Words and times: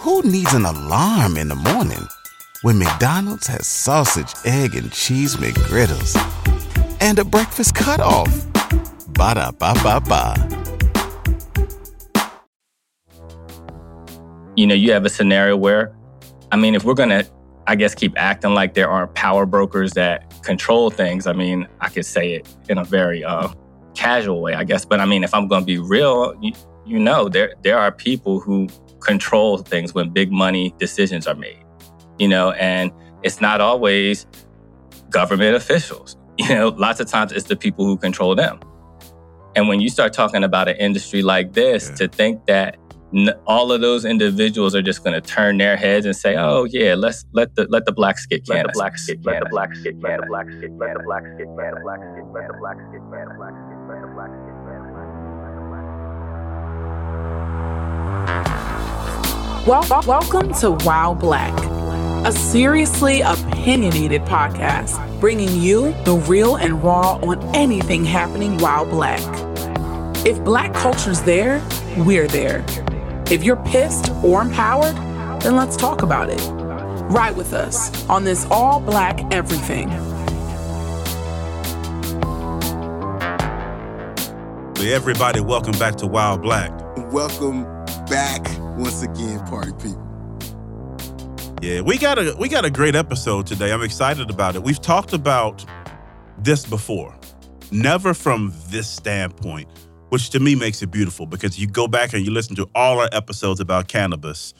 Who 0.00 0.22
needs 0.22 0.54
an 0.54 0.64
alarm 0.64 1.36
in 1.36 1.48
the 1.48 1.54
morning 1.54 2.08
when 2.62 2.78
McDonald's 2.78 3.46
has 3.48 3.66
sausage, 3.66 4.32
egg, 4.46 4.74
and 4.74 4.90
cheese 4.90 5.36
McGriddles 5.36 6.16
and 7.02 7.18
a 7.18 7.24
breakfast 7.24 7.74
cutoff? 7.74 8.46
Ba 9.08 9.34
da 9.34 9.50
ba 9.50 9.74
ba 9.82 10.00
ba. 10.00 10.34
You 14.56 14.66
know, 14.68 14.74
you 14.74 14.90
have 14.92 15.04
a 15.04 15.10
scenario 15.10 15.58
where, 15.58 15.94
I 16.50 16.56
mean, 16.56 16.74
if 16.74 16.82
we're 16.82 16.94
gonna, 16.94 17.24
I 17.66 17.76
guess, 17.76 17.94
keep 17.94 18.14
acting 18.16 18.54
like 18.54 18.72
there 18.72 18.88
are 18.88 19.06
power 19.08 19.44
brokers 19.44 19.92
that 19.92 20.32
control 20.42 20.88
things, 20.88 21.26
I 21.26 21.34
mean, 21.34 21.68
I 21.82 21.90
could 21.90 22.06
say 22.06 22.32
it 22.32 22.48
in 22.70 22.78
a 22.78 22.84
very 22.84 23.22
uh, 23.22 23.48
casual 23.94 24.40
way, 24.40 24.54
I 24.54 24.64
guess. 24.64 24.86
But 24.86 25.00
I 25.00 25.04
mean, 25.04 25.24
if 25.24 25.34
I'm 25.34 25.46
gonna 25.46 25.66
be 25.66 25.76
real, 25.76 26.34
you, 26.40 26.52
you 26.86 26.98
know, 26.98 27.28
there 27.28 27.52
there 27.60 27.76
are 27.76 27.92
people 27.92 28.40
who 28.40 28.66
control 29.00 29.58
things 29.58 29.94
when 29.94 30.10
big 30.10 30.30
money 30.30 30.74
decisions 30.78 31.26
are 31.26 31.34
made. 31.34 31.62
You 32.18 32.28
know, 32.28 32.52
and 32.52 32.92
it's 33.22 33.40
not 33.40 33.60
always 33.60 34.26
government 35.10 35.56
officials. 35.56 36.16
You 36.38 36.48
know, 36.54 36.68
lots 36.68 37.00
of 37.00 37.06
times 37.06 37.32
it's 37.32 37.44
the 37.48 37.56
people 37.56 37.84
who 37.84 37.98
control 37.98 38.34
them. 38.34 38.60
And 39.56 39.68
when 39.68 39.80
you 39.80 39.90
start 39.90 40.12
talking 40.14 40.42
about 40.42 40.68
an 40.68 40.76
industry 40.76 41.20
like 41.22 41.52
this, 41.52 41.88
Yeah. 41.90 41.94
to 41.96 42.08
think 42.08 42.46
that 42.46 42.76
n- 43.14 43.34
all 43.46 43.72
of 43.72 43.80
those 43.82 44.04
individuals 44.06 44.74
are 44.74 44.80
just 44.80 45.04
going 45.04 45.12
to 45.12 45.20
turn 45.20 45.58
their 45.58 45.76
heads 45.76 46.06
and 46.06 46.16
say, 46.16 46.36
"Oh 46.36 46.64
yeah, 46.64 46.94
let's 46.94 47.26
let 47.32 47.56
the 47.56 47.66
let 47.68 47.84
the 47.84 47.92
blacks 47.92 48.24
get 48.26 48.48
Let 48.48 48.56
cannabis. 48.56 48.72
the 48.74 48.78
blacks 48.80 49.06
get 49.06 49.26
Let 49.26 49.40
the 49.42 49.48
blacks 49.50 49.80
get 49.82 50.00
Let 50.00 50.20
the 50.20 50.26
blacks 50.28 50.54
get 50.60 50.70
Let 50.78 50.94
the 50.96 51.02
blacks 51.02 51.26
get 51.36 51.48
Let 51.56 51.66
the 51.72 51.80
blacks 51.82 52.04
get 52.06 52.24
Let 52.32 52.46
the 52.48 52.54
blacks 52.60 52.80
get 52.88 53.02
Let 53.10 53.26
the 53.26 53.34
blacks 53.36 53.58
get 53.68 53.80
Let 53.90 54.00
the 54.00 54.08
blacks 54.14 54.38
get 54.46 54.56
Let 54.64 54.80
the 54.80 54.94
blacks 54.94 55.80
Wel- 58.40 58.69
wel- 59.66 59.84
welcome 60.06 60.52
to 60.54 60.72
While 60.84 61.14
Black, 61.14 61.52
a 62.26 62.32
seriously 62.32 63.20
opinionated 63.20 64.22
podcast 64.22 64.98
bringing 65.20 65.60
you 65.60 65.92
the 66.04 66.14
real 66.26 66.56
and 66.56 66.82
raw 66.82 67.16
on 67.16 67.42
anything 67.54 68.04
happening 68.04 68.56
while 68.58 68.86
black. 68.86 69.20
If 70.24 70.42
black 70.44 70.72
culture's 70.72 71.20
there, 71.22 71.62
we're 71.98 72.26
there. 72.26 72.64
If 73.30 73.44
you're 73.44 73.62
pissed 73.64 74.10
or 74.24 74.40
empowered, 74.40 74.96
then 75.42 75.56
let's 75.56 75.76
talk 75.76 76.02
about 76.02 76.30
it. 76.30 76.40
Ride 77.10 77.36
with 77.36 77.52
us 77.52 78.08
on 78.08 78.24
this 78.24 78.46
all 78.50 78.80
black 78.80 79.20
everything. 79.32 79.90
So 84.76 84.86
everybody, 84.86 85.40
welcome 85.40 85.78
back 85.78 85.96
to 85.96 86.06
While 86.06 86.38
Black. 86.38 86.72
Welcome 87.12 87.64
back 88.08 88.46
once 88.80 89.02
again, 89.02 89.38
party 89.46 89.72
people. 89.72 90.06
Yeah, 91.62 91.82
we 91.82 91.98
got 91.98 92.18
a 92.18 92.34
we 92.38 92.48
got 92.48 92.64
a 92.64 92.70
great 92.70 92.96
episode 92.96 93.46
today. 93.46 93.72
I'm 93.72 93.82
excited 93.82 94.30
about 94.30 94.56
it. 94.56 94.62
We've 94.62 94.80
talked 94.80 95.12
about 95.12 95.64
this 96.38 96.64
before, 96.64 97.14
never 97.70 98.14
from 98.14 98.54
this 98.68 98.88
standpoint, 98.88 99.68
which 100.08 100.30
to 100.30 100.40
me 100.40 100.54
makes 100.54 100.80
it 100.80 100.90
beautiful 100.90 101.26
because 101.26 101.58
you 101.58 101.66
go 101.66 101.86
back 101.86 102.14
and 102.14 102.24
you 102.24 102.30
listen 102.30 102.56
to 102.56 102.68
all 102.74 102.98
our 102.98 103.10
episodes 103.12 103.60
about 103.60 103.88
cannabis, 103.88 104.54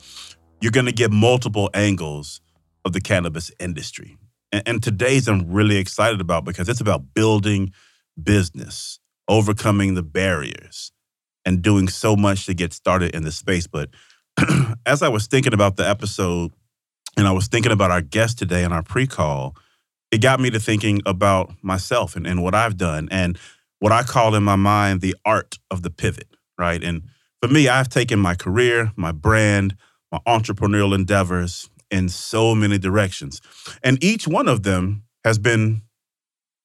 you're 0.61 0.73
going 0.73 0.87
to 0.87 0.93
get 0.93 1.11
multiple 1.11 1.71
angles 1.73 2.43
of 2.85 2.93
the 2.93 3.01
cannabis 3.01 3.51
industry. 3.59 4.19
And, 4.53 4.63
and 4.67 4.83
today's 4.83 5.27
I'm 5.27 5.51
really 5.51 5.79
excited 5.79 6.21
about 6.21 6.45
because 6.45 6.69
it's 6.69 6.83
about 6.83 7.15
building 7.15 7.73
business, 8.23 9.01
overcoming 9.27 9.95
the 9.95 10.03
barriers, 10.03 10.93
and 11.47 11.63
doing 11.63 11.89
so 11.89 12.15
much 12.15 12.45
to 12.45 12.53
get 12.53 12.75
started 12.75 13.15
in 13.15 13.23
the 13.23 13.33
space. 13.33 13.67
But 13.67 13.89
as 14.87 15.03
I 15.03 15.09
was 15.09 15.27
thinking 15.27 15.55
about 15.55 15.77
the 15.77 15.89
episode 15.89 16.53
and 17.17 17.27
I 17.27 17.33
was 17.33 17.49
thinking 17.49 17.73
about 17.73 17.91
our 17.91 18.01
guest 18.01 18.39
today 18.39 18.65
and 18.65 18.73
our 18.73 18.83
pre 18.83 19.07
call, 19.07 19.57
it 20.11 20.21
got 20.21 20.41
me 20.41 20.51
to 20.51 20.61
thinking 20.61 21.01
about 21.07 21.53
myself 21.63 22.17
and, 22.17 22.27
and 22.27 22.43
what 22.43 22.55
I've 22.55 22.77
done 22.77 23.09
and 23.11 23.39
what 23.79 23.93
I 23.93 24.03
call 24.03 24.35
in 24.35 24.43
my 24.43 24.57
mind 24.57 25.01
the 25.01 25.17
art 25.25 25.59
of 25.71 25.83
the 25.83 25.91
pivot, 25.91 26.29
right? 26.59 26.83
And 26.83 27.03
for 27.43 27.49
me, 27.49 27.69
I've 27.69 27.89
taken 27.89 28.19
my 28.19 28.35
career, 28.35 28.93
my 28.97 29.13
brand, 29.13 29.77
my 30.13 30.19
entrepreneurial 30.27 30.95
endeavors 30.95 31.71
in 31.91 32.09
so 32.09 32.55
many 32.55 32.79
directions. 32.79 33.41
And 33.83 34.03
each 34.03 34.29
one 34.29 34.49
of 34.49 34.63
them 34.63 35.05
has 35.25 35.39
been 35.39 35.83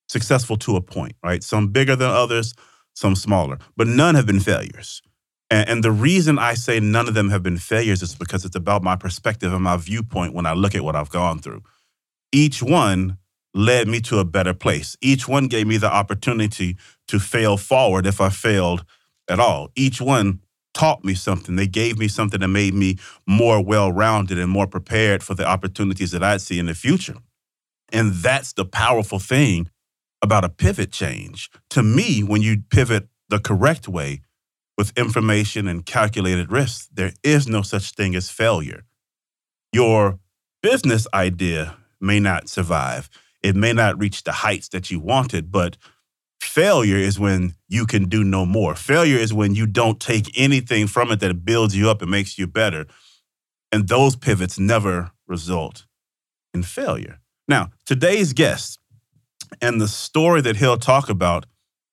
successful 0.08 0.58
to 0.58 0.76
a 0.76 0.82
point, 0.82 1.16
right? 1.24 1.44
Some 1.44 1.70
bigger 1.70 1.96
than 1.96 2.10
others, 2.10 2.54
some 2.94 3.16
smaller, 3.16 3.58
but 3.76 3.88
none 3.88 4.16
have 4.16 4.26
been 4.26 4.40
failures. 4.40 5.02
And, 5.50 5.70
and 5.70 5.84
the 5.84 5.92
reason 5.92 6.40
I 6.40 6.54
say 6.54 6.80
none 6.80 7.08
of 7.08 7.14
them 7.14 7.30
have 7.30 7.44
been 7.44 7.58
failures 7.58 8.02
is 8.02 8.16
because 8.16 8.46
it's 8.46 8.56
about 8.56 8.84
my 8.84 8.96
perspective 8.96 9.54
and 9.54 9.64
my 9.64 9.78
viewpoint 9.78 10.34
when 10.34 10.46
I 10.46 10.54
look 10.54 10.76
at 10.76 10.84
what 10.84 10.96
I've 10.96 11.10
gone 11.10 11.40
through. 11.40 11.64
Each 12.32 12.62
one 12.62 13.18
led 13.54 13.88
me 13.88 14.02
to 14.02 14.20
a 14.20 14.26
better 14.26 14.54
place. 14.54 14.98
Each 15.02 15.28
one 15.28 15.48
gave 15.48 15.68
me 15.68 15.78
the 15.78 15.92
opportunity 15.92 16.78
to 17.08 17.20
fail 17.20 17.58
forward 17.58 18.06
if 18.06 18.20
I 18.20 18.30
failed 18.30 18.84
at 19.30 19.40
all. 19.40 19.70
Each 19.76 20.02
one 20.02 20.42
taught 20.74 21.06
me 21.06 21.16
something. 21.16 21.56
They 21.56 21.68
gave 21.68 21.98
me 21.98 22.08
something 22.08 22.42
that 22.42 22.50
made 22.50 22.74
me 22.74 22.98
more 23.26 23.64
well 23.64 23.92
rounded 23.92 24.38
and 24.38 24.52
more 24.52 24.68
prepared 24.68 25.24
for 25.24 25.34
the 25.34 25.48
opportunities 25.48 26.12
that 26.12 26.22
I'd 26.22 26.42
see 26.42 26.60
in 26.60 26.66
the 26.66 26.76
future. 26.76 27.16
And 27.94 28.14
that's 28.14 28.52
the 28.54 28.66
powerful 28.66 29.20
thing 29.20 29.70
about 30.22 30.44
a 30.44 30.50
pivot 30.50 30.92
change. 30.92 31.50
To 31.70 31.82
me, 31.82 32.24
when 32.24 32.42
you 32.42 32.64
pivot 32.70 33.08
the 33.30 33.40
correct 33.40 33.88
way, 33.88 34.22
with 34.78 34.98
information 34.98 35.68
and 35.68 35.86
calculated 35.86 36.52
risks, 36.52 36.90
there 36.94 37.14
is 37.24 37.48
no 37.48 37.62
such 37.62 37.92
thing 37.92 38.16
as 38.16 38.30
failure. 38.30 38.84
Your 39.72 40.20
business 40.62 41.08
idea 41.14 41.78
may 42.02 42.20
not 42.20 42.50
survive, 42.50 43.10
it 43.42 43.56
may 43.56 43.74
not 43.74 44.00
reach 44.00 44.24
the 44.24 44.32
heights 44.32 44.70
that 44.70 44.90
you 44.90 45.00
wanted, 45.00 45.52
but 45.52 45.78
failure 46.42 46.98
is 46.98 47.20
when 47.20 47.54
you 47.68 47.86
can 47.86 48.10
do 48.10 48.24
no 48.24 48.46
more. 48.46 48.76
Failure 48.76 49.18
is 49.18 49.34
when 49.34 49.54
you 49.54 49.68
don't 49.68 50.00
take 50.00 50.32
anything 50.36 50.88
from 50.88 51.12
it 51.12 51.20
that 51.20 51.46
builds 51.46 51.76
you 51.76 51.90
up 51.90 52.02
and 52.02 52.10
makes 52.10 52.38
you 52.38 52.48
better. 52.48 52.88
And 53.72 53.88
those 53.88 54.16
pivots 54.16 54.58
never 54.58 55.12
result 55.28 55.86
in 56.54 56.64
failure. 56.64 57.20
Now, 57.48 57.70
today's 57.86 58.34
guest 58.34 58.80
and 59.62 59.80
the 59.80 59.88
story 59.88 60.42
that 60.42 60.56
he'll 60.56 60.78
talk 60.78 61.10
about 61.10 61.46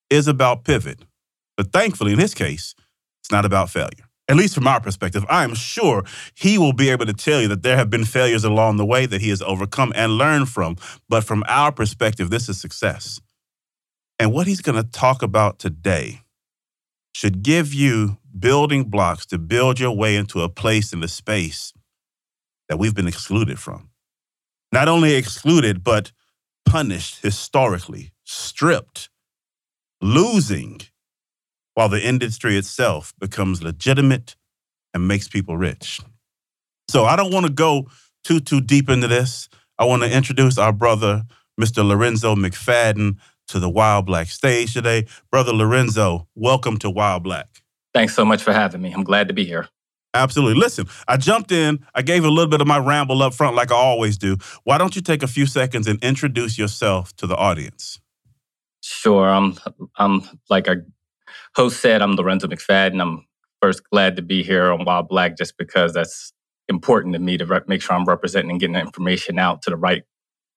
is 0.09 0.29
about 0.29 0.65
pivot. 0.65 1.05
But 1.57 1.73
thankfully, 1.73 2.13
in 2.13 2.19
his 2.19 2.35
case, 2.35 2.75
it's 3.21 3.31
not 3.31 3.45
about 3.45 3.71
failure. 3.71 4.09
At 4.29 4.37
least 4.37 4.55
from 4.55 4.67
our 4.67 4.81
perspective, 4.81 5.27
I 5.29 5.45
am 5.45 5.55
sure 5.55 6.05
he 6.35 6.57
will 6.57 6.73
be 6.73 6.91
able 6.91 7.07
to 7.07 7.13
tell 7.13 7.41
you 7.41 7.49
that 7.49 7.63
there 7.63 7.77
have 7.77 7.91
been 7.91 8.05
failures 8.05 8.45
along 8.45 8.77
the 8.77 8.87
way 8.87 9.05
that 9.05 9.21
he 9.21 9.29
has 9.31 9.43
overcome 9.43 9.93
and 9.95 10.13
learned 10.13 10.49
from. 10.49 10.77
But 11.09 11.25
from 11.25 11.45
our 11.49 11.73
perspective, 11.73 12.31
this 12.31 12.49
is 12.49 12.61
success. 12.61 13.21
And 14.19 14.33
what 14.33 14.47
he's 14.47 14.61
going 14.61 14.83
to 14.83 14.89
talk 14.89 15.23
about 15.23 15.59
today 15.59 16.23
should 17.13 17.43
give 17.43 17.75
you 17.75 18.19
building 18.39 18.85
blocks 18.85 19.27
to 19.27 19.39
build 19.39 19.79
your 19.79 19.95
way 19.95 20.17
into 20.17 20.41
a 20.41 20.49
place 20.49 20.93
in 20.93 21.01
the 21.01 21.09
space 21.09 21.73
that 22.69 22.79
we've 22.79 22.95
been 22.95 23.09
excluded 23.09 23.59
from. 23.59 23.91
Not 24.71 24.89
only 24.89 25.15
excluded, 25.15 25.85
but 25.85 26.13
punished 26.65 27.21
historically, 27.23 28.13
stripped, 28.25 29.11
losing 30.01 30.81
while 31.75 31.89
the 31.89 32.07
industry 32.07 32.57
itself 32.57 33.15
becomes 33.19 33.63
legitimate 33.63 34.37
and 34.95 35.09
makes 35.09 35.29
people 35.29 35.57
rich. 35.57 36.01
So 36.89 37.05
I 37.05 37.17
don't 37.17 37.33
want 37.33 37.47
to 37.47 37.53
go 37.53 37.89
too 38.25 38.41
too 38.41 38.61
deep 38.61 38.89
into 38.89 39.09
this. 39.09 39.49
I 39.79 39.85
want 39.85 40.03
to 40.03 40.15
introduce 40.15 40.59
our 40.59 40.73
brother, 40.73 41.23
Mr. 41.61 41.87
Lorenzo 41.87 42.35
McFadden, 42.35 43.17
to 43.49 43.59
the 43.59 43.71
While 43.71 44.03
Black 44.03 44.29
stage 44.29 44.75
today. 44.75 45.07
Brother 45.31 45.53
Lorenzo, 45.53 46.29
welcome 46.35 46.77
to 46.79 46.91
While 46.91 47.21
Black. 47.21 47.63
Thanks 47.95 48.15
so 48.15 48.25
much 48.25 48.43
for 48.43 48.53
having 48.53 48.81
me. 48.81 48.93
I'm 48.93 49.05
glad 49.05 49.29
to 49.29 49.35
be 49.35 49.45
here. 49.45 49.69
Absolutely. 50.15 50.61
Listen, 50.61 50.87
I 51.09 51.17
jumped 51.17 51.53
in. 51.53 51.85
I 51.95 52.03
gave 52.03 52.25
a 52.25 52.29
little 52.29 52.51
bit 52.51 52.61
of 52.61 52.67
my 52.67 52.79
ramble 52.79 53.23
up 53.23 53.33
front, 53.33 53.57
like 53.57 53.73
I 53.73 53.77
always 53.77 54.19
do. 54.19 54.37
Why 54.65 54.77
don't 54.77 54.95
you 54.95 55.01
take 55.01 55.23
a 55.23 55.27
few 55.27 55.47
seconds 55.47 55.89
and 55.89 56.03
introduce 56.05 56.59
yourself 56.59 57.17
to 57.17 57.27
the 57.27 57.37
audience? 57.37 57.99
Sure. 58.83 59.29
I'm 59.29 59.57
I'm 59.97 60.23
like 60.51 60.69
our 60.69 60.85
host 61.55 61.81
said, 61.81 62.03
I'm 62.03 62.17
Lorenzo 62.17 62.47
McFadden. 62.47 63.01
I'm 63.01 63.27
first 63.61 63.83
glad 63.91 64.17
to 64.17 64.23
be 64.23 64.43
here 64.43 64.73
on 64.73 64.85
While 64.85 65.03
Black 65.03 65.37
just 65.37 65.57
because 65.57 65.93
that's 65.93 66.33
important 66.69 67.15
to 67.15 67.19
me 67.19 67.37
to 67.37 67.47
re- 67.47 67.61
make 67.67 67.83
sure 67.83 67.95
I'm 67.97 68.05
representing 68.05 68.51
and 68.51 68.61
getting 68.61 68.75
the 68.75 68.81
information 68.81 69.39
out 69.39 69.63
to 69.63 69.71
the 69.71 69.77
right 69.77 70.03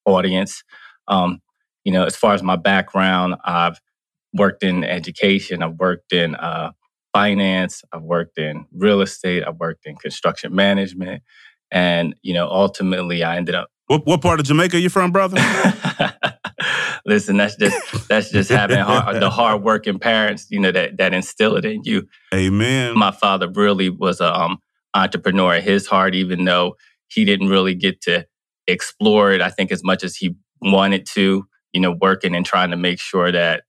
audience. 0.06 0.63
Um, 1.07 1.42
you 1.83 1.92
know, 1.92 2.06
as 2.06 2.15
far 2.15 2.33
as 2.33 2.42
my 2.42 2.56
background, 2.56 3.36
I've 3.44 3.80
worked 4.33 4.63
in 4.63 4.83
education, 4.83 5.62
I've 5.62 5.75
worked 5.75 6.13
in 6.13 6.36
uh, 6.36 6.71
finance, 7.13 7.83
I've 7.91 8.01
worked 8.01 8.38
in 8.38 8.65
real 8.74 9.01
estate, 9.01 9.44
I've 9.48 9.57
worked 9.57 9.86
in 9.86 9.95
construction 9.95 10.53
management, 10.56 11.24
and 11.71 12.15
you 12.21 12.33
know, 12.33 12.48
ultimately, 12.48 13.24
I 13.24 13.38
ended 13.38 13.56
up 13.56 13.69
What, 13.88 14.06
what 14.06 14.21
part 14.21 14.39
of 14.39 14.45
Jamaica 14.45 14.80
you 14.80 14.89
from, 14.89 15.12
brother? 15.12 15.38
Listen, 17.05 17.37
that's 17.37 17.55
just 17.55 18.07
that's 18.07 18.31
just 18.31 18.49
having 18.49 18.79
hard, 18.79 19.15
the 19.21 19.29
hard 19.29 19.61
working 19.63 19.99
parents, 19.99 20.47
you 20.49 20.59
know, 20.59 20.71
that 20.71 20.97
that 20.97 21.13
instill 21.13 21.55
it 21.55 21.65
in 21.65 21.81
you. 21.83 22.07
Amen. 22.33 22.97
My 22.97 23.11
father 23.11 23.49
really 23.49 23.89
was 23.89 24.19
a 24.21 24.33
um, 24.33 24.57
entrepreneur 24.95 25.55
at 25.55 25.63
his 25.63 25.85
heart, 25.87 26.15
even 26.15 26.45
though 26.45 26.75
he 27.07 27.23
didn't 27.25 27.49
really 27.49 27.75
get 27.75 28.01
to 28.01 28.25
explore 28.67 29.31
it, 29.31 29.41
I 29.41 29.49
think, 29.49 29.71
as 29.71 29.83
much 29.83 30.03
as 30.03 30.15
he 30.15 30.35
wanted 30.61 31.05
to, 31.13 31.45
you 31.73 31.79
know, 31.81 31.95
working 32.01 32.35
and 32.35 32.45
trying 32.45 32.71
to 32.71 32.77
make 32.77 32.99
sure 32.99 33.31
that 33.31 33.63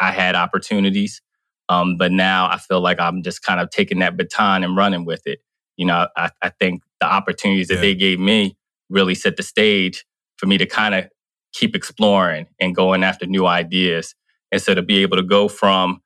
I 0.00 0.10
had 0.10 0.34
opportunities. 0.34 1.22
Um, 1.68 1.96
but 1.96 2.10
now 2.10 2.48
I 2.50 2.58
feel 2.58 2.80
like 2.80 2.98
I'm 2.98 3.22
just 3.22 3.42
kind 3.44 3.60
of 3.60 3.70
taking 3.70 4.00
that 4.00 4.16
baton 4.16 4.64
and 4.64 4.76
running 4.76 5.04
with 5.04 5.24
it. 5.26 5.38
You 5.76 5.86
know, 5.86 6.08
I, 6.16 6.30
I 6.42 6.48
think 6.48 6.82
the 7.00 7.06
opportunities 7.06 7.68
that 7.68 7.74
Yeah. 7.76 7.80
they 7.82 7.94
gave 7.94 8.18
me 8.18 8.56
really 8.88 9.14
set 9.14 9.36
the 9.36 9.44
stage 9.44 10.04
for 10.36 10.46
me 10.46 10.58
to 10.58 10.66
kind 10.66 10.96
of 10.96 11.04
keep 11.52 11.76
exploring 11.76 12.46
and 12.60 12.74
going 12.74 13.04
after 13.04 13.26
new 13.26 13.46
ideas. 13.46 14.14
And 14.52 14.60
so 14.60 14.74
to 14.74 14.82
be 14.82 14.98
able 15.02 15.16
to 15.16 15.22
go 15.22 15.48
from 15.48 16.00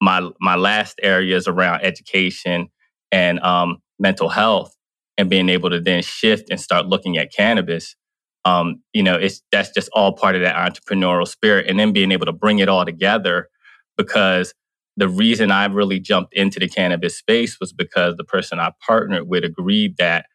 my 0.00 0.28
my 0.40 0.56
last 0.56 0.98
areas 1.02 1.48
around 1.48 1.82
education 1.82 2.68
and 3.12 3.40
um, 3.40 3.78
mental 3.98 4.28
health 4.28 4.74
and 5.16 5.28
being 5.28 5.48
able 5.48 5.70
to 5.70 5.80
then 5.80 6.02
shift 6.02 6.50
and 6.50 6.60
start 6.60 6.86
looking 6.86 7.18
at 7.18 7.32
cannabis 7.32 7.96
um, 8.44 8.82
you 8.92 9.02
know 9.02 9.16
it's 9.16 9.42
that's 9.52 9.70
just 9.70 9.88
all 9.92 10.12
part 10.12 10.36
of 10.36 10.42
that 10.42 10.56
entrepreneurial 10.56 11.26
spirit 11.26 11.66
and 11.68 11.78
then 11.78 11.92
being 11.92 12.12
able 12.12 12.26
to 12.26 12.32
bring 12.32 12.60
it 12.60 12.68
all 12.68 12.84
together 12.84 13.48
because 13.96 14.54
the 14.96 15.08
reason 15.08 15.50
i 15.50 15.64
really 15.66 15.98
jumped 15.98 16.34
into 16.34 16.60
the 16.60 16.68
cannabis 16.68 17.18
space 17.18 17.58
was 17.60 17.72
because 17.72 18.16
the 18.16 18.24
person 18.24 18.60
i 18.60 18.72
partnered 18.86 19.28
with 19.28 19.44
agreed 19.44 19.96
that 19.98 20.26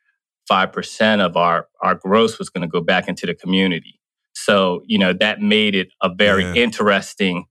5% 0.51 1.21
of 1.21 1.37
our 1.37 1.67
our 1.81 1.95
gross 1.95 2.37
was 2.37 2.49
going 2.49 2.63
to 2.63 2.67
go 2.67 2.81
back 2.81 3.07
into 3.07 3.25
the 3.25 3.33
community 3.33 3.99
so 4.45 4.81
you 4.85 4.97
know 4.97 5.13
that 5.13 5.41
made 5.41 5.75
it 5.75 5.89
a 6.01 6.09
very 6.13 6.43
Yeah. 6.43 6.63
interesting 6.65 7.45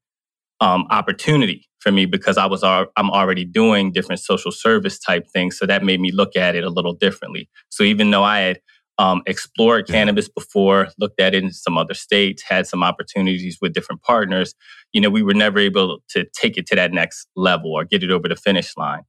um, 0.61 0.87
opportunity 0.91 1.69
for 1.81 1.91
me 1.91 2.07
because 2.07 2.37
I 2.39 2.47
was 2.47 2.63
al- 2.63 2.93
I'm 2.97 3.11
already 3.11 3.45
doing 3.45 3.93
different 3.93 4.21
social 4.21 4.53
service 4.53 4.99
type 4.99 5.27
things, 5.33 5.59
so 5.59 5.67
that 5.67 5.85
made 5.85 6.01
me 6.01 6.13
look 6.13 6.37
at 6.37 6.55
it 6.55 6.65
a 6.65 6.71
little 6.71 6.95
differently. 6.95 7.49
So 7.71 7.83
even 7.83 8.11
though 8.11 8.23
I 8.23 8.39
had 8.41 8.61
um, 8.99 9.23
explored 9.27 9.87
Yeah. 9.89 9.95
cannabis 9.95 10.29
before, 10.29 10.89
looked 10.99 11.21
at 11.21 11.35
it 11.35 11.43
in 11.43 11.51
some 11.53 11.77
other 11.79 11.95
states, 11.95 12.43
had 12.43 12.67
some 12.67 12.85
opportunities 12.85 13.59
with 13.61 13.73
different 13.73 14.03
partners, 14.03 14.55
you 14.93 15.01
know, 15.01 15.11
we 15.11 15.23
were 15.23 15.35
never 15.35 15.59
able 15.59 15.99
to 16.11 16.25
take 16.41 16.57
it 16.59 16.67
to 16.69 16.77
that 16.77 16.93
next 16.93 17.27
level 17.35 17.73
or 17.73 17.85
get 17.85 18.03
it 18.05 18.11
over 18.13 18.29
the 18.29 18.37
finish 18.37 18.77
line. 18.77 19.03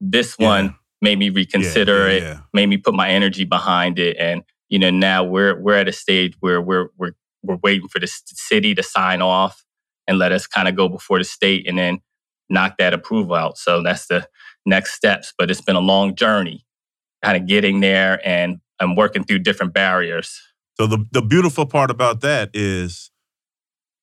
This 0.00 0.36
Yeah. 0.38 0.46
one 0.48 0.74
made 1.02 1.18
me 1.18 1.28
reconsider 1.30 2.08
yeah, 2.08 2.14
it, 2.34 2.38
made 2.54 2.66
me 2.68 2.78
put 2.78 2.94
my 2.94 3.08
energy 3.10 3.44
behind 3.44 3.98
it, 3.98 4.16
and 4.18 4.42
you 4.68 4.78
know 4.80 4.90
now 4.90 5.22
we're 5.22 5.60
we're 5.60 5.74
at 5.74 5.86
a 5.88 5.92
stage 5.92 6.34
where 6.40 6.60
we're 6.60 6.88
we're 6.98 7.12
we're 7.46 7.58
waiting 7.62 7.88
for 7.88 7.98
the 7.98 8.06
city 8.06 8.74
to 8.74 8.82
sign 8.82 9.22
off 9.22 9.64
and 10.06 10.18
let 10.18 10.32
us 10.32 10.46
kind 10.46 10.68
of 10.68 10.76
go 10.76 10.88
before 10.88 11.18
the 11.18 11.24
state 11.24 11.66
and 11.68 11.78
then 11.78 12.00
knock 12.48 12.76
that 12.78 12.94
approval 12.94 13.34
out. 13.34 13.58
So 13.58 13.82
that's 13.82 14.06
the 14.06 14.28
next 14.64 14.94
steps. 14.94 15.32
But 15.36 15.50
it's 15.50 15.60
been 15.60 15.76
a 15.76 15.80
long 15.80 16.14
journey, 16.14 16.64
kind 17.22 17.36
of 17.36 17.46
getting 17.46 17.80
there 17.80 18.20
and 18.26 18.58
and 18.78 18.96
working 18.96 19.24
through 19.24 19.38
different 19.40 19.72
barriers. 19.72 20.40
So 20.74 20.86
the 20.86 21.04
the 21.10 21.22
beautiful 21.22 21.66
part 21.66 21.90
about 21.90 22.20
that 22.20 22.50
is 22.52 23.10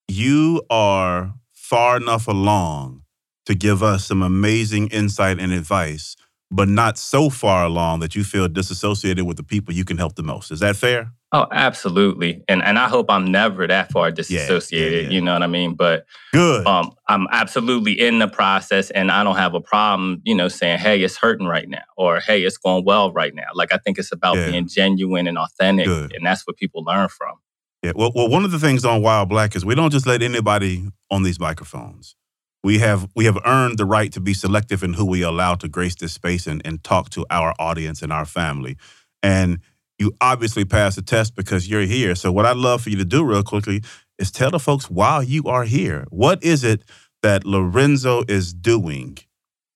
you 0.07 0.63
are 0.69 1.35
far 1.53 1.97
enough 1.97 2.27
along 2.27 3.03
to 3.45 3.55
give 3.55 3.83
us 3.83 4.05
some 4.05 4.21
amazing 4.21 4.87
insight 4.87 5.39
and 5.39 5.51
advice, 5.51 6.15
but 6.53 6.69
not 6.69 6.97
so 6.99 7.29
far 7.31 7.65
along 7.65 7.99
that 8.01 8.13
you 8.15 8.23
feel 8.23 8.47
disassociated 8.47 9.25
with 9.25 9.37
the 9.37 9.43
people 9.43 9.73
you 9.73 9.83
can 9.83 9.97
help 9.97 10.15
the 10.15 10.21
most. 10.23 10.51
Is 10.51 10.59
that 10.59 10.75
fair? 10.75 11.11
Oh, 11.31 11.47
absolutely. 11.51 12.43
And 12.47 12.61
and 12.61 12.77
I 12.77 12.87
hope 12.87 13.07
I'm 13.09 13.25
never 13.25 13.65
that 13.65 13.91
far 13.91 14.11
disassociated. 14.11 15.05
yeah. 15.05 15.09
You 15.09 15.19
know 15.19 15.33
what 15.33 15.41
I 15.41 15.47
mean? 15.47 15.73
But 15.73 16.05
Good. 16.31 16.67
um, 16.67 16.91
I'm 17.07 17.25
absolutely 17.31 17.93
in 17.99 18.19
the 18.19 18.27
process, 18.27 18.91
and 18.91 19.09
I 19.09 19.23
don't 19.23 19.35
have 19.35 19.55
a 19.55 19.59
problem, 19.61 20.21
you 20.23 20.35
know, 20.35 20.47
saying, 20.47 20.77
"Hey, 20.77 21.01
it's 21.01 21.17
hurting 21.17 21.47
right 21.47 21.67
now," 21.67 21.81
or 21.97 22.19
"Hey, 22.19 22.43
it's 22.43 22.57
going 22.57 22.85
well 22.85 23.11
right 23.11 23.33
now." 23.33 23.47
Like 23.55 23.73
I 23.73 23.77
think 23.77 23.97
it's 23.97 24.11
about 24.11 24.35
Yeah. 24.37 24.51
being 24.51 24.67
genuine 24.67 25.25
and 25.27 25.39
authentic, 25.39 25.87
Good. 25.87 26.13
and 26.13 26.23
that's 26.23 26.45
what 26.45 26.55
people 26.57 26.83
learn 26.83 27.09
from. 27.09 27.35
Yeah. 27.81 27.93
Well, 27.95 28.11
well, 28.15 28.29
one 28.29 28.45
of 28.45 28.51
the 28.51 28.59
things 28.59 28.85
on 28.85 29.01
While 29.01 29.25
Black 29.25 29.55
is 29.55 29.65
we 29.65 29.73
don't 29.73 29.91
just 29.91 30.05
let 30.05 30.21
anybody 30.21 30.87
on 31.09 31.23
these 31.23 31.39
microphones. 31.39 32.15
We 32.63 32.79
have 32.79 33.09
we 33.15 33.25
have 33.25 33.37
earned 33.45 33.77
the 33.77 33.85
right 33.85 34.11
to 34.13 34.21
be 34.21 34.33
selective 34.33 34.83
in 34.83 34.93
who 34.93 35.05
we 35.05 35.21
allow 35.21 35.55
to 35.55 35.67
grace 35.67 35.95
this 35.95 36.13
space 36.13 36.47
and, 36.47 36.61
and 36.65 36.83
talk 36.83 37.09
to 37.11 37.25
our 37.29 37.53
audience 37.59 38.01
and 38.01 38.13
our 38.13 38.25
family. 38.25 38.77
And 39.21 39.59
you 39.99 40.13
obviously 40.21 40.65
passed 40.65 40.95
the 40.95 41.01
test 41.01 41.35
because 41.35 41.69
you're 41.69 41.81
here. 41.81 42.15
So 42.15 42.31
what 42.31 42.45
I'd 42.45 42.57
love 42.57 42.81
for 42.83 42.89
you 42.89 42.97
to 42.97 43.05
do 43.05 43.23
real 43.25 43.43
quickly 43.43 43.81
is 44.17 44.31
tell 44.31 44.51
the 44.51 44.59
folks 44.59 44.89
while 44.89 45.21
you 45.23 45.43
are 45.45 45.65
here, 45.65 46.05
what 46.09 46.43
is 46.43 46.63
it 46.63 46.83
that 47.21 47.45
Lorenzo 47.45 48.23
is 48.27 48.53
doing 48.53 49.17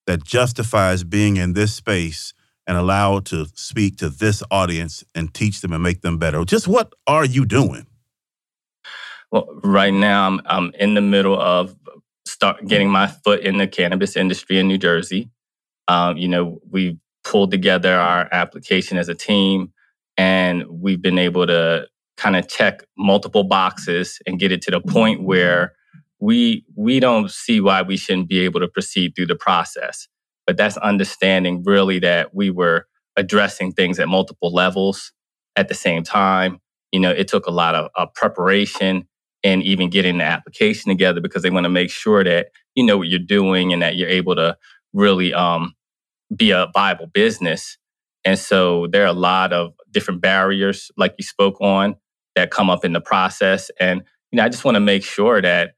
that 0.05 0.23
justifies 0.23 1.03
being 1.03 1.37
in 1.37 1.53
this 1.53 1.73
space 1.73 2.33
and 2.65 2.77
allowed 2.77 3.25
to 3.25 3.47
speak 3.55 3.97
to 3.97 4.09
this 4.09 4.43
audience 4.49 5.03
and 5.13 5.33
teach 5.33 5.61
them 5.61 5.73
and 5.73 5.83
make 5.83 6.01
them 6.01 6.17
better? 6.17 6.43
Just 6.45 6.67
what 6.67 6.93
are 7.05 7.25
you 7.25 7.45
doing? 7.45 7.85
Well, 9.31 9.47
right 9.63 9.93
now 9.93 10.27
I'm 10.27 10.41
I'm 10.45 10.71
in 10.79 10.93
the 10.93 11.01
middle 11.01 11.39
of 11.39 11.75
start 12.27 12.65
getting 12.65 12.89
my 12.89 13.07
foot 13.07 13.41
in 13.41 13.57
the 13.57 13.67
cannabis 13.67 14.15
industry 14.15 14.59
in 14.59 14.67
New 14.67 14.77
Jersey. 14.77 15.29
Um, 15.87 16.17
you 16.17 16.27
know, 16.27 16.59
we 16.69 16.99
pulled 17.23 17.51
together 17.51 17.93
our 17.95 18.27
application 18.31 18.97
as 18.97 19.09
a 19.09 19.15
team, 19.15 19.73
and 20.17 20.65
we've 20.69 21.01
been 21.01 21.17
able 21.17 21.47
to 21.47 21.87
kind 22.17 22.35
of 22.35 22.47
check 22.47 22.83
multiple 22.97 23.43
boxes 23.43 24.19
and 24.25 24.39
get 24.39 24.51
it 24.51 24.61
to 24.63 24.71
the 24.71 24.81
point 24.81 25.23
where 25.23 25.73
we 26.19 26.65
we 26.75 26.99
don't 26.99 27.29
see 27.31 27.61
why 27.61 27.81
we 27.81 27.95
shouldn't 27.95 28.27
be 28.27 28.39
able 28.39 28.59
to 28.59 28.67
proceed 28.67 29.13
through 29.15 29.27
the 29.27 29.35
process. 29.35 30.07
But 30.45 30.57
that's 30.57 30.77
understanding 30.77 31.63
really 31.65 31.99
that 31.99 32.33
we 32.33 32.49
were 32.49 32.87
addressing 33.17 33.73
things 33.73 33.99
at 33.99 34.07
multiple 34.07 34.53
levels 34.53 35.11
at 35.55 35.67
the 35.67 35.73
same 35.73 36.03
time. 36.03 36.59
You 36.91 37.01
know, 37.01 37.11
it 37.11 37.27
took 37.27 37.47
a 37.47 37.51
lot 37.51 37.75
of, 37.75 37.89
of 37.95 38.13
preparation 38.13 39.07
and 39.43 39.63
even 39.63 39.89
getting 39.89 40.17
the 40.17 40.23
application 40.23 40.89
together 40.89 41.21
because 41.21 41.43
they 41.43 41.49
want 41.49 41.65
to 41.65 41.69
make 41.69 41.89
sure 41.89 42.23
that 42.23 42.47
you 42.75 42.83
know 42.83 42.97
what 42.97 43.07
you're 43.07 43.19
doing 43.19 43.73
and 43.73 43.81
that 43.81 43.95
you're 43.95 44.09
able 44.09 44.35
to 44.35 44.57
really 44.93 45.33
um, 45.33 45.73
be 46.35 46.51
a 46.51 46.67
viable 46.73 47.07
business. 47.07 47.77
And 48.25 48.37
so 48.37 48.87
there 48.87 49.03
are 49.03 49.07
a 49.07 49.13
lot 49.13 49.53
of 49.53 49.73
different 49.91 50.21
barriers, 50.21 50.91
like 50.97 51.15
you 51.17 51.23
spoke 51.23 51.61
on, 51.61 51.95
that 52.35 52.51
come 52.51 52.69
up 52.69 52.83
in 52.83 52.93
the 52.93 53.01
process. 53.01 53.71
And 53.79 54.03
you 54.31 54.37
know, 54.37 54.43
I 54.43 54.49
just 54.49 54.65
want 54.65 54.75
to 54.75 54.81
make 54.81 55.03
sure 55.03 55.41
that 55.41 55.71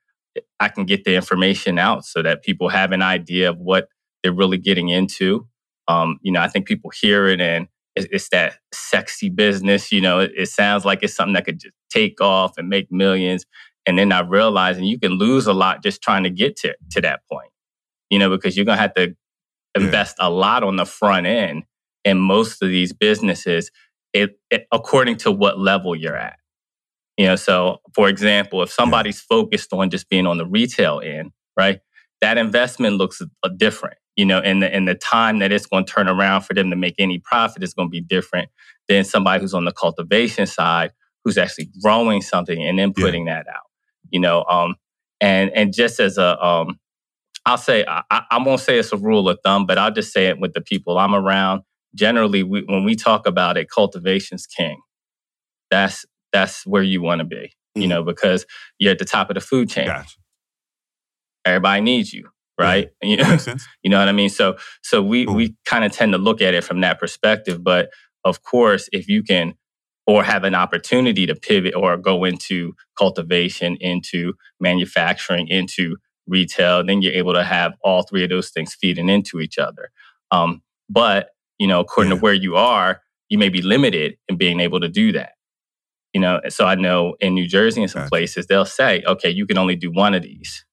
I 0.60 0.70
can 0.70 0.86
get 0.86 1.04
the 1.04 1.16
information 1.16 1.78
out 1.78 2.06
so 2.06 2.22
that 2.22 2.44
people 2.44 2.70
have 2.70 2.92
an 2.92 3.02
idea 3.02 3.50
of 3.50 3.58
what 3.58 3.88
they're 4.24 4.34
really 4.34 4.58
getting 4.58 4.90
into. 4.90 5.48
Um, 5.88 6.20
you 6.22 6.32
know, 6.32 6.42
I 6.42 6.48
think 6.48 6.68
people 6.68 6.92
hear 7.02 7.28
it 7.28 7.42
and 7.42 7.68
it's, 7.96 8.08
it's 8.12 8.30
that 8.30 8.56
sexy 8.90 9.30
business. 9.30 9.92
You 9.92 10.02
know, 10.02 10.20
it, 10.20 10.32
it 10.36 10.50
sounds 10.50 10.86
like 10.86 11.04
it's 11.04 11.16
something 11.16 11.34
that 11.34 11.46
could 11.46 11.60
just 11.60 11.74
take 11.90 12.22
off 12.22 12.58
and 12.58 12.70
make 12.70 12.92
millions. 12.92 13.46
And 13.86 13.98
then 13.98 14.12
I 14.12 14.22
realizing 14.22 14.84
you 14.86 15.00
can 15.00 15.14
lose 15.14 15.48
a 15.48 15.54
lot 15.54 15.84
just 15.84 16.02
trying 16.02 16.24
to 16.24 16.30
get 16.30 16.58
to, 16.58 16.76
to 16.92 17.02
that 17.02 17.22
point, 17.32 17.52
you 18.10 18.20
know, 18.20 18.30
because 18.30 18.56
you're 18.56 18.66
going 18.66 18.78
to 18.78 18.82
have 18.82 18.94
to 18.96 19.16
Yeah. 19.78 19.86
invest 19.86 20.16
a 20.20 20.30
lot 20.30 20.64
on 20.64 20.76
the 20.78 20.86
front 20.86 21.28
end. 21.28 21.64
And 22.06 22.20
most 22.22 22.62
of 22.62 22.70
these 22.70 22.94
businesses, 22.94 23.72
it, 24.14 24.40
it 24.50 24.68
according 24.72 25.18
to 25.18 25.32
what 25.32 25.60
level 25.60 25.96
you're 25.96 26.18
at. 26.18 26.38
You 27.18 27.28
know, 27.28 27.36
so 27.36 27.80
for 27.94 28.08
example, 28.10 28.64
if 28.64 28.72
somebody's 28.72 29.20
focused 29.22 29.74
on 29.74 29.90
just 29.90 30.10
being 30.10 30.26
on 30.28 30.38
the 30.38 30.46
retail 30.46 31.02
end, 31.04 31.32
right, 31.58 31.80
that 32.22 32.38
investment 32.38 32.96
looks 32.98 33.22
uh, 33.22 33.50
different. 33.58 33.98
You 34.16 34.26
know, 34.26 34.40
and 34.40 34.62
the 34.62 34.74
and 34.74 34.88
the 34.88 34.96
time 34.96 35.40
that 35.40 35.52
it's 35.52 35.66
going 35.66 35.86
to 35.86 35.92
turn 35.94 36.08
around 36.10 36.42
for 36.42 36.54
them 36.54 36.70
to 36.72 36.76
make 36.76 36.96
any 37.00 37.20
profit 37.20 37.64
is 37.64 37.74
going 37.74 37.88
to 37.88 37.92
be 37.92 38.02
different 38.02 38.50
than 38.90 39.06
somebody 39.06 39.42
who's 39.42 39.56
on 39.56 39.66
the 39.66 39.74
cultivation 39.74 40.48
side, 40.48 40.94
who's 41.26 41.40
actually 41.40 41.72
growing 41.84 42.24
something 42.24 42.62
and 42.64 42.80
then 42.80 42.94
Yeah. 42.98 43.06
putting 43.06 43.26
that 43.28 43.48
out. 43.50 43.64
You 44.12 44.22
know, 44.22 44.46
um, 44.50 44.76
and 45.22 45.52
and 45.52 45.74
just 45.74 46.02
as 46.02 46.18
a 46.20 46.44
um, 46.46 46.80
I'll 47.46 47.58
say 47.58 47.86
I, 47.88 48.04
I 48.12 48.40
won't 48.44 48.62
say 48.62 48.80
it's 48.80 48.94
a 48.94 48.98
rule 48.98 49.30
of 49.30 49.40
thumb, 49.46 49.68
but 49.68 49.78
I'll 49.80 49.92
just 49.94 50.14
say 50.14 50.28
it 50.28 50.40
with 50.40 50.54
the 50.54 50.62
people 50.62 51.00
I'm 51.00 51.16
around. 51.16 51.64
Generally, 51.96 52.44
we, 52.44 52.64
when 52.64 52.86
we 52.86 52.96
talk 52.96 53.28
about 53.28 53.58
it, 53.58 53.70
cultivation's 53.70 54.48
king. 54.48 54.82
That's 55.72 56.06
that's 56.34 56.66
where 56.68 56.84
you 56.84 57.02
want 57.02 57.20
to 57.20 57.26
be, 57.26 57.54
you 57.76 57.86
Mm. 57.86 57.90
know, 57.90 58.04
because 58.04 58.46
you're 58.80 58.92
at 58.92 59.00
the 59.00 59.06
top 59.06 59.30
of 59.32 59.36
the 59.36 59.42
food 59.42 59.70
chain. 59.70 59.88
Gotcha. 59.88 60.18
Everybody 61.46 61.82
needs 61.82 62.14
you, 62.14 62.30
right? 62.60 62.90
You 63.04 63.18
know, 63.18 63.38
you 63.84 63.90
know 63.90 64.00
what 64.00 64.10
I 64.10 64.14
mean? 64.14 64.30
So 64.30 64.58
so 64.84 65.02
we 65.02 65.26
Cool. 65.26 65.36
we 65.36 65.56
kind 65.66 65.86
of 65.86 65.92
tend 65.92 66.14
to 66.14 66.18
look 66.20 66.42
at 66.42 66.54
it 66.54 66.64
from 66.64 66.82
that 66.82 67.00
perspective. 67.00 67.64
But 67.64 67.90
of 68.26 68.44
course, 68.44 68.90
if 68.92 69.08
you 69.08 69.24
can 69.24 69.56
or 70.08 70.24
have 70.24 70.44
an 70.44 70.56
opportunity 70.56 71.26
to 71.28 71.36
pivot 71.36 71.76
or 71.76 71.96
go 71.98 72.24
into 72.24 72.74
cultivation, 72.98 73.78
into 73.80 74.34
manufacturing, 74.60 75.48
into 75.48 75.98
retail, 76.28 76.86
then 76.86 77.02
you're 77.02 77.14
able 77.14 77.34
to 77.34 77.44
have 77.44 77.74
all 77.84 78.04
three 78.04 78.24
of 78.24 78.30
those 78.30 78.50
things 78.50 78.76
feeding 78.76 79.10
into 79.10 79.40
each 79.40 79.58
other. 79.58 79.92
Um, 80.32 80.62
but 80.90 81.30
you 81.60 81.68
know, 81.68 81.80
according 81.82 82.12
Yeah. 82.12 82.18
to 82.18 82.22
where 82.22 82.34
you 82.34 82.56
are, 82.56 83.02
you 83.30 83.38
may 83.38 83.50
be 83.50 83.62
limited 83.62 84.18
in 84.28 84.38
being 84.38 84.60
able 84.60 84.80
to 84.80 84.90
do 84.90 85.12
that. 85.14 85.34
You 86.14 86.22
know, 86.22 86.42
so 86.50 86.66
I 86.66 86.76
know 86.76 87.16
in 87.20 87.36
New 87.36 87.48
Jersey 87.48 87.82
and 87.82 87.92
some 87.92 88.02
Gotcha. 88.04 88.10
places 88.10 88.48
they'll 88.48 88.66
say, 88.66 89.04
okay, 89.06 89.30
you 89.30 89.46
can 89.46 89.58
only 89.58 89.76
do 89.76 89.92
one 89.92 90.16
of 90.16 90.24
these. 90.24 90.66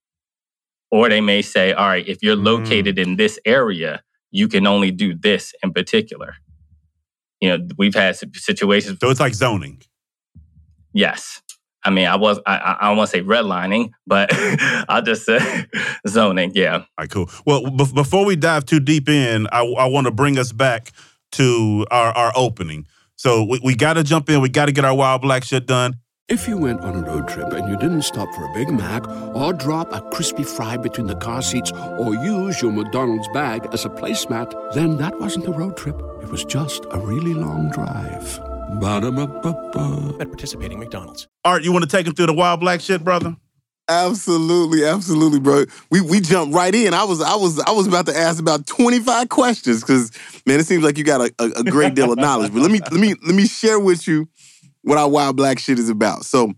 Or 0.91 1.09
they 1.09 1.21
may 1.21 1.43
say, 1.43 1.73
all 1.73 1.89
right, 1.89 2.07
if 2.09 2.23
you're 2.23 2.37
Mm. 2.37 2.45
located 2.45 2.99
in 2.99 3.17
this 3.17 3.39
area, 3.45 4.03
you 4.31 4.49
can 4.49 4.67
only 4.67 4.91
do 4.91 5.15
this 5.15 5.53
in 5.63 5.73
particular. 5.73 6.35
You 7.41 7.49
know, 7.51 7.67
we've 7.77 7.95
had 7.95 8.17
situations. 8.35 8.99
So 9.01 9.11
it's 9.11 9.21
like 9.21 9.35
zoning. 9.35 9.83
Yes. 10.93 11.43
I 11.85 11.91
mean, 11.91 12.07
I 12.07 12.17
was, 12.17 12.41
I, 12.47 12.57
I 12.57 12.77
I 12.81 12.89
don't 12.89 12.97
want 12.97 13.11
to 13.11 13.17
say 13.17 13.23
redlining, 13.23 13.91
but 14.07 14.31
I'll 14.89 15.03
just 15.03 15.25
say 15.25 15.67
zoning. 16.09 16.51
Yeah. 16.55 16.79
All 16.79 16.85
right, 16.99 17.11
cool. 17.11 17.31
Well, 17.47 17.71
before 17.71 18.25
we 18.25 18.35
dive 18.35 18.67
too 18.67 18.81
deep 18.81 19.09
in, 19.09 19.47
I, 19.53 19.65
I 19.65 19.87
want 19.87 20.07
to 20.07 20.11
bring 20.11 20.39
us 20.39 20.51
back 20.51 20.91
to 21.33 21.87
our, 21.91 22.13
our 22.13 22.33
opening. 22.35 22.87
So 23.15 23.45
we, 23.45 23.61
we 23.63 23.75
got 23.77 23.95
to 23.95 24.03
jump 24.03 24.29
in. 24.31 24.41
We 24.41 24.49
got 24.49 24.67
to 24.67 24.73
get 24.73 24.85
our 24.85 24.95
wild 24.95 25.23
black 25.23 25.45
shit 25.45 25.67
done. 25.67 25.95
If 26.29 26.49
you 26.49 26.59
went 26.59 26.81
on 26.81 26.97
a 26.97 27.03
road 27.03 27.29
trip 27.29 27.53
and 27.53 27.69
you 27.69 27.77
didn't 27.77 28.03
stop 28.03 28.29
for 28.35 28.47
a 28.47 28.53
Big 28.53 28.69
Mac 28.69 29.07
or 29.33 29.53
drop 29.53 29.93
a 29.93 30.01
crispy 30.11 30.43
fry 30.43 30.77
between 30.77 31.07
the 31.07 31.15
car 31.15 31.41
seats 31.41 31.71
or 31.71 32.17
use 32.17 32.61
your 32.61 32.73
McDonald's 32.73 33.29
bag 33.29 33.69
as 33.73 33.85
a 33.85 33.89
placemat, 33.89 34.75
then 34.75 34.97
that 34.97 35.21
wasn't 35.21 35.47
a 35.47 35.53
road 35.53 35.77
trip. 35.77 35.95
It 36.21 36.29
was 36.29 36.45
just 36.45 36.85
a 36.91 36.99
really 36.99 37.33
long 37.33 37.71
drive. 37.71 38.41
Ba-da-ba-ba-ba. 38.81 40.17
at 40.19 40.27
participating 40.27 40.81
McDonald's. 40.81 41.29
Art, 41.45 41.63
you 41.63 41.71
want 41.71 41.85
to 41.85 41.89
take 41.89 42.09
him 42.09 42.15
through 42.15 42.27
the 42.27 42.35
wild 42.35 42.59
black 42.59 42.81
shit, 42.81 43.05
brother? 43.05 43.37
Absolutely, 43.89 44.85
absolutely, 44.85 45.39
bro. 45.39 45.65
We 45.93 46.01
we 46.01 46.19
jumped 46.19 46.53
right 46.53 46.75
in. 46.75 46.93
I 46.93 47.05
was 47.05 47.23
I 47.23 47.37
was 47.37 47.61
I 47.61 47.71
was 47.71 47.87
about 47.87 48.07
to 48.07 48.17
ask 48.17 48.41
about 48.41 48.67
25 48.67 49.29
questions 49.29 49.81
because 49.81 50.11
man, 50.45 50.59
it 50.59 50.67
seems 50.67 50.83
like 50.83 50.99
you 50.99 51.05
got 51.05 51.21
a, 51.21 51.33
a, 51.39 51.61
a 51.61 51.63
great 51.63 51.95
deal 51.95 52.11
of 52.11 52.19
knowledge. 52.19 52.53
But 52.53 52.63
let 52.63 52.73
me 52.73 52.81
let 52.91 53.01
me 53.01 53.15
let 53.25 53.37
me 53.37 53.47
share 53.47 53.79
with 53.79 54.09
you 54.09 54.29
what 54.87 54.99
our 54.99 55.09
wild 55.09 55.37
black 55.37 55.59
shit 55.59 55.81
is 55.81 55.89
about. 55.89 56.25
So 56.25 56.53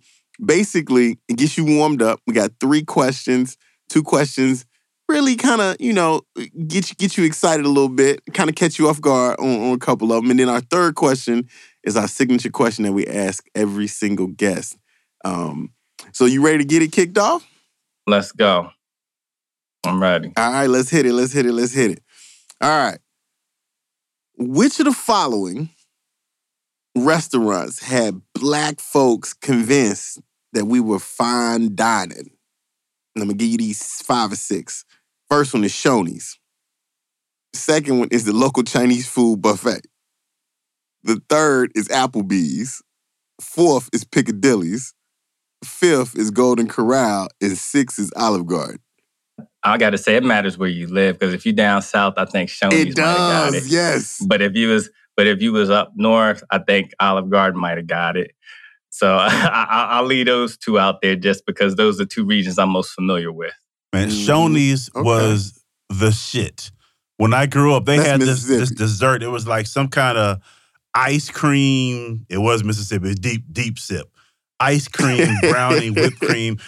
basically, 0.44 1.18
it 1.28 1.38
gets 1.38 1.56
you 1.56 1.64
warmed 1.64 2.02
up. 2.02 2.20
We 2.26 2.34
got 2.34 2.50
three 2.60 2.84
questions, 2.84 3.56
two 3.88 4.02
questions, 4.02 4.66
really 5.08 5.34
kind 5.34 5.62
of, 5.62 5.76
you 5.80 5.94
know, 5.94 6.20
get 6.66 6.90
you 6.90 6.96
get 6.96 7.16
you 7.16 7.24
excited 7.24 7.64
a 7.64 7.70
little 7.70 7.88
bit, 7.88 8.20
kind 8.34 8.50
of 8.50 8.54
catch 8.54 8.78
you 8.78 8.86
off 8.86 9.00
guard 9.00 9.40
on, 9.40 9.48
on 9.48 9.72
a 9.72 9.78
couple 9.78 10.12
of 10.12 10.22
them. 10.22 10.30
And 10.30 10.38
then 10.38 10.50
our 10.50 10.60
third 10.60 10.94
question 10.94 11.48
is 11.84 11.96
our 11.96 12.06
signature 12.06 12.50
question 12.50 12.84
that 12.84 12.92
we 12.92 13.06
ask 13.06 13.46
every 13.54 13.86
single 13.86 14.26
guest. 14.26 14.76
Um, 15.24 15.72
so 16.12 16.26
you 16.26 16.44
ready 16.44 16.58
to 16.58 16.64
get 16.64 16.82
it 16.82 16.92
kicked 16.92 17.16
off? 17.16 17.48
Let's 18.06 18.32
go. 18.32 18.68
I'm 19.86 20.02
ready. 20.02 20.34
All 20.36 20.52
right, 20.52 20.66
let's 20.66 20.90
hit 20.90 21.06
it. 21.06 21.14
Let's 21.14 21.32
hit 21.32 21.46
it. 21.46 21.52
Let's 21.52 21.72
hit 21.72 21.92
it. 21.92 22.02
All 22.60 22.68
right. 22.68 22.98
Which 24.36 24.78
of 24.80 24.84
the 24.84 24.92
following 24.92 25.70
restaurants 27.06 27.80
had 27.80 28.20
black 28.34 28.80
folks 28.80 29.32
convinced 29.32 30.20
that 30.52 30.66
we 30.66 30.80
were 30.80 30.98
fine 30.98 31.74
dining? 31.74 32.30
And 33.14 33.22
I'm 33.22 33.28
gonna 33.28 33.34
give 33.34 33.48
you 33.48 33.58
these 33.58 33.82
five 34.02 34.32
or 34.32 34.36
six. 34.36 34.84
First 35.28 35.52
one 35.54 35.64
is 35.64 35.72
Shoney's. 35.72 36.38
Second 37.54 37.98
one 37.98 38.08
is 38.10 38.24
the 38.24 38.32
local 38.32 38.62
Chinese 38.62 39.08
food 39.08 39.42
buffet. 39.42 39.86
The 41.02 41.20
third 41.28 41.72
is 41.74 41.88
Applebee's. 41.88 42.82
Fourth 43.40 43.88
is 43.92 44.04
Piccadilly's. 44.04 44.94
Fifth 45.64 46.16
is 46.16 46.30
Golden 46.30 46.68
Corral. 46.68 47.28
And 47.40 47.56
six 47.56 47.98
is 47.98 48.12
Olive 48.16 48.46
Garden. 48.46 48.80
I 49.62 49.76
got 49.76 49.90
to 49.90 49.98
say, 49.98 50.16
it 50.16 50.24
matters 50.24 50.56
where 50.56 50.68
you 50.68 50.86
live 50.86 51.18
because 51.18 51.34
if 51.34 51.44
you 51.44 51.52
down 51.52 51.82
south, 51.82 52.14
I 52.16 52.24
think 52.24 52.48
Shoney's 52.48 52.94
It 52.94 52.98
might 52.98 53.04
have 53.04 53.16
got 53.16 53.52
does, 53.52 53.66
it. 53.66 53.72
yes. 53.72 54.24
But 54.26 54.40
if 54.40 54.54
you 54.54 54.68
was, 54.68 54.90
but 55.18 55.26
if 55.26 55.42
you 55.42 55.52
was 55.52 55.68
up 55.68 55.94
north, 55.96 56.44
I 56.48 56.58
think 56.58 56.92
Olive 57.00 57.28
Garden 57.28 57.60
might 57.60 57.76
have 57.76 57.88
got 57.88 58.16
it. 58.16 58.30
So 58.90 59.16
I, 59.20 59.26
I, 59.26 59.86
I'll 59.96 60.04
leave 60.04 60.26
those 60.26 60.56
two 60.56 60.78
out 60.78 61.02
there 61.02 61.16
just 61.16 61.44
because 61.44 61.74
those 61.74 62.00
are 62.00 62.04
two 62.04 62.24
regions 62.24 62.56
I'm 62.56 62.70
most 62.70 62.92
familiar 62.92 63.32
with. 63.32 63.52
Man, 63.92 64.10
Mhm. 64.10 64.26
Shoney's 64.26 64.88
Okay. 64.94 65.02
was 65.04 65.60
the 65.88 66.12
shit. 66.12 66.70
When 67.16 67.34
I 67.34 67.46
grew 67.46 67.74
up, 67.74 67.84
they 67.84 67.96
That's 67.96 68.08
had 68.08 68.20
this, 68.20 68.46
this 68.46 68.70
dessert. 68.70 69.24
It 69.24 69.28
was 69.28 69.44
like 69.44 69.66
some 69.66 69.88
kind 69.88 70.16
of 70.16 70.38
ice 70.94 71.30
cream. 71.30 72.24
It 72.28 72.38
was 72.38 72.62
Mississippi, 72.62 73.14
deep, 73.14 73.42
deep 73.52 73.80
sip. 73.80 74.06
Ice 74.60 74.86
cream, 74.86 75.26
brownie, 75.50 75.90
whipped 75.90 76.20
cream. 76.20 76.58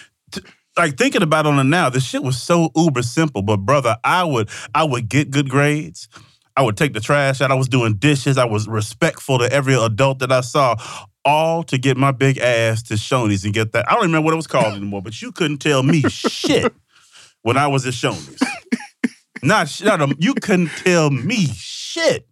Like 0.76 0.98
thinking 0.98 1.22
about 1.22 1.46
it 1.46 1.50
on 1.50 1.58
it 1.60 1.64
now, 1.70 1.88
the 1.88 2.00
shit 2.00 2.24
was 2.24 2.42
so 2.42 2.70
uber 2.74 3.02
simple. 3.02 3.42
But 3.42 3.58
brother, 3.58 3.96
I 4.02 4.24
would 4.24 4.48
I 4.74 4.82
would 4.82 5.08
get 5.08 5.30
good 5.30 5.48
grades. 5.48 6.08
I 6.60 6.62
would 6.62 6.76
take 6.76 6.92
the 6.92 7.00
trash 7.00 7.40
out. 7.40 7.50
I 7.50 7.54
was 7.54 7.70
doing 7.70 7.94
dishes. 7.94 8.36
I 8.36 8.44
was 8.44 8.68
respectful 8.68 9.38
to 9.38 9.50
every 9.50 9.72
adult 9.72 10.18
that 10.18 10.30
I 10.30 10.42
saw, 10.42 10.76
all 11.24 11.62
to 11.62 11.78
get 11.78 11.96
my 11.96 12.12
big 12.12 12.36
ass 12.36 12.82
to 12.82 12.94
Shoney's 12.94 13.46
and 13.46 13.54
get 13.54 13.72
that. 13.72 13.90
I 13.90 13.94
don't 13.94 14.02
remember 14.02 14.26
what 14.26 14.34
it 14.34 14.36
was 14.36 14.46
called 14.46 14.74
anymore, 14.74 15.00
but 15.00 15.22
you 15.22 15.32
couldn't 15.32 15.56
tell 15.56 15.82
me 15.82 16.02
shit 16.10 16.70
when 17.40 17.56
I 17.56 17.66
was 17.66 17.86
at 17.86 17.94
Shoney's. 17.94 18.42
Not, 19.42 19.70
sh- 19.70 19.84
not 19.84 20.02
a, 20.02 20.14
you 20.18 20.34
couldn't 20.34 20.68
tell 20.84 21.08
me 21.08 21.46
shit. 21.46 22.28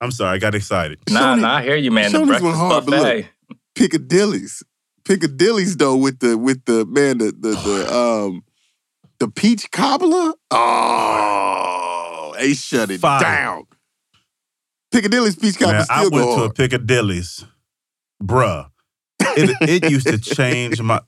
I'm 0.00 0.10
sorry, 0.10 0.36
I 0.36 0.38
got 0.38 0.54
excited. 0.54 0.98
Nah, 1.10 1.34
Shoney- 1.36 1.40
nah, 1.42 1.56
I 1.56 1.62
hear 1.62 1.76
you, 1.76 1.90
man. 1.90 2.12
The 2.12 2.18
Shoney's 2.18 2.28
went 2.28 2.40
breakfast 2.40 2.56
hard, 2.58 2.86
but 2.86 3.02
look. 3.02 3.26
Piccadilly's. 3.74 4.62
Piccadilly's 5.04 5.76
though 5.76 5.96
with 5.96 6.20
the 6.20 6.38
with 6.38 6.64
the 6.64 6.86
man 6.86 7.18
the 7.18 7.26
the, 7.26 7.50
the 7.50 7.94
um 7.94 8.42
the 9.18 9.28
peach 9.28 9.70
cobbler. 9.70 10.32
Oh, 10.50 11.72
they 12.38 12.54
shut 12.54 12.90
it 12.90 13.00
Fire. 13.00 13.20
down. 13.20 13.64
Piccadilly's 14.92 15.36
peach 15.36 15.58
cobbler 15.58 15.74
Man, 15.74 15.84
still 15.84 15.96
I 15.96 16.02
go 16.04 16.16
went 16.16 16.26
to 16.26 16.32
a 16.32 16.36
hard. 16.38 16.54
Piccadilly's, 16.54 17.44
bruh. 18.22 18.68
It, 19.20 19.56
it 19.84 19.90
used 19.90 20.06
to 20.06 20.18
change 20.18 20.80
my. 20.80 21.00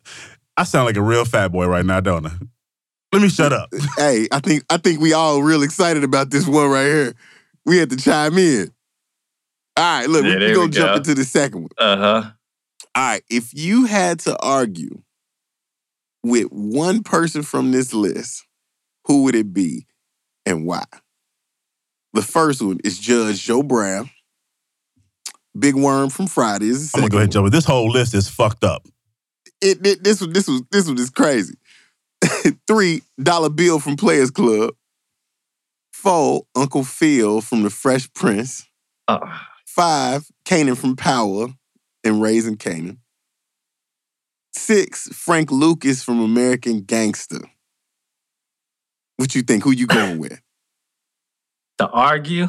I 0.57 0.65
sound 0.65 0.87
like 0.87 0.97
a 0.97 1.03
real 1.03 1.25
fat 1.25 1.49
boy 1.49 1.67
right 1.67 1.85
now, 1.87 2.01
don't 2.01 2.27
I? 2.27 2.33
Let 3.13 3.23
me 3.23 3.29
shut 3.29 3.53
up. 3.53 3.71
hey, 3.97 4.27
I 4.33 4.41
think 4.41 4.65
I 4.69 4.77
think 4.77 5.01
we 5.01 5.13
all 5.13 5.43
real 5.43 5.63
excited 5.63 6.05
about 6.05 6.31
this 6.31 6.47
one 6.47 6.69
right 6.69 6.85
here. 6.85 7.15
We 7.65 7.79
had 7.79 7.91
to 7.91 7.97
chime 7.97 8.37
in. 8.37 8.71
All 9.77 9.85
right, 10.01 10.09
look, 10.09 10.25
Yeah, 10.25 10.35
we, 10.35 10.39
there 10.41 10.49
we 10.49 10.55
gonna 10.55 10.67
we 10.67 10.73
jump 10.73 10.91
go. 10.93 10.97
into 10.97 11.15
the 11.15 11.25
second 11.25 11.61
one. 11.63 11.71
Uh 11.79 11.97
huh. 11.97 12.31
All 12.95 13.03
right, 13.11 13.23
if 13.31 13.55
you 13.55 13.85
had 13.87 14.19
to 14.21 14.37
argue 14.43 15.03
with 16.25 16.47
one 16.51 17.03
person 17.03 17.43
from 17.43 17.71
this 17.71 17.95
list, 17.95 18.45
who 19.05 19.23
would 19.23 19.37
it 19.37 19.53
be 19.55 19.87
and 20.45 20.67
why? 20.67 20.85
The 22.15 22.23
first 22.23 22.62
one 22.62 22.79
is 22.85 22.99
Judge 22.99 23.43
Joe 23.43 23.62
Brown. 23.62 24.11
Big 25.59 25.75
Worm 25.75 26.11
from 26.11 26.27
Fridays. 26.27 26.93
I'm 26.95 27.00
gonna 27.00 27.11
go 27.11 27.17
ahead 27.19 27.25
and 27.25 27.33
jump. 27.33 27.50
This 27.53 27.65
whole 27.65 27.91
list 27.91 28.15
is 28.15 28.29
fucked 28.29 28.65
up. 28.65 28.87
It, 29.61 29.85
it- 29.87 30.05
this 30.05 30.21
was 30.21 30.31
this 30.33 30.49
was 30.49 30.62
this 30.71 30.88
was 30.88 31.00
just 31.00 31.15
crazy. 31.15 31.55
Three 32.67 33.03
Dollar 33.23 33.50
Bill 33.50 33.79
from 33.81 33.97
Players 33.97 34.31
Club. 34.31 34.75
Four 35.93 36.43
Uncle 36.55 36.85
Phil 36.85 37.41
from 37.41 37.62
The 37.65 37.71
Fresh 37.71 38.12
Prince. 38.12 38.67
Uh, 39.09 39.19
Five, 39.67 40.27
Kanan 40.45 40.77
from 40.77 40.95
Power 40.97 41.49
and 42.05 42.23
Raising 42.23 42.57
Kanan. 42.57 42.99
Six, 44.55 45.09
Frank 45.09 45.50
Lucas 45.50 46.03
from 46.03 46.21
American 46.21 46.83
Gangster. 46.83 47.41
What 49.17 49.35
you 49.35 49.43
think? 49.43 49.65
Who 49.65 49.73
you 49.73 49.87
going 49.87 50.19
with? 50.19 50.41
To 51.79 51.89
argue, 51.89 52.49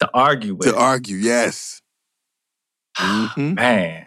to 0.00 0.10
argue 0.14 0.54
with, 0.54 0.68
to 0.68 0.76
argue, 0.76 1.16
yes. 1.16 1.80
Mhm. 2.98 3.54
man. 3.56 4.06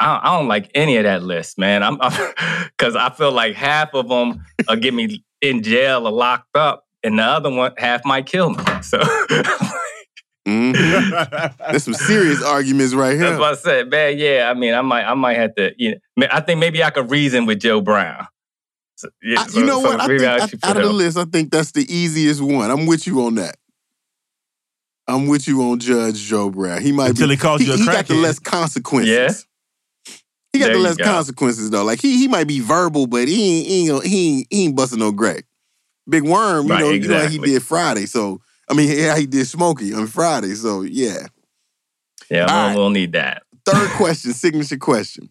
I 0.00 0.06
don't, 0.14 0.24
I 0.24 0.38
don't 0.38 0.48
like 0.48 0.70
any 0.74 0.96
of 0.96 1.04
that 1.04 1.22
list, 1.22 1.58
man. 1.58 1.82
I'm 1.82 1.96
because 1.96 2.94
I 2.96 3.10
feel 3.10 3.32
like 3.32 3.54
half 3.56 3.94
of 3.94 4.08
them 4.08 4.44
will 4.68 4.76
get 4.76 4.94
me 4.94 5.24
in 5.42 5.62
jail 5.62 6.06
or 6.06 6.12
locked 6.12 6.56
up, 6.56 6.84
and 7.02 7.18
the 7.18 7.22
other 7.24 7.50
one 7.50 7.72
half 7.76 8.04
might 8.04 8.26
kill 8.26 8.50
me. 8.50 8.64
So 8.82 8.98
Mhm. 10.48 10.72
There's 11.70 11.84
some 11.84 11.92
serious 11.94 12.42
arguments 12.42 12.94
right 12.94 13.12
here. 13.12 13.28
That's 13.28 13.38
what 13.38 13.52
I 13.52 13.56
said, 13.56 13.90
man. 13.90 14.16
Yeah, 14.16 14.48
I 14.50 14.54
mean, 14.58 14.72
I 14.72 14.80
might, 14.80 15.04
I 15.04 15.12
might 15.12 15.36
have 15.36 15.54
to. 15.56 15.72
You 15.76 15.96
know, 16.16 16.26
I 16.30 16.40
think 16.40 16.58
maybe 16.58 16.82
I 16.82 16.88
could 16.88 17.10
reason 17.10 17.44
with 17.44 17.60
Joe 17.60 17.82
Brown. 17.82 18.26
So, 18.98 19.08
yeah, 19.22 19.40
I- 19.42 19.46
so- 19.46 19.60
you 19.60 19.64
know 19.64 19.80
so 19.80 19.86
what? 19.90 20.00
I 20.00 20.06
think 20.08 20.22
I 20.22 20.38
out- 20.40 20.50
should 20.50 20.64
out 20.64 20.74
put 20.74 20.82
of 20.82 20.88
the 20.88 20.92
list, 20.92 21.16
I 21.16 21.24
think 21.24 21.52
that's 21.52 21.70
the 21.70 21.86
easiest 21.92 22.40
one. 22.40 22.68
I'm 22.68 22.84
with 22.86 23.06
you 23.06 23.22
on 23.22 23.36
that. 23.36 23.56
I'm 25.06 25.28
with 25.28 25.46
you 25.46 25.62
on 25.62 25.78
Judge 25.78 26.20
Joe 26.20 26.50
Brown. 26.50 26.82
He 26.82 26.90
might 26.90 27.10
Until 27.10 27.28
be, 27.28 27.34
he 27.34 27.38
calls 27.40 27.62
you 27.62 27.72
a 27.72 27.76
he 27.76 27.86
got 27.86 28.08
the 28.08 28.14
less 28.14 28.40
consequences. 28.40 29.08
Yeah. 29.08 30.14
He 30.52 30.58
got 30.58 30.66
There 30.66 30.74
the 30.74 30.82
less 30.82 30.96
go. 30.96 31.04
consequences 31.04 31.70
though. 31.70 31.84
Like 31.84 32.00
he 32.00 32.18
he 32.18 32.26
might 32.26 32.48
be 32.48 32.58
verbal, 32.58 33.06
but 33.06 33.28
he 33.28 33.58
ain't 33.60 33.66
he 33.68 33.88
ain't, 33.90 34.04
he 34.04 34.28
ain't, 34.38 34.46
he 34.50 34.64
ain't 34.64 34.76
busting 34.76 34.98
no 34.98 35.12
Greg. 35.12 35.44
Big 36.08 36.24
Worm, 36.24 36.66
you 36.66 36.72
Right, 36.72 36.80
know, 36.80 36.90
you 36.90 37.06
know 37.06 37.20
how 37.20 37.28
he 37.28 37.38
did 37.38 37.62
Friday. 37.62 38.06
So 38.06 38.40
I 38.68 38.74
mean, 38.74 38.90
yeah, 38.98 39.16
he 39.16 39.26
did 39.26 39.46
Smokey 39.46 39.94
on 39.94 40.08
Friday. 40.08 40.54
So 40.54 40.82
yeah. 40.82 41.28
Yeah, 42.30 42.46
we'll, 42.46 42.54
right. 42.66 42.76
we'll 42.76 42.90
need 42.90 43.12
that. 43.12 43.44
Third 43.64 43.90
question, 43.96 44.32
signature 44.34 44.76
question. 44.76 45.30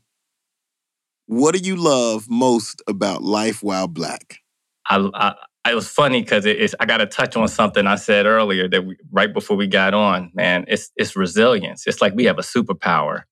What 1.28 1.54
do 1.56 1.60
you 1.60 1.76
love 1.76 2.30
most 2.30 2.82
about 2.88 3.22
life 3.22 3.62
while 3.62 3.88
black? 3.88 4.40
I, 4.90 5.10
I 5.14 5.36
it 5.70 5.76
was 5.76 5.90
funny 5.90 6.22
because 6.22 6.46
it, 6.46 6.62
it's 6.62 6.74
I 6.80 6.86
got 6.86 6.98
to 6.98 7.06
touch 7.06 7.36
on 7.36 7.48
something 7.50 7.86
I 7.86 7.96
said 7.96 8.26
earlier 8.26 8.70
that 8.70 8.86
we, 8.86 8.96
right 9.12 9.34
before 9.34 9.58
we 9.58 9.68
got 9.68 9.94
on. 9.94 10.32
Man, 10.34 10.64
it's 10.70 10.90
it's 10.96 11.18
resilience. 11.18 11.86
It's 11.86 12.02
like 12.02 12.14
we 12.16 12.24
have 12.26 12.40
a 12.40 12.44
superpower. 12.44 13.24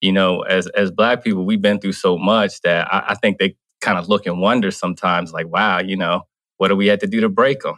You 0.00 0.12
know, 0.12 0.42
as 0.42 0.66
as 0.68 0.90
Black 0.90 1.22
people, 1.22 1.44
we've 1.44 1.60
been 1.60 1.78
through 1.78 1.92
so 1.92 2.16
much 2.16 2.60
that 2.62 2.92
I, 2.92 3.04
I 3.08 3.14
think 3.14 3.38
they 3.38 3.56
kind 3.82 3.98
of 3.98 4.08
look 4.08 4.26
and 4.26 4.40
wonder 4.40 4.70
sometimes, 4.70 5.32
like, 5.32 5.48
wow, 5.48 5.80
you 5.80 5.96
know, 5.96 6.22
what 6.56 6.68
do 6.68 6.76
we 6.76 6.86
have 6.86 7.00
to 7.00 7.06
do 7.06 7.20
to 7.20 7.28
break 7.28 7.60
them? 7.60 7.76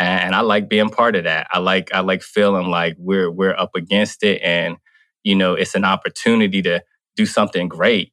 and, 0.00 0.20
and 0.22 0.34
I 0.34 0.40
like 0.40 0.68
being 0.68 0.90
part 0.90 1.16
of 1.16 1.24
that. 1.24 1.46
I 1.52 1.58
like 1.60 1.94
I 1.94 2.00
like 2.00 2.22
feeling 2.22 2.66
like 2.66 2.96
we're 2.98 3.30
we're 3.30 3.56
up 3.56 3.70
against 3.76 4.24
it, 4.24 4.40
and 4.42 4.76
you 5.22 5.34
know, 5.36 5.54
it's 5.54 5.74
an 5.76 5.84
opportunity 5.84 6.62
to 6.62 6.82
do 7.16 7.26
something 7.26 7.68
great 7.68 8.12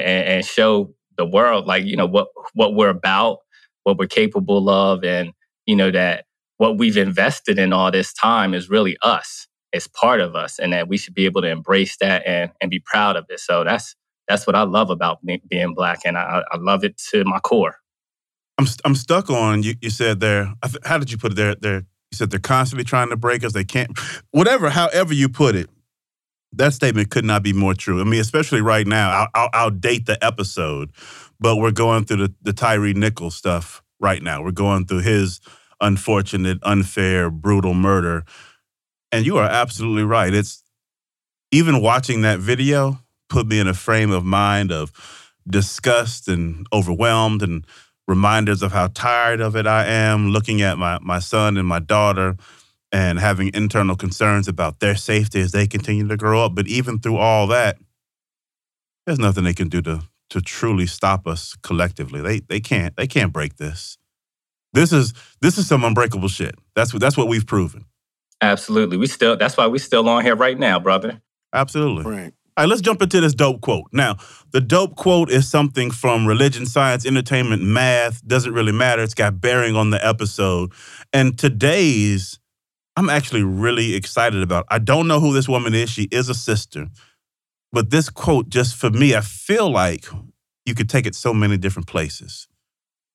and, 0.00 0.28
and 0.28 0.44
show 0.44 0.94
the 1.16 1.26
world 1.26 1.66
like 1.66 1.84
you 1.84 1.96
know 1.96 2.06
what 2.06 2.28
what 2.54 2.74
we're 2.74 2.88
about, 2.88 3.38
what 3.84 3.98
we're 3.98 4.06
capable 4.06 4.68
of, 4.68 5.04
and 5.04 5.32
you 5.66 5.76
know 5.76 5.90
that 5.90 6.24
what 6.58 6.78
we've 6.78 6.96
invested 6.96 7.58
in 7.58 7.72
all 7.72 7.90
this 7.90 8.12
time 8.12 8.54
is 8.54 8.70
really 8.70 8.96
us. 9.02 9.46
It's 9.72 9.88
part 9.88 10.20
of 10.20 10.36
us, 10.36 10.58
and 10.58 10.72
that 10.72 10.88
we 10.88 10.96
should 10.98 11.14
be 11.14 11.24
able 11.24 11.42
to 11.42 11.48
embrace 11.48 11.96
that 11.98 12.26
and 12.26 12.50
and 12.60 12.70
be 12.70 12.80
proud 12.80 13.16
of 13.16 13.26
it. 13.28 13.40
So 13.40 13.64
that's 13.64 13.94
that's 14.28 14.46
what 14.46 14.56
I 14.56 14.62
love 14.62 14.90
about 14.90 15.18
being 15.48 15.74
black, 15.74 16.00
and 16.04 16.16
I, 16.16 16.42
I 16.50 16.56
love 16.58 16.84
it 16.84 16.98
to 17.10 17.24
my 17.24 17.38
core. 17.40 17.76
I'm 18.58 18.66
I'm 18.84 18.94
stuck 18.94 19.30
on 19.30 19.62
you. 19.62 19.74
You 19.80 19.90
said 19.90 20.20
there. 20.20 20.54
How 20.84 20.98
did 20.98 21.10
you 21.10 21.18
put 21.18 21.32
it 21.32 21.34
there? 21.36 21.54
There. 21.54 21.76
You 21.76 22.16
said 22.16 22.30
they're 22.30 22.40
constantly 22.40 22.84
trying 22.84 23.08
to 23.08 23.16
break 23.16 23.42
us. 23.42 23.52
They 23.52 23.64
can't. 23.64 23.98
Whatever. 24.30 24.70
However 24.70 25.14
you 25.14 25.28
put 25.28 25.56
it, 25.56 25.70
that 26.54 26.74
statement 26.74 27.10
could 27.10 27.24
not 27.24 27.42
be 27.42 27.52
more 27.52 27.74
true. 27.74 28.00
I 28.00 28.04
mean, 28.04 28.20
especially 28.20 28.60
right 28.60 28.86
now. 28.86 29.10
I'll, 29.10 29.28
I'll, 29.34 29.50
I'll 29.52 29.70
date 29.70 30.06
the 30.06 30.22
episode, 30.24 30.90
but 31.40 31.56
we're 31.56 31.70
going 31.70 32.04
through 32.04 32.28
the 32.28 32.34
the 32.42 32.52
Tyre 32.52 32.92
Nichols 32.92 33.36
stuff 33.36 33.82
right 34.00 34.22
now. 34.22 34.42
We're 34.42 34.52
going 34.52 34.86
through 34.86 35.00
his 35.00 35.40
unfortunate, 35.80 36.58
unfair, 36.62 37.30
brutal 37.30 37.74
murder, 37.74 38.24
and 39.10 39.26
you 39.26 39.38
are 39.38 39.48
absolutely 39.48 40.04
right. 40.04 40.32
It's 40.32 40.62
even 41.50 41.82
watching 41.82 42.22
that 42.22 42.38
video 42.38 42.98
put 43.28 43.46
me 43.46 43.58
in 43.58 43.68
a 43.68 43.74
frame 43.74 44.10
of 44.10 44.24
mind 44.24 44.70
of 44.70 44.92
disgust 45.48 46.28
and 46.28 46.66
overwhelmed 46.72 47.42
and 47.42 47.66
reminders 48.06 48.62
of 48.62 48.72
how 48.72 48.88
tired 48.88 49.40
of 49.40 49.56
it 49.56 49.66
I 49.66 49.86
am, 49.86 50.30
looking 50.30 50.60
at 50.62 50.78
my, 50.78 50.98
my 51.00 51.18
son 51.18 51.56
and 51.56 51.66
my 51.66 51.78
daughter 51.78 52.36
and 52.92 53.18
having 53.18 53.50
internal 53.54 53.96
concerns 53.96 54.46
about 54.46 54.80
their 54.80 54.94
safety 54.94 55.40
as 55.40 55.52
they 55.52 55.66
continue 55.66 56.06
to 56.06 56.16
grow 56.16 56.44
up. 56.44 56.54
But 56.54 56.68
even 56.68 56.98
through 56.98 57.16
all 57.16 57.46
that, 57.48 57.78
there's 59.06 59.18
nothing 59.18 59.44
they 59.44 59.54
can 59.54 59.68
do 59.68 59.82
to 59.82 60.02
to 60.30 60.40
truly 60.40 60.86
stop 60.86 61.26
us 61.26 61.54
collectively. 61.62 62.20
They 62.20 62.40
they 62.40 62.60
can't 62.60 62.96
they 62.96 63.06
can't 63.06 63.32
break 63.32 63.56
this. 63.56 63.98
This 64.72 64.92
is 64.92 65.12
this 65.40 65.58
is 65.58 65.66
some 65.66 65.84
unbreakable 65.84 66.28
shit. 66.28 66.54
That's 66.74 66.92
what 66.92 67.00
that's 67.00 67.16
what 67.16 67.28
we've 67.28 67.46
proven. 67.46 67.86
Absolutely. 68.40 68.96
We 68.96 69.06
still 69.06 69.36
that's 69.36 69.56
why 69.56 69.66
we 69.66 69.78
still 69.78 70.08
on 70.08 70.24
here 70.24 70.36
right 70.36 70.58
now, 70.58 70.78
brother. 70.78 71.20
Absolutely. 71.52 72.10
Right. 72.10 72.32
All 72.54 72.64
right, 72.64 72.68
let's 72.68 72.82
jump 72.82 73.00
into 73.00 73.20
this 73.22 73.34
dope 73.34 73.62
quote. 73.62 73.86
Now, 73.92 74.16
the 74.50 74.60
dope 74.60 74.96
quote 74.96 75.30
is 75.30 75.48
something 75.48 75.90
from 75.90 76.26
religion, 76.26 76.66
science, 76.66 77.06
entertainment, 77.06 77.62
math, 77.62 78.26
doesn't 78.26 78.52
really 78.52 78.72
matter. 78.72 79.02
It's 79.02 79.14
got 79.14 79.40
bearing 79.40 79.74
on 79.74 79.88
the 79.88 80.06
episode. 80.06 80.72
And 81.14 81.38
today's, 81.38 82.38
I'm 82.96 83.08
actually 83.08 83.42
really 83.42 83.94
excited 83.94 84.42
about. 84.42 84.66
I 84.68 84.78
don't 84.78 85.08
know 85.08 85.20
who 85.20 85.32
this 85.32 85.48
woman 85.48 85.74
is. 85.74 85.90
She 85.90 86.04
is 86.10 86.28
a 86.28 86.34
sister. 86.34 86.88
But 87.72 87.90
this 87.90 88.10
quote, 88.10 88.48
just 88.48 88.76
for 88.76 88.90
me, 88.90 89.14
I 89.14 89.22
feel 89.22 89.70
like 89.70 90.06
you 90.66 90.74
could 90.74 90.90
take 90.90 91.06
it 91.06 91.14
so 91.14 91.32
many 91.32 91.56
different 91.56 91.88
places. 91.88 92.48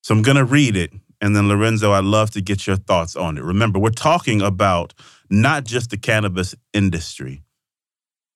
So 0.02 0.14
I'm 0.14 0.22
going 0.22 0.36
to 0.36 0.44
read 0.44 0.76
it. 0.76 0.90
And 1.20 1.34
then, 1.34 1.48
Lorenzo, 1.48 1.92
I'd 1.92 2.04
love 2.04 2.30
to 2.32 2.40
get 2.40 2.66
your 2.66 2.76
thoughts 2.76 3.16
on 3.16 3.38
it. 3.38 3.42
Remember, 3.42 3.78
we're 3.78 3.90
talking 3.90 4.40
about 4.40 4.94
not 5.30 5.64
just 5.64 5.90
the 5.90 5.96
cannabis 5.96 6.54
industry 6.72 7.42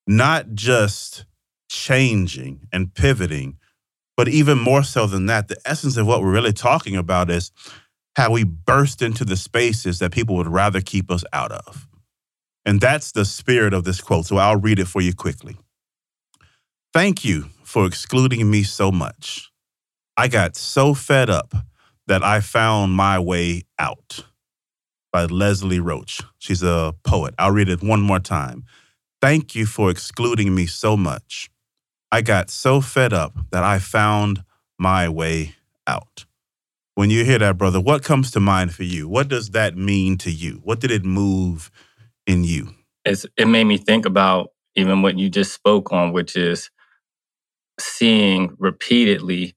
not 0.07 0.55
just 0.55 1.25
changing 1.69 2.69
and 2.73 2.95
pivoting, 2.95 3.57
but 4.17 4.29
even 4.29 4.59
more 4.59 4.83
so 4.83 5.07
than 5.07 5.27
that, 5.27 5.49
the 5.49 5.57
essence 5.65 5.97
of 5.97 6.07
what 6.07 6.23
we're 6.23 6.33
really 6.33 6.53
talking 6.53 6.97
about 6.97 7.31
is 7.31 7.51
how 8.17 8.31
we 8.33 8.45
burst 8.45 9.03
into 9.03 9.25
the 9.25 9.37
spaces 9.37 9.99
that 9.99 10.13
people 10.13 10.37
would 10.37 10.49
rather 10.49 10.81
keep 10.81 11.11
us 11.11 11.25
out 11.33 11.53
of. 11.53 11.89
And 12.65 12.81
that's 12.81 13.13
the 13.13 13.25
spirit 13.25 13.75
of 13.75 13.85
this 13.85 14.01
quote. 14.01 14.27
So 14.27 14.37
I'll 14.37 14.61
read 14.61 14.79
it 14.79 14.87
for 14.87 15.01
you 15.01 15.15
quickly. 15.15 15.57
Thank 16.93 17.25
you 17.25 17.47
for 17.65 17.87
excluding 17.87 18.51
me 18.51 18.63
so 18.63 18.93
much. 18.93 19.51
I 20.17 20.29
got 20.29 20.57
so 20.57 20.95
fed 20.95 21.31
up 21.31 21.55
that 22.07 22.23
I 22.23 22.41
found 22.41 22.93
my 22.93 23.19
way 23.19 23.63
out. 23.79 24.27
By 25.13 25.25
Leslie 25.25 25.81
Roach. 25.81 26.21
She's 26.39 26.63
a 26.63 26.95
poet. 27.05 27.35
I'll 27.39 27.51
read 27.51 27.69
it 27.69 27.83
one 27.83 28.01
more 28.01 28.19
time. 28.21 28.65
Thank 29.21 29.55
you 29.55 29.67
for 29.67 29.91
excluding 29.91 30.55
me 30.55 30.67
so 30.67 30.97
much. 30.97 31.51
I 32.11 32.23
got 32.23 32.51
so 32.51 32.81
fed 32.81 33.13
up 33.13 33.33
that 33.51 33.63
I 33.63 33.79
found 33.79 34.45
my 34.79 35.09
way 35.09 35.55
out. 35.87 36.25
When 36.95 37.11
you 37.11 37.25
hear 37.25 37.39
that, 37.39 37.59
brother, 37.59 37.81
what 37.81 38.05
comes 38.05 38.31
to 38.33 38.41
mind 38.41 38.75
for 38.75 38.85
you? 38.85 39.09
What 39.09 39.29
does 39.29 39.51
that 39.51 39.77
mean 39.77 40.19
to 40.19 40.31
you? 40.31 40.61
What 40.63 40.81
did 40.81 40.91
it 40.91 41.05
move 41.05 41.71
in 42.27 42.45
you? 42.45 42.75
It's, 43.05 43.27
it 43.37 43.47
made 43.49 43.65
me 43.65 43.79
think 43.79 44.07
about 44.07 44.51
even 44.77 45.03
what 45.03 45.19
you 45.19 45.31
just 45.31 45.53
spoke 45.53 45.93
on, 45.93 46.13
which 46.13 46.37
is 46.37 46.71
seeing 47.81 48.55
repeatedly 48.59 49.55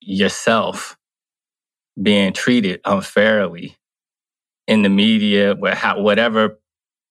yourself 0.00 0.96
being 2.00 2.32
treated 2.32 2.80
unfairly 2.84 3.76
in 4.66 4.82
the 4.82 4.88
media, 4.88 5.54
whatever 5.56 6.58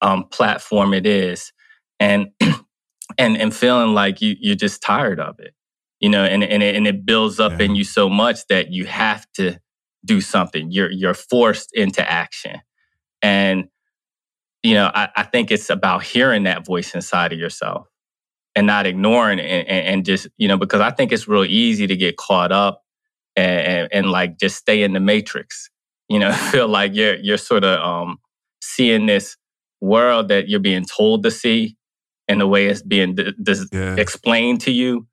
um, 0.01 0.23
platform 0.25 0.93
it 0.93 1.05
is, 1.05 1.51
and 1.99 2.29
and 3.17 3.38
and 3.38 3.55
feeling 3.55 3.93
like 3.93 4.21
you 4.21 4.36
you're 4.39 4.55
just 4.55 4.82
tired 4.82 5.19
of 5.19 5.39
it, 5.39 5.53
you 5.99 6.09
know, 6.09 6.23
and 6.23 6.43
and 6.43 6.63
it, 6.63 6.75
and 6.75 6.88
it 6.88 7.05
builds 7.05 7.39
up 7.39 7.59
yeah. 7.59 7.65
in 7.65 7.75
you 7.75 7.83
so 7.83 8.09
much 8.09 8.47
that 8.47 8.71
you 8.71 8.85
have 8.85 9.25
to 9.33 9.59
do 10.05 10.21
something. 10.21 10.71
You're 10.71 10.91
you're 10.91 11.13
forced 11.13 11.71
into 11.73 12.09
action, 12.09 12.62
and 13.21 13.65
you 14.63 14.75
know 14.75 14.91
I, 14.93 15.09
I 15.15 15.23
think 15.23 15.51
it's 15.51 15.69
about 15.69 16.03
hearing 16.03 16.43
that 16.43 16.65
voice 16.65 16.95
inside 16.95 17.33
of 17.33 17.39
yourself 17.39 17.88
and 18.55 18.65
not 18.65 18.85
ignoring 18.85 19.39
it 19.39 19.67
and, 19.67 19.88
and, 19.88 20.05
just 20.05 20.27
you 20.38 20.47
know 20.47 20.57
because 20.57 20.81
I 20.81 20.91
think 20.91 21.12
it's 21.12 21.27
real 21.27 21.45
easy 21.45 21.85
to 21.88 21.95
get 21.95 22.17
caught 22.17 22.51
up 22.51 22.81
and, 23.35 23.67
and, 23.67 23.89
and 23.91 24.12
like 24.12 24.39
just 24.39 24.57
stay 24.57 24.83
in 24.83 24.93
the 24.93 24.99
matrix. 24.99 25.69
You 26.07 26.19
know, 26.19 26.31
feel 26.51 26.67
like 26.67 26.95
you're 26.95 27.15
you're 27.15 27.38
sort 27.38 27.65
of 27.65 27.79
um, 27.79 28.19
seeing 28.62 29.05
this 29.05 29.35
world 29.81 30.29
that 30.29 30.47
you're 30.47 30.59
being 30.62 30.85
told 30.85 31.23
to 31.23 31.31
see 31.31 31.75
and 32.27 32.39
the 32.39 32.47
way 32.47 32.67
it's 32.67 32.81
being 32.81 33.15
d- 33.15 33.33
d- 33.41 33.53
yeah. 33.71 33.95
explained 33.95 34.62
to 34.62 34.71
you 34.71 35.07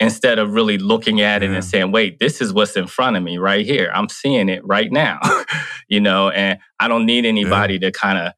instead 0.00 0.38
of 0.38 0.52
really 0.52 0.78
looking 0.78 1.20
at 1.20 1.42
it 1.42 1.50
and 1.50 1.64
saying 1.64 1.92
wait 1.92 2.18
this 2.18 2.40
is 2.40 2.52
what's 2.52 2.76
in 2.76 2.86
front 2.86 3.16
of 3.16 3.22
me 3.22 3.38
right 3.38 3.66
here 3.66 3.90
i'm 3.94 4.08
seeing 4.08 4.48
it 4.48 4.64
right 4.66 4.90
now 4.90 5.20
you 5.88 6.00
know 6.00 6.30
and 6.30 6.58
i 6.80 6.88
don't 6.88 7.06
need 7.06 7.24
anybody 7.24 7.74
yeah. 7.74 7.80
to 7.80 7.92
kind 7.92 8.18
of 8.18 8.32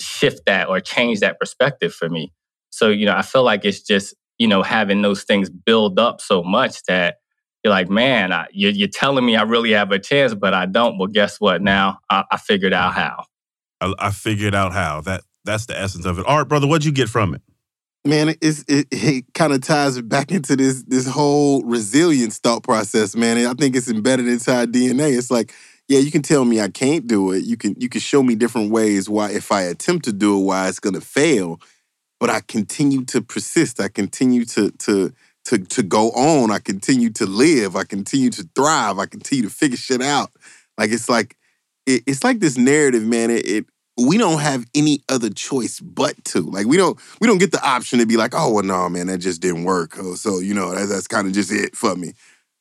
shift 0.00 0.42
that 0.46 0.68
or 0.68 0.80
change 0.80 1.20
that 1.20 1.38
perspective 1.38 1.94
for 1.94 2.08
me 2.08 2.32
so 2.70 2.88
you 2.88 3.06
know 3.06 3.16
i 3.16 3.22
feel 3.22 3.42
like 3.42 3.64
it's 3.64 3.82
just 3.82 4.14
you 4.38 4.46
know 4.46 4.62
having 4.62 5.02
those 5.02 5.24
things 5.24 5.48
build 5.48 5.98
up 5.98 6.20
so 6.20 6.42
much 6.42 6.82
that 6.84 7.16
you're 7.64 7.72
like 7.72 7.88
man 7.88 8.32
I, 8.32 8.46
you're, 8.52 8.70
you're, 8.70 8.88
telling 8.88 9.24
me 9.24 9.36
i 9.36 9.42
really 9.42 9.72
have 9.72 9.90
a 9.92 9.98
chance 9.98 10.34
but 10.34 10.54
i 10.54 10.66
don't 10.66 10.98
well 10.98 11.08
guess 11.08 11.40
what 11.40 11.62
now 11.62 11.98
I, 12.10 12.24
I 12.30 12.36
figured 12.36 12.72
out 12.72 12.94
how 12.94 13.24
I, 13.80 13.94
I 13.98 14.10
figured 14.10 14.54
out 14.54 14.72
how. 14.72 15.00
That 15.02 15.22
that's 15.44 15.66
the 15.66 15.78
essence 15.78 16.04
of 16.04 16.18
it. 16.18 16.26
All 16.26 16.38
right, 16.38 16.48
brother, 16.48 16.66
what'd 16.66 16.84
you 16.84 16.92
get 16.92 17.08
from 17.08 17.34
it? 17.34 17.42
Man, 18.04 18.34
it's, 18.40 18.64
it, 18.68 18.88
it 18.92 19.24
kind 19.34 19.52
of 19.52 19.62
ties 19.62 20.00
back 20.02 20.30
into 20.32 20.56
this 20.56 20.82
this 20.84 21.06
whole 21.06 21.62
resilience 21.64 22.38
thought 22.38 22.62
process, 22.62 23.14
man. 23.16 23.44
I 23.46 23.54
think 23.54 23.76
it's 23.76 23.88
embedded 23.88 24.28
inside 24.28 24.72
DNA. 24.72 25.16
It's 25.16 25.30
like, 25.30 25.52
yeah, 25.88 25.98
you 25.98 26.10
can 26.10 26.22
tell 26.22 26.44
me 26.44 26.60
I 26.60 26.68
can't 26.68 27.06
do 27.06 27.32
it. 27.32 27.44
You 27.44 27.56
can 27.56 27.74
you 27.78 27.88
can 27.88 28.00
show 28.00 28.22
me 28.22 28.34
different 28.34 28.70
ways 28.70 29.08
why 29.08 29.30
if 29.32 29.52
I 29.52 29.62
attempt 29.62 30.04
to 30.06 30.12
do 30.12 30.38
it, 30.38 30.44
why 30.44 30.68
it's 30.68 30.80
gonna 30.80 31.00
fail. 31.00 31.60
But 32.20 32.30
I 32.30 32.40
continue 32.40 33.04
to 33.06 33.22
persist. 33.22 33.80
I 33.80 33.88
continue 33.88 34.44
to 34.46 34.70
to 34.70 35.12
to 35.46 35.58
to 35.58 35.82
go 35.82 36.10
on. 36.10 36.50
I 36.50 36.58
continue 36.58 37.10
to 37.10 37.26
live. 37.26 37.76
I 37.76 37.84
continue 37.84 38.30
to 38.30 38.48
thrive. 38.54 38.98
I 38.98 39.06
continue 39.06 39.44
to 39.44 39.54
figure 39.54 39.76
shit 39.76 40.02
out. 40.02 40.30
Like 40.76 40.90
it's 40.90 41.08
like 41.08 41.36
it, 41.86 42.02
it's 42.06 42.24
like 42.24 42.40
this 42.40 42.58
narrative, 42.58 43.04
man. 43.04 43.30
It, 43.30 43.46
it 43.46 43.66
we 43.98 44.16
don't 44.16 44.40
have 44.40 44.64
any 44.74 45.02
other 45.08 45.30
choice 45.30 45.80
but 45.80 46.22
to. 46.26 46.40
Like 46.40 46.66
we 46.66 46.76
don't 46.76 46.98
we 47.20 47.26
don't 47.26 47.38
get 47.38 47.52
the 47.52 47.66
option 47.66 47.98
to 47.98 48.06
be 48.06 48.16
like, 48.16 48.32
oh 48.34 48.52
well, 48.52 48.64
no, 48.64 48.88
man, 48.88 49.08
that 49.08 49.18
just 49.18 49.42
didn't 49.42 49.64
work. 49.64 49.96
Oh, 49.98 50.14
so 50.14 50.38
you 50.38 50.54
know 50.54 50.74
that, 50.74 50.86
that's 50.86 51.08
kind 51.08 51.26
of 51.26 51.32
just 51.32 51.52
it 51.52 51.76
for 51.76 51.96
me. 51.96 52.12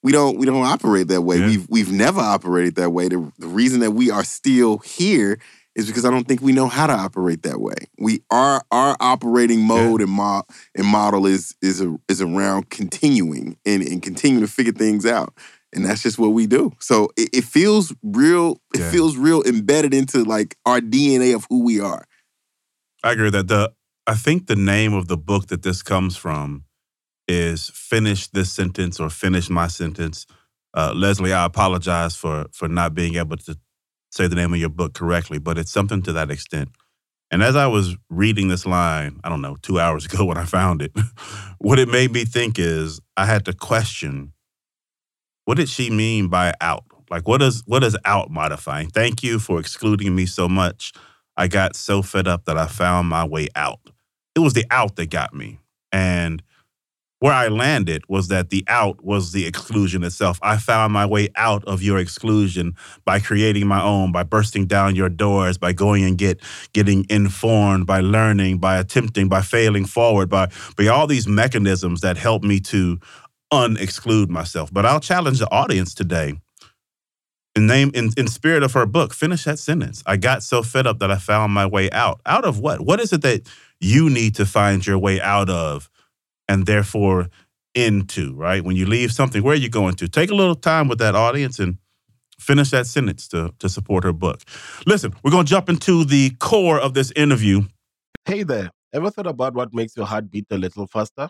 We 0.03 0.11
don't 0.11 0.37
we 0.37 0.45
don't 0.45 0.63
operate 0.63 1.07
that 1.09 1.21
way. 1.21 1.37
Yeah. 1.37 1.47
We've 1.47 1.69
we've 1.69 1.91
never 1.91 2.19
operated 2.19 2.75
that 2.75 2.91
way. 2.91 3.07
The, 3.07 3.31
the 3.37 3.47
reason 3.47 3.81
that 3.81 3.91
we 3.91 4.09
are 4.09 4.23
still 4.23 4.79
here 4.79 5.39
is 5.75 5.85
because 5.85 6.05
I 6.05 6.09
don't 6.09 6.27
think 6.27 6.41
we 6.41 6.53
know 6.53 6.67
how 6.67 6.87
to 6.87 6.93
operate 6.93 7.43
that 7.43 7.61
way. 7.61 7.75
We 7.99 8.23
are 8.31 8.63
our 8.71 8.97
operating 8.99 9.61
mode 9.61 9.99
yeah. 10.01 10.05
and, 10.05 10.13
mo- 10.13 10.43
and 10.75 10.87
model 10.87 11.27
is 11.27 11.55
is 11.61 11.81
a, 11.81 11.95
is 12.07 12.21
around 12.21 12.69
continuing 12.71 13.57
and, 13.65 13.83
and 13.83 14.01
continuing 14.01 14.45
to 14.45 14.51
figure 14.51 14.73
things 14.73 15.05
out 15.05 15.33
and 15.73 15.85
that's 15.85 16.03
just 16.03 16.17
what 16.17 16.29
we 16.29 16.47
do. 16.47 16.71
So 16.79 17.09
it, 17.17 17.29
it 17.33 17.43
feels 17.43 17.93
real. 18.03 18.61
It 18.73 18.79
yeah. 18.79 18.91
feels 18.91 19.17
real 19.17 19.43
embedded 19.43 19.93
into 19.93 20.23
like 20.23 20.55
our 20.65 20.79
DNA 20.79 21.35
of 21.35 21.45
who 21.49 21.63
we 21.63 21.79
are. 21.79 22.05
I 23.03 23.11
agree 23.11 23.29
that 23.29 23.47
the 23.47 23.71
I 24.05 24.15
think 24.15 24.47
the 24.47 24.55
name 24.55 24.93
of 24.93 25.07
the 25.07 25.17
book 25.17 25.47
that 25.47 25.63
this 25.63 25.83
comes 25.83 26.17
from 26.17 26.63
is 27.27 27.69
"Finish 27.73 28.27
This 28.27 28.51
Sentence" 28.51 28.99
or 28.99 29.09
"Finish 29.09 29.49
My 29.49 29.67
Sentence." 29.67 30.25
Uh, 30.73 30.93
Leslie, 30.95 31.33
I 31.33 31.45
apologize 31.45 32.15
for 32.15 32.45
for 32.51 32.67
not 32.67 32.93
being 32.93 33.15
able 33.15 33.37
to 33.37 33.57
say 34.11 34.27
the 34.27 34.35
name 34.35 34.53
of 34.53 34.59
your 34.59 34.69
book 34.69 34.93
correctly, 34.93 35.37
but 35.37 35.57
it's 35.57 35.71
something 35.71 36.01
to 36.03 36.13
that 36.13 36.31
extent. 36.31 36.69
And 37.29 37.43
as 37.43 37.57
I 37.57 37.67
was 37.67 37.97
reading 38.09 38.47
this 38.47 38.65
line, 38.65 39.19
I 39.23 39.29
don't 39.29 39.41
know, 39.41 39.57
two 39.61 39.79
hours 39.79 40.05
ago 40.11 40.25
when 40.25 40.37
I 40.37 40.45
found 40.45 40.81
it, 40.81 40.91
what 41.59 41.79
it 41.79 41.89
made 41.89 42.11
me 42.11 42.25
think 42.25 42.57
is 42.57 42.99
I 43.17 43.25
had 43.25 43.45
to 43.45 43.53
question 43.53 44.33
what 45.47 45.55
did 45.55 45.69
she 45.69 45.89
mean 45.89 46.27
by 46.27 46.53
out? 46.59 46.83
Like 47.09 47.25
what 47.25 47.41
is 47.41 47.63
what 47.65 47.81
is 47.81 47.95
out 48.03 48.29
modifying? 48.29 48.89
Thank 48.89 49.23
you 49.23 49.39
for 49.39 49.61
excluding 49.61 50.13
me 50.13 50.25
so 50.25 50.49
much. 50.49 50.91
I 51.37 51.47
got 51.47 51.77
so 51.77 52.01
fed 52.01 52.27
up 52.27 52.43
that 52.45 52.57
I 52.57 52.67
found 52.67 53.07
my 53.07 53.23
way 53.23 53.47
out. 53.55 53.79
It 54.35 54.39
was 54.39 54.51
the 54.51 54.65
out 54.69 54.97
that 54.97 55.09
got 55.09 55.33
me. 55.33 55.59
And 55.93 56.43
where 57.19 57.31
I 57.31 57.47
landed 57.47 58.03
was 58.09 58.27
that 58.27 58.49
the 58.49 58.65
out 58.67 59.05
was 59.05 59.31
the 59.31 59.45
exclusion 59.45 60.03
itself. 60.03 60.37
I 60.41 60.57
found 60.57 60.91
my 60.91 61.05
way 61.05 61.29
out 61.37 61.63
of 61.63 61.81
your 61.81 61.97
exclusion 61.97 62.75
by 63.05 63.21
creating 63.21 63.67
my 63.67 63.81
own, 63.81 64.11
by 64.11 64.23
bursting 64.23 64.65
down 64.65 64.97
your 64.97 65.09
doors, 65.09 65.57
by 65.57 65.71
going 65.71 66.03
and 66.03 66.17
get 66.17 66.41
getting 66.73 67.05
informed, 67.09 67.87
by 67.87 68.01
learning, 68.01 68.57
by 68.57 68.77
attempting, 68.79 69.29
by 69.29 69.41
failing 69.41 69.85
forward, 69.85 70.29
by 70.29 70.49
by 70.75 70.87
all 70.87 71.07
these 71.07 71.25
mechanisms 71.25 72.01
that 72.01 72.17
help 72.17 72.43
me 72.43 72.59
to 72.59 72.99
unexclude 73.51 74.29
myself. 74.29 74.73
But 74.73 74.85
I'll 74.85 74.99
challenge 74.99 75.39
the 75.39 75.51
audience 75.51 75.93
today. 75.93 76.35
In 77.55 77.65
name 77.65 77.91
in, 77.95 78.11
in 78.17 78.27
spirit 78.27 78.61
of 78.63 78.73
her 78.73 78.85
book, 78.85 79.13
finish 79.13 79.45
that 79.45 79.59
sentence. 79.59 80.03
I 80.05 80.17
got 80.17 80.43
so 80.43 80.61
fed 80.61 80.85
up 80.85 80.99
that 80.99 81.09
I 81.09 81.17
found 81.17 81.53
my 81.53 81.65
way 81.65 81.89
out. 81.91 82.21
Out 82.25 82.45
of 82.45 82.59
what? 82.59 82.81
What 82.81 82.99
is 82.99 83.13
it 83.13 83.21
that 83.23 83.49
you 83.79 84.09
need 84.09 84.35
to 84.35 84.45
find 84.45 84.85
your 84.85 84.99
way 84.99 85.19
out 85.19 85.49
of? 85.49 85.89
and 86.47 86.65
therefore 86.65 87.29
into, 87.75 88.33
right? 88.35 88.63
When 88.63 88.75
you 88.75 88.85
leave 88.85 89.11
something, 89.11 89.43
where 89.43 89.53
are 89.53 89.57
you 89.57 89.69
going 89.69 89.95
to? 89.95 90.07
Take 90.07 90.31
a 90.31 90.35
little 90.35 90.55
time 90.55 90.87
with 90.87 90.99
that 90.99 91.15
audience 91.15 91.59
and 91.59 91.77
finish 92.39 92.71
that 92.71 92.87
sentence 92.87 93.27
to, 93.29 93.53
to 93.59 93.69
support 93.69 94.03
her 94.03 94.13
book. 94.13 94.41
Listen, 94.85 95.13
we're 95.23 95.31
going 95.31 95.45
to 95.45 95.49
jump 95.49 95.69
into 95.69 96.05
the 96.05 96.31
core 96.39 96.79
of 96.79 96.93
this 96.93 97.11
interview. 97.11 97.61
Hey 98.25 98.43
there, 98.43 98.71
ever 98.93 99.09
thought 99.09 99.27
about 99.27 99.53
what 99.53 99.73
makes 99.73 99.95
your 99.95 100.05
heart 100.05 100.29
beat 100.31 100.45
a 100.51 100.57
little 100.57 100.87
faster? 100.87 101.29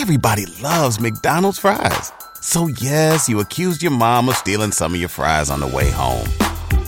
Everybody 0.00 0.46
loves 0.62 0.98
McDonald's 0.98 1.58
fries. 1.58 2.10
So 2.40 2.68
yes, 2.68 3.28
you 3.28 3.38
accused 3.38 3.82
your 3.82 3.92
mom 3.92 4.30
of 4.30 4.34
stealing 4.34 4.72
some 4.72 4.94
of 4.94 4.98
your 4.98 5.10
fries 5.10 5.50
on 5.50 5.60
the 5.60 5.66
way 5.66 5.90
home. 5.90 6.26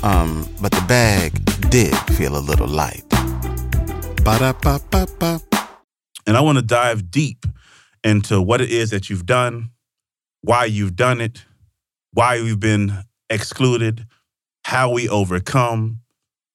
Um, 0.02 0.48
but 0.62 0.72
the 0.72 0.82
bag 0.88 1.30
did 1.68 1.94
feel 2.16 2.38
a 2.38 2.40
little 2.40 2.66
light. 2.66 3.04
Ba-da-ba-ba-ba. 4.24 5.42
And 6.26 6.38
I 6.38 6.40
want 6.40 6.56
to 6.56 6.62
dive 6.62 7.10
deep 7.10 7.44
into 8.02 8.40
what 8.40 8.62
it 8.62 8.70
is 8.70 8.88
that 8.92 9.10
you've 9.10 9.26
done, 9.26 9.72
why 10.40 10.64
you've 10.64 10.96
done 10.96 11.20
it, 11.20 11.44
why 12.14 12.40
we've 12.40 12.58
been 12.58 13.04
excluded, 13.28 14.06
how 14.64 14.90
we 14.90 15.06
overcome, 15.06 16.00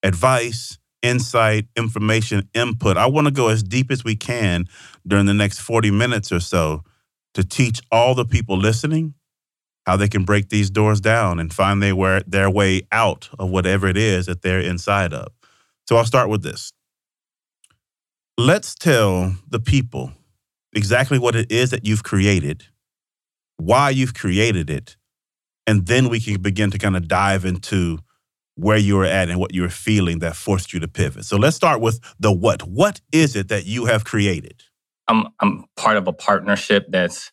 advice, 0.01 0.79
insight, 1.01 1.67
information, 1.75 2.49
input. 2.53 2.97
I 2.97 3.05
want 3.07 3.27
to 3.27 3.31
go 3.31 3.49
as 3.49 3.63
deep 3.63 3.91
as 3.91 4.03
we 4.03 4.15
can 4.15 4.65
during 5.05 5.25
the 5.25 5.33
next 5.33 5.59
40 5.59 5.91
minutes 5.91 6.31
or 6.31 6.39
so 6.39 6.83
to 7.33 7.43
teach 7.43 7.81
all 7.91 8.15
the 8.15 8.25
people 8.25 8.57
listening 8.57 9.13
how 9.85 9.95
they 9.95 10.09
can 10.09 10.25
break 10.25 10.49
these 10.49 10.69
doors 10.69 10.99
down 10.99 11.39
and 11.39 11.53
find 11.53 11.81
their 11.81 11.95
way, 11.95 12.21
their 12.27 12.49
way 12.49 12.81
out 12.91 13.29
of 13.39 13.49
whatever 13.49 13.87
it 13.87 13.95
is 13.95 14.25
that 14.25 14.41
they're 14.41 14.59
inside 14.59 15.13
of. 15.13 15.27
So 15.87 15.95
I'll 15.95 16.05
start 16.05 16.29
with 16.29 16.43
this. 16.43 16.73
Let's 18.37 18.75
tell 18.75 19.35
the 19.49 19.59
people 19.59 20.11
exactly 20.73 21.17
what 21.17 21.35
it 21.35 21.51
is 21.51 21.71
that 21.71 21.85
you've 21.85 22.03
created, 22.03 22.65
why 23.55 23.89
you've 23.91 24.13
created 24.13 24.69
it, 24.69 24.97
and 25.65 25.87
then 25.87 26.09
we 26.09 26.19
can 26.19 26.41
begin 26.41 26.69
to 26.71 26.77
kind 26.77 26.97
of 26.97 27.07
dive 27.07 27.45
into 27.45 27.99
where 28.57 28.77
you 28.77 28.95
were 28.95 29.05
at 29.05 29.29
and 29.29 29.39
what 29.39 29.53
you 29.53 29.61
were 29.61 29.69
feeling 29.69 30.19
that 30.19 30.35
forced 30.35 30.73
you 30.73 30.79
to 30.79 30.87
pivot. 30.87 31.25
So 31.25 31.37
let's 31.37 31.55
start 31.55 31.79
with 31.79 31.99
the 32.19 32.31
what. 32.31 32.63
What 32.63 33.01
is 33.11 33.35
it 33.35 33.47
that 33.49 33.65
you 33.65 33.85
have 33.85 34.03
created? 34.03 34.63
I'm 35.07 35.27
I'm 35.39 35.65
part 35.77 35.97
of 35.97 36.07
a 36.07 36.13
partnership 36.13 36.87
that's 36.89 37.31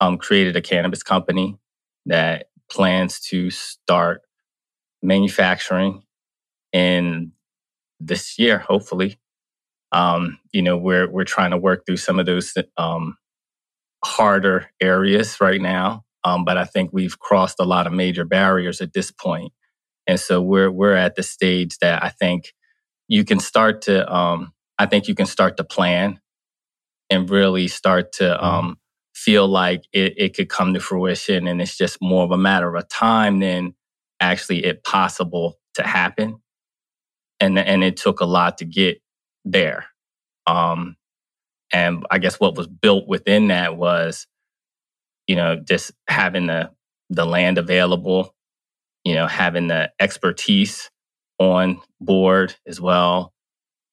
um, 0.00 0.18
created 0.18 0.56
a 0.56 0.60
cannabis 0.60 1.02
company 1.02 1.58
that 2.06 2.46
plans 2.70 3.20
to 3.20 3.50
start 3.50 4.22
manufacturing 5.02 6.02
in 6.72 7.32
this 7.98 8.38
year, 8.38 8.58
hopefully. 8.58 9.18
Um, 9.92 10.38
you 10.52 10.62
know, 10.62 10.76
we're 10.76 11.10
we're 11.10 11.24
trying 11.24 11.50
to 11.50 11.56
work 11.56 11.84
through 11.86 11.96
some 11.96 12.18
of 12.18 12.26
those 12.26 12.54
um, 12.76 13.16
harder 14.04 14.70
areas 14.80 15.40
right 15.40 15.60
now, 15.60 16.04
um, 16.22 16.44
but 16.44 16.56
I 16.56 16.64
think 16.64 16.90
we've 16.92 17.18
crossed 17.18 17.60
a 17.60 17.64
lot 17.64 17.86
of 17.86 17.92
major 17.92 18.24
barriers 18.24 18.80
at 18.80 18.92
this 18.92 19.10
point, 19.10 19.52
and 20.10 20.18
so 20.18 20.42
we're 20.42 20.72
we're 20.72 20.96
at 20.96 21.14
the 21.14 21.22
stage 21.22 21.78
that 21.78 22.02
I 22.02 22.08
think 22.08 22.52
you 23.06 23.24
can 23.24 23.38
start 23.38 23.82
to. 23.82 24.12
Um, 24.12 24.52
I 24.76 24.86
think 24.86 25.06
you 25.06 25.14
can 25.14 25.26
start 25.26 25.56
to 25.58 25.64
plan 25.64 26.18
and 27.10 27.30
really 27.30 27.68
start 27.68 28.12
to 28.14 28.24
mm-hmm. 28.24 28.44
um, 28.44 28.78
feel 29.14 29.46
like 29.46 29.84
it, 29.92 30.14
it 30.16 30.36
could 30.36 30.48
come 30.48 30.74
to 30.74 30.80
fruition, 30.80 31.46
and 31.46 31.62
it's 31.62 31.78
just 31.78 31.98
more 32.02 32.24
of 32.24 32.32
a 32.32 32.36
matter 32.36 32.74
of 32.74 32.88
time 32.88 33.38
than 33.38 33.74
actually 34.18 34.64
it 34.64 34.82
possible 34.82 35.60
to 35.74 35.84
happen. 35.84 36.40
And 37.38 37.56
and 37.56 37.84
it 37.84 37.96
took 37.96 38.18
a 38.20 38.26
lot 38.26 38.58
to 38.58 38.64
get 38.64 39.00
there. 39.44 39.86
Um, 40.48 40.96
and 41.72 42.04
I 42.10 42.18
guess 42.18 42.40
what 42.40 42.56
was 42.56 42.66
built 42.66 43.06
within 43.06 43.46
that 43.48 43.76
was, 43.76 44.26
you 45.28 45.36
know, 45.36 45.54
just 45.54 45.92
having 46.08 46.48
the 46.48 46.72
the 47.10 47.24
land 47.24 47.58
available, 47.58 48.34
you 49.04 49.14
know, 49.14 49.26
having 49.26 49.68
the 49.68 49.90
expertise 50.00 50.90
on 51.38 51.80
board 52.00 52.54
as 52.66 52.80
well. 52.80 53.32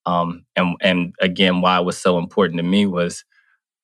Um, 0.06 0.46
and 0.56 0.76
and 0.82 1.14
again, 1.22 1.62
why 1.62 1.80
it 1.80 1.86
was 1.86 1.98
so 1.98 2.18
important 2.18 2.58
to 2.58 2.64
me 2.64 2.86
was 2.86 3.26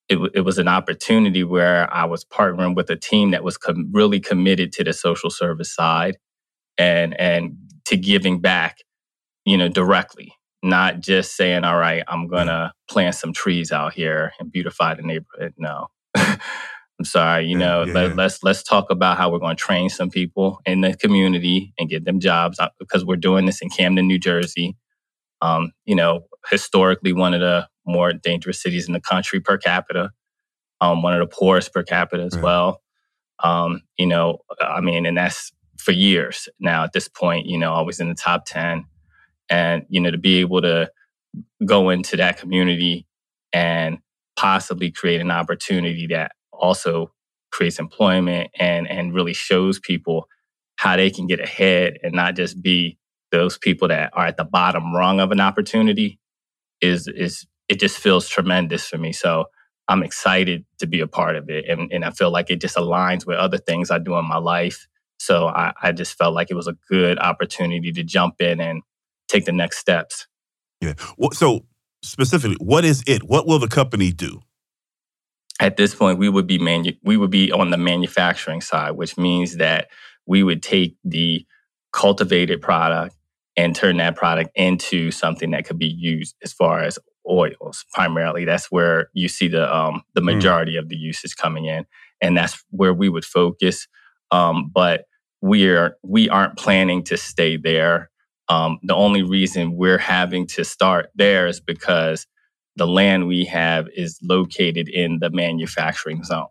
it, 0.09 0.19
it 0.33 0.41
was 0.41 0.57
an 0.57 0.67
opportunity 0.67 1.43
where 1.43 1.91
I 1.93 2.05
was 2.05 2.25
partnering 2.25 2.75
with 2.75 2.89
a 2.89 2.95
team 2.95 3.31
that 3.31 3.43
was 3.43 3.57
com- 3.57 3.89
really 3.91 4.19
committed 4.19 4.71
to 4.73 4.83
the 4.83 4.93
social 4.93 5.29
service 5.29 5.73
side 5.73 6.17
and 6.77 7.19
and 7.19 7.57
to 7.85 7.97
giving 7.97 8.39
back, 8.41 8.77
you 9.45 9.57
know, 9.57 9.69
directly 9.69 10.33
not 10.63 11.01
just 11.01 11.35
saying, 11.35 11.65
all 11.65 11.77
right, 11.77 12.03
I'm 12.07 12.27
going 12.27 12.47
to 12.47 12.71
plant 12.89 13.15
some 13.15 13.33
trees 13.33 13.71
out 13.71 13.93
here 13.93 14.31
and 14.39 14.51
beautify 14.51 14.95
the 14.95 15.01
neighborhood. 15.03 15.53
No. 15.57 15.87
I'm 16.99 17.05
sorry, 17.05 17.47
you 17.47 17.57
know, 17.57 17.83
yeah, 17.83 17.93
let, 17.93 18.15
let's 18.15 18.43
let's 18.43 18.63
talk 18.63 18.89
about 18.89 19.17
how 19.17 19.31
we're 19.31 19.39
going 19.39 19.55
to 19.55 19.61
train 19.61 19.89
some 19.89 20.09
people 20.09 20.61
in 20.65 20.81
the 20.81 20.95
community 20.95 21.73
and 21.79 21.89
get 21.89 22.05
them 22.05 22.19
jobs 22.19 22.59
uh, 22.59 22.69
because 22.79 23.03
we're 23.03 23.15
doing 23.15 23.45
this 23.45 23.61
in 23.61 23.69
Camden, 23.69 24.07
New 24.07 24.19
Jersey. 24.19 24.77
Um, 25.41 25.71
you 25.85 25.95
know, 25.95 26.21
historically 26.49 27.11
one 27.11 27.33
of 27.33 27.41
the 27.41 27.67
more 27.85 28.13
dangerous 28.13 28.61
cities 28.61 28.87
in 28.87 28.93
the 28.93 29.01
country 29.01 29.39
per 29.39 29.57
capita, 29.57 30.11
um, 30.81 31.01
one 31.01 31.13
of 31.13 31.19
the 31.19 31.35
poorest 31.35 31.73
per 31.73 31.83
capita 31.83 32.23
as 32.23 32.35
right. 32.35 32.43
well. 32.43 32.81
Um, 33.43 33.81
you 33.97 34.05
know, 34.05 34.39
I 34.61 34.79
mean, 34.79 35.05
and 35.05 35.17
that's 35.17 35.51
for 35.77 35.91
years 35.91 36.47
now 36.59 36.83
at 36.83 36.93
this 36.93 37.09
point, 37.09 37.47
you 37.47 37.57
know, 37.57 37.73
always 37.73 37.99
in 37.99 38.07
the 38.07 38.15
top 38.15 38.45
10 38.45 38.85
and 39.49 39.85
you 39.89 39.99
know 39.99 40.11
to 40.11 40.17
be 40.17 40.39
able 40.39 40.61
to 40.61 40.89
go 41.65 41.89
into 41.89 42.17
that 42.17 42.37
community 42.37 43.05
and 43.51 43.99
possibly 44.35 44.91
create 44.91 45.21
an 45.21 45.31
opportunity 45.31 46.07
that 46.07 46.31
also 46.59 47.11
creates 47.51 47.79
employment 47.79 48.49
and 48.59 48.87
and 48.89 49.13
really 49.13 49.33
shows 49.33 49.79
people 49.79 50.27
how 50.77 50.95
they 50.95 51.09
can 51.09 51.27
get 51.27 51.39
ahead 51.39 51.97
and 52.03 52.13
not 52.13 52.35
just 52.35 52.61
be 52.61 52.97
those 53.31 53.57
people 53.57 53.87
that 53.87 54.11
are 54.13 54.27
at 54.27 54.37
the 54.37 54.43
bottom 54.43 54.93
rung 54.93 55.19
of 55.19 55.31
an 55.31 55.39
opportunity 55.39 56.19
is 56.81 57.07
is 57.07 57.45
it 57.69 57.79
just 57.79 57.97
feels 57.97 58.27
tremendous 58.27 58.87
for 58.87 58.97
me. 58.97 59.11
So 59.13 59.45
I'm 59.87 60.03
excited 60.03 60.65
to 60.79 60.87
be 60.87 60.99
a 60.99 61.07
part 61.07 61.35
of 61.35 61.49
it. 61.49 61.65
And, 61.67 61.91
and 61.91 62.05
I 62.05 62.11
feel 62.11 62.31
like 62.31 62.49
it 62.49 62.61
just 62.61 62.75
aligns 62.75 63.25
with 63.25 63.37
other 63.37 63.57
things 63.57 63.91
I 63.91 63.99
do 63.99 64.15
in 64.17 64.27
my 64.27 64.37
life. 64.37 64.87
So 65.17 65.47
I, 65.47 65.73
I 65.81 65.91
just 65.91 66.17
felt 66.17 66.33
like 66.33 66.51
it 66.51 66.55
was 66.55 66.67
a 66.67 66.75
good 66.89 67.19
opportunity 67.19 67.91
to 67.91 68.03
jump 68.03 68.41
in 68.41 68.59
and 68.59 68.81
take 69.27 69.45
the 69.45 69.51
next 69.51 69.77
steps. 69.77 70.27
Yeah. 70.81 70.93
So 71.33 71.65
specifically, 72.03 72.57
what 72.59 72.85
is 72.85 73.03
it? 73.07 73.23
What 73.23 73.47
will 73.47 73.59
the 73.59 73.67
company 73.67 74.11
do? 74.11 74.41
At 75.59 75.77
this 75.77 75.93
point, 75.95 76.19
we 76.19 76.29
would 76.29 76.47
be 76.47 76.57
manu- 76.57 76.97
we 77.03 77.17
would 77.17 77.29
be 77.29 77.51
on 77.51 77.69
the 77.69 77.77
manufacturing 77.77 78.61
side, 78.61 78.91
which 78.91 79.17
means 79.17 79.57
that 79.57 79.89
we 80.25 80.43
would 80.43 80.63
take 80.63 80.95
the 81.03 81.45
cultivated 81.91 82.61
product 82.61 83.15
and 83.55 83.75
turn 83.75 83.97
that 83.97 84.15
product 84.15 84.49
into 84.55 85.11
something 85.11 85.51
that 85.51 85.65
could 85.65 85.77
be 85.77 85.87
used 85.87 86.35
as 86.43 86.51
far 86.51 86.81
as 86.81 86.97
oils. 87.29 87.85
Primarily 87.93 88.45
that's 88.45 88.71
where 88.71 89.09
you 89.13 89.27
see 89.29 89.47
the 89.47 89.73
um, 89.73 90.01
the 90.15 90.21
majority 90.21 90.73
mm. 90.73 90.79
of 90.79 90.89
the 90.89 90.97
usage 90.97 91.35
coming 91.35 91.65
in 91.65 91.85
and 92.23 92.37
that's 92.37 92.63
where 92.69 92.93
we 92.93 93.09
would 93.09 93.25
focus. 93.25 93.87
Um, 94.31 94.71
but 94.73 95.05
we're 95.41 95.97
we 96.03 96.29
aren't 96.29 96.57
planning 96.57 97.03
to 97.03 97.17
stay 97.17 97.57
there. 97.57 98.09
Um, 98.49 98.79
the 98.81 98.95
only 98.95 99.23
reason 99.23 99.75
we're 99.75 99.97
having 99.97 100.47
to 100.47 100.63
start 100.63 101.09
there 101.15 101.47
is 101.47 101.59
because 101.59 102.25
the 102.75 102.87
land 102.87 103.27
we 103.27 103.45
have 103.45 103.87
is 103.95 104.19
located 104.21 104.89
in 104.89 105.19
the 105.19 105.29
manufacturing 105.29 106.23
zone 106.23 106.47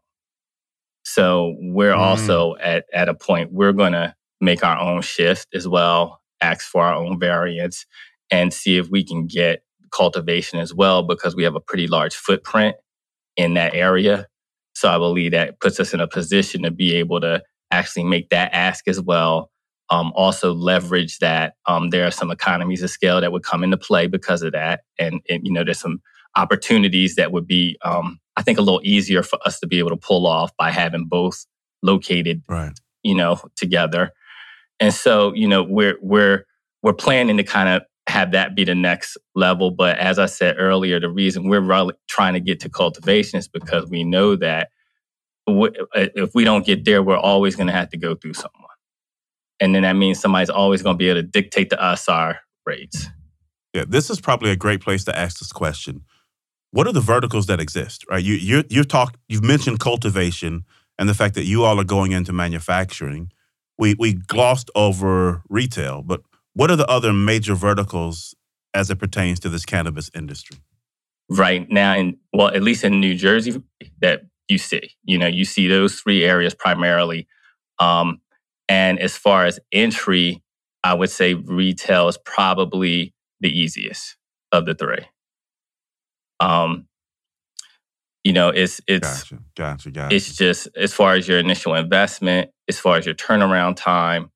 so 1.05 1.57
we're 1.59 1.95
mm. 1.95 1.99
also 1.99 2.57
at, 2.57 2.85
at 2.93 3.09
a 3.09 3.15
point 3.15 3.53
we're 3.53 3.73
going 3.73 3.93
to 3.93 4.15
make 4.41 4.65
our 4.65 4.79
own 4.79 5.03
shift 5.03 5.49
as 5.55 5.67
well 5.67 6.21
ask 6.41 6.67
for 6.67 6.85
our 6.85 6.95
own 6.95 7.19
variants 7.19 7.87
and 8.31 8.53
see 8.53 8.77
if 8.77 8.89
we 8.89 9.05
can 9.05 9.27
get 9.27 9.63
cultivation 9.93 10.59
as 10.59 10.75
well 10.75 11.03
because 11.03 11.37
we 11.37 11.45
have 11.45 11.55
a 11.55 11.61
pretty 11.61 11.87
large 11.87 12.15
footprint 12.15 12.77
in 13.37 13.55
that 13.55 13.75
area. 13.75 14.27
So 14.75 14.91
I 14.91 14.99
believe 14.99 15.33
that 15.33 15.61
puts 15.61 15.79
us 15.79 15.95
in 15.95 16.01
a 16.01 16.09
position 16.09 16.63
to 16.63 16.71
be 16.71 16.95
able 16.97 17.21
to 17.21 17.43
actually 17.71 18.05
make 18.05 18.31
that 18.31 18.53
ask 18.53 18.89
as 18.89 19.01
well. 19.01 19.51
Um, 19.91 20.13
also 20.15 20.55
leverage 20.55 21.19
that 21.19 21.55
um, 21.67 21.91
there 21.91 22.07
are 22.07 22.11
some 22.11 22.31
economies 22.31 22.83
of 22.83 22.91
scale 22.91 23.21
that 23.21 23.31
would 23.31 23.43
come 23.43 23.63
into 23.63 23.77
play 23.77 24.07
because 24.07 24.43
of 24.43 24.53
that, 24.53 24.81
and, 24.99 25.21
and 25.29 25.47
you 25.47 25.53
know 25.53 25.65
there's 25.65 25.81
some 25.81 26.01
opportunities 26.37 27.17
that 27.17 27.33
would 27.33 27.47
be 27.47 27.79
um, 27.85 28.19
I 28.37 28.43
think 28.43 28.59
a 28.59 28.63
little 28.63 28.81
easier 28.83 29.23
for 29.23 29.39
us 29.47 29.61
to 29.61 29.67
be 29.67 29.79
able 29.79 29.91
to 29.91 29.97
pull 29.97 30.27
off 30.27 30.51
by 30.57 30.71
having 30.71 31.07
both 31.07 31.47
located, 31.83 32.43
right. 32.49 32.73
you 33.03 33.15
know, 33.15 33.41
together. 33.57 34.13
And 34.81 34.93
so 34.93 35.33
you 35.35 35.49
know 35.49 35.63
we're 35.63 35.97
we're 36.01 36.45
we're 36.83 36.93
planning 36.93 37.37
to 37.37 37.45
kind 37.45 37.69
of 37.69 37.83
have 38.09 38.33
that 38.33 38.55
be 38.55 38.65
the 38.65 38.75
next 38.75 39.17
level. 39.35 39.71
But 39.71 39.99
as 39.99 40.19
I 40.19 40.27
said 40.27 40.57
earlier, 40.59 40.99
the 40.99 41.11
reason 41.11 41.49
we're 41.49 41.61
really 41.61 41.95
trying 42.09 42.35
to 42.35 42.41
get 42.41 42.61
to 42.61 42.69
cultivation 42.69 43.39
is 43.39 43.49
because 43.49 43.89
we 43.89 44.05
know 44.05 44.37
that 44.37 44.71
uh, 45.47 45.69
if 45.95 46.35
we 46.35 46.45
don't 46.45 46.67
get 46.67 46.85
there, 46.85 47.03
we're 47.03 47.17
always 47.17 47.57
going 47.57 47.69
to 47.69 47.73
have 47.73 47.91
to 47.91 47.97
go 47.97 48.15
through 48.15 48.35
someone. 48.35 48.63
And 49.61 49.75
then 49.75 49.83
that 49.83 49.95
means 49.95 50.19
somebody's 50.19 50.51
always 50.51 50.83
going 50.83 50.95
to 50.95 50.99
be 50.99 51.09
able 51.09 51.23
to 51.23 51.27
dictate 51.27 51.71
to 51.71 51.81
us 51.81 52.09
our 52.09 52.41
rates. 52.67 53.07
Yeah, 53.73 53.85
this 53.89 54.11
is 54.11 54.21
probably 54.21 54.51
a 54.51 54.57
great 54.57 54.81
place 54.81 55.05
to 55.05 55.17
ask 55.17 55.39
this 55.39 55.53
question. 55.53 56.03
What 56.73 56.87
are 56.87 56.93
the 56.93 57.01
verticals 57.01 57.47
that 57.47 57.61
exist? 57.61 58.05
Right, 58.11 58.25
you 58.25 58.35
you 58.35 58.65
you've 58.69 58.89
talked, 58.89 59.17
you've 59.29 59.45
mentioned 59.45 59.79
cultivation 59.79 60.65
and 60.99 61.09
the 61.09 61.15
fact 61.15 61.35
that 61.35 61.45
you 61.45 61.65
all 61.65 61.79
are 61.79 61.85
going 61.85 62.13
into 62.13 62.33
manufacturing. 62.33 63.31
We 63.79 63.95
we 63.99 64.15
glossed 64.15 64.71
over 64.75 65.43
retail, 65.49 66.03
but 66.03 66.23
what 66.55 66.71
are 66.71 66.77
the 66.77 66.87
other 66.87 67.13
major 67.13 67.55
verticals 67.55 68.35
as 68.75 68.91
it 68.91 68.99
pertains 68.99 69.39
to 69.41 69.49
this 69.49 69.65
cannabis 69.65 70.11
industry? 70.15 70.59
Right 71.29 71.71
now, 71.71 71.95
in 71.95 72.17
well, 72.33 72.49
at 72.49 72.63
least 72.63 72.85
in 72.85 73.01
New 73.01 73.15
Jersey, 73.15 73.63
that 74.01 74.23
you 74.49 74.59
see, 74.59 74.93
you 75.05 75.19
know, 75.19 75.27
you 75.27 75.45
see 75.45 75.69
those 75.69 76.01
three 76.01 76.25
areas 76.25 76.55
primarily. 76.55 77.27
Um, 77.79 78.21
and 78.69 78.99
as 78.99 79.17
far 79.17 79.45
as 79.45 79.61
entry, 79.73 80.43
I 80.85 80.95
would 80.95 81.11
say 81.11 81.35
retail 81.35 82.09
is 82.09 82.19
probably 82.25 83.15
the 83.41 83.51
easiest 83.51 84.17
of 84.53 84.67
the 84.67 84.75
three. 84.75 85.07
Um, 86.43 86.87
you 88.25 88.33
know, 88.33 88.51
it's 88.51 88.81
it's 88.87 89.23
gotcha, 89.23 89.43
gotcha, 89.57 89.91
gotcha. 89.91 90.15
it's 90.15 90.37
just 90.37 90.69
as 90.77 90.95
far 90.95 91.15
as 91.15 91.27
your 91.27 91.39
initial 91.39 91.75
investment, 91.75 92.51
as 92.69 92.79
far 92.79 92.97
as 92.97 93.07
your 93.07 93.15
turnaround 93.15 93.77
time, 93.77 94.31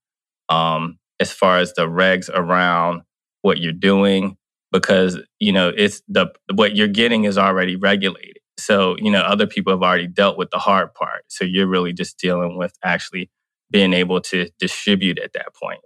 um, 0.49 0.99
as 1.21 1.33
far 1.33 1.59
as 1.59 1.73
the 1.75 1.87
regs 1.87 2.29
around 2.29 3.03
what 3.43 3.59
you're 3.59 3.73
doing 3.73 4.37
because 4.73 5.19
you 5.39 5.53
know 5.53 5.73
it's 5.77 6.03
the 6.09 6.27
what 6.55 6.75
you're 6.77 6.89
getting 6.89 7.25
is 7.25 7.39
already 7.39 7.77
regulated 7.77 8.39
so 8.59 8.97
you 8.99 9.11
know 9.11 9.21
other 9.21 9.47
people 9.47 9.73
have 9.73 9.83
already 9.83 10.07
dealt 10.07 10.37
with 10.37 10.51
the 10.51 10.59
hard 10.59 10.93
part 10.95 11.23
so 11.29 11.45
you're 11.45 11.67
really 11.67 11.93
just 11.93 12.19
dealing 12.19 12.57
with 12.59 12.77
actually 12.83 13.31
being 13.71 13.93
able 13.93 14.21
to 14.21 14.49
distribute 14.59 15.19
at 15.19 15.33
that 15.33 15.55
point 15.55 15.81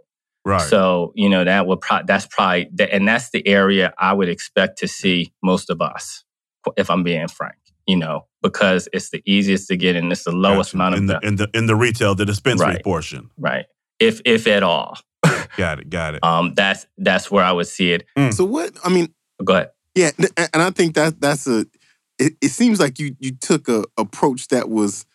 right 0.45 0.69
so 0.69 1.13
you 1.15 1.29
know 1.29 1.45
that 1.45 1.67
would 1.67 1.81
pro- 1.81 2.05
that's 2.07 2.27
probably 2.27 2.69
the, 2.73 2.93
and 2.93 3.07
that's 3.07 3.31
the 3.31 3.47
area 3.47 3.93
i 3.99 4.13
would 4.13 4.29
expect 4.29 4.79
to 4.79 4.89
see 4.89 5.33
most 5.43 5.71
of 5.71 5.81
us 5.81 6.25
if 6.77 6.91
i'm 6.91 7.03
being 7.03 7.29
frank 7.29 7.57
you 7.87 7.97
know 7.97 8.27
because 8.43 8.89
it's 8.93 9.11
the 9.11 9.23
easiest 9.27 9.69
to 9.69 9.77
get 9.77 9.97
and 9.97 10.11
it's 10.11 10.25
the 10.25 10.33
lowest 10.33 10.73
gotcha. 10.73 10.77
amount 10.77 10.95
of 10.95 11.01
in 11.01 11.07
the, 11.07 11.19
the, 11.21 11.27
in 11.27 11.37
the 11.37 11.51
in 11.55 11.67
the 11.67 11.77
retail 11.77 12.15
the 12.15 12.25
dispensary 12.25 12.69
right. 12.75 12.85
portion 12.85 13.31
right 13.39 13.67
if 13.99 14.21
if 14.25 14.47
at 14.47 14.63
all 14.63 14.97
got 15.57 15.81
it. 15.81 15.91
Got 15.91 16.15
it. 16.15 16.25
Um, 16.25 16.55
that's 16.55 16.87
that's 16.99 17.31
where 17.31 17.45
I 17.45 17.53
would 17.53 17.67
see 17.67 17.93
it. 17.93 18.07
Mm. 18.17 18.33
So 18.33 18.45
what? 18.45 18.73
I 18.85 18.89
mean, 18.89 19.13
go 19.45 19.55
ahead. 19.55 19.71
Yeah, 19.95 20.11
and 20.37 20.63
I 20.63 20.71
think 20.71 20.95
that 20.95 21.21
that's 21.21 21.47
a. 21.47 21.67
It, 22.19 22.35
it 22.41 22.49
seems 22.51 22.81
like 22.81 22.99
you 22.99 23.17
you 23.19 23.33
took 23.33 23.69
a 23.69 23.85
approach 23.97 24.49
that 24.49 24.69
was 24.69 25.07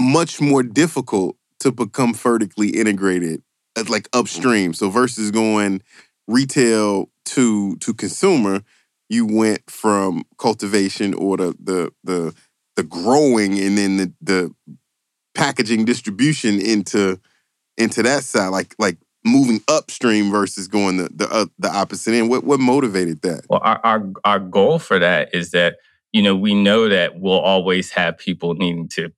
much 0.00 0.40
more 0.40 0.62
difficult 0.62 1.36
to 1.60 1.72
become 1.72 2.14
vertically 2.14 2.68
integrated, 2.70 3.42
like 3.84 4.08
upstream. 4.12 4.72
So 4.74 4.90
versus 4.90 5.30
going 5.30 5.82
retail 6.26 7.10
to 7.26 7.76
to 7.76 7.94
consumer, 7.94 8.62
you 9.08 9.26
went 9.26 9.70
from 9.70 10.24
cultivation 10.38 11.14
or 11.14 11.36
the 11.36 11.54
the 11.60 11.92
the, 12.04 12.34
the 12.76 12.82
growing 12.82 13.58
and 13.58 13.78
then 13.78 13.96
the, 13.96 14.12
the 14.20 14.54
packaging 15.34 15.84
distribution 15.84 16.60
into 16.60 17.20
into 17.76 18.02
that 18.02 18.24
side, 18.24 18.48
like 18.48 18.74
like 18.78 18.98
moving 19.24 19.60
upstream 19.68 20.30
versus 20.30 20.68
going 20.68 20.96
the 20.96 21.08
the, 21.14 21.28
uh, 21.28 21.46
the 21.58 21.70
opposite 21.70 22.14
end? 22.14 22.30
What 22.30 22.44
what 22.44 22.60
motivated 22.60 23.22
that? 23.22 23.44
Well, 23.48 23.60
our, 23.62 23.80
our 23.84 24.08
our 24.24 24.38
goal 24.38 24.78
for 24.78 24.98
that 24.98 25.34
is 25.34 25.50
that 25.50 25.76
you 26.12 26.22
know 26.22 26.34
we 26.34 26.54
know 26.54 26.88
that 26.88 27.18
we'll 27.18 27.38
always 27.38 27.90
have 27.92 28.18
people 28.18 28.54
needing 28.54 28.88
to 28.90 29.12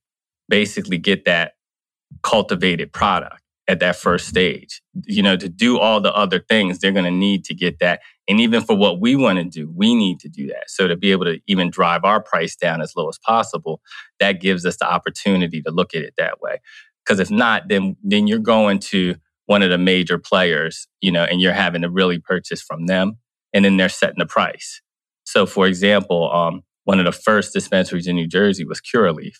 basically 0.49 0.97
get 0.97 1.25
that 1.25 1.53
cultivated 2.23 2.91
product 2.91 3.38
at 3.69 3.79
that 3.79 3.95
first 3.95 4.27
stage. 4.27 4.81
You 5.05 5.21
know, 5.21 5.37
to 5.37 5.47
do 5.47 5.79
all 5.79 6.01
the 6.01 6.13
other 6.13 6.39
things, 6.39 6.79
they're 6.79 6.91
going 6.91 7.05
to 7.05 7.11
need 7.11 7.45
to 7.45 7.53
get 7.53 7.79
that. 7.79 8.01
And 8.27 8.39
even 8.41 8.63
for 8.63 8.75
what 8.75 8.99
we 8.99 9.15
want 9.15 9.37
to 9.37 9.45
do, 9.45 9.71
we 9.73 9.95
need 9.95 10.19
to 10.21 10.27
do 10.27 10.47
that. 10.47 10.63
So 10.69 10.87
to 10.87 10.97
be 10.97 11.11
able 11.11 11.25
to 11.25 11.39
even 11.47 11.69
drive 11.69 12.03
our 12.03 12.21
price 12.21 12.55
down 12.55 12.81
as 12.81 12.93
low 12.97 13.07
as 13.07 13.19
possible, 13.19 13.79
that 14.19 14.41
gives 14.41 14.65
us 14.65 14.77
the 14.77 14.91
opportunity 14.91 15.61
to 15.61 15.71
look 15.71 15.93
at 15.93 16.01
it 16.01 16.15
that 16.17 16.41
way. 16.41 16.59
Because 17.05 17.19
if 17.19 17.31
not, 17.31 17.69
then 17.69 17.95
then 18.03 18.27
you're 18.27 18.39
going 18.39 18.79
to 18.79 19.15
one 19.45 19.61
of 19.63 19.69
the 19.69 19.77
major 19.77 20.17
players, 20.17 20.87
you 21.01 21.11
know, 21.11 21.23
and 21.23 21.39
you're 21.39 21.53
having 21.53 21.81
to 21.83 21.89
really 21.89 22.19
purchase 22.19 22.61
from 22.61 22.87
them, 22.87 23.17
and 23.53 23.65
then 23.65 23.77
they're 23.77 23.89
setting 23.89 24.19
the 24.19 24.25
price. 24.25 24.81
So, 25.23 25.45
for 25.45 25.67
example, 25.67 26.31
um, 26.31 26.63
one 26.85 26.99
of 26.99 27.05
the 27.05 27.11
first 27.11 27.53
dispensaries 27.53 28.07
in 28.07 28.15
New 28.15 28.27
Jersey 28.27 28.65
was 28.65 28.81
Curaleaf. 28.81 29.35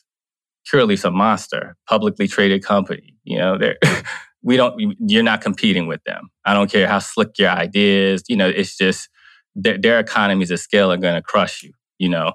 Curaleaf's 0.71 1.05
a 1.05 1.11
monster, 1.11 1.75
publicly 1.87 2.27
traded 2.27 2.63
company. 2.63 3.15
You 3.29 3.37
know, 3.37 3.57
they're 3.57 3.77
we 4.43 4.57
don't 4.57 4.75
you're 5.07 5.23
not 5.23 5.41
competing 5.41 5.87
with 5.87 6.03
them. 6.05 6.29
I 6.45 6.53
don't 6.53 6.71
care 6.71 6.87
how 6.87 6.99
slick 6.99 7.37
your 7.37 7.49
idea 7.49 8.13
is. 8.13 8.23
You 8.27 8.35
know, 8.37 8.49
it's 8.49 8.77
just 8.77 9.09
their, 9.55 9.77
their 9.77 9.99
economies 9.99 10.51
of 10.51 10.59
scale 10.59 10.91
are 10.91 10.97
going 10.97 11.15
to 11.15 11.21
crush 11.21 11.63
you. 11.63 11.71
You 11.99 12.09
know, 12.09 12.33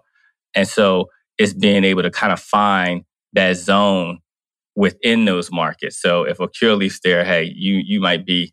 and 0.54 0.68
so 0.68 1.08
it's 1.38 1.52
being 1.52 1.84
able 1.84 2.02
to 2.02 2.10
kind 2.10 2.32
of 2.32 2.40
find 2.40 3.02
that 3.32 3.56
zone 3.56 4.20
within 4.76 5.24
those 5.24 5.50
markets. 5.50 6.00
So 6.00 6.22
if 6.22 6.38
a 6.40 6.48
Curaleaf's 6.48 7.00
there, 7.02 7.24
hey, 7.24 7.52
you 7.54 7.82
you 7.84 8.00
might 8.00 8.24
be 8.24 8.52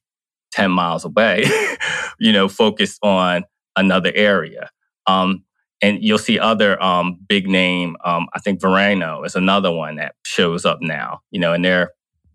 10 0.51 0.71
miles 0.71 1.05
away, 1.05 1.45
you 2.19 2.31
know, 2.31 2.47
focused 2.47 2.99
on 3.03 3.45
another 3.75 4.11
area. 4.13 4.69
Um, 5.07 5.43
and 5.81 6.03
you'll 6.03 6.19
see 6.19 6.37
other 6.37 6.81
um, 6.81 7.17
big 7.27 7.47
name, 7.47 7.95
um, 8.05 8.27
I 8.33 8.39
think 8.39 8.61
Verano 8.61 9.23
is 9.23 9.35
another 9.35 9.71
one 9.71 9.95
that 9.95 10.13
shows 10.23 10.63
up 10.63 10.79
now, 10.81 11.21
you 11.31 11.39
know, 11.39 11.53
and 11.53 11.65
they're 11.65 11.91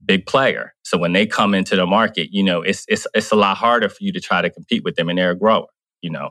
big 0.07 0.27
player. 0.27 0.75
So 0.83 0.97
when 0.97 1.13
they 1.13 1.27
come 1.27 1.55
into 1.55 1.77
the 1.77 1.87
market, 1.87 2.29
you 2.31 2.43
know, 2.43 2.63
it's 2.63 2.85
it's 2.89 3.07
it's 3.15 3.33
a 3.33 3.37
lot 3.37 3.57
harder 3.57 3.89
for 3.89 3.99
you 4.01 4.13
to 4.13 4.21
try 4.21 4.41
to 4.41 4.51
compete 4.51 4.85
with 4.85 4.97
them 4.97 5.09
and 5.09 5.19
they're 5.19 5.33
a 5.33 5.39
grower, 5.39 5.67
you 6.01 6.11
know. 6.11 6.31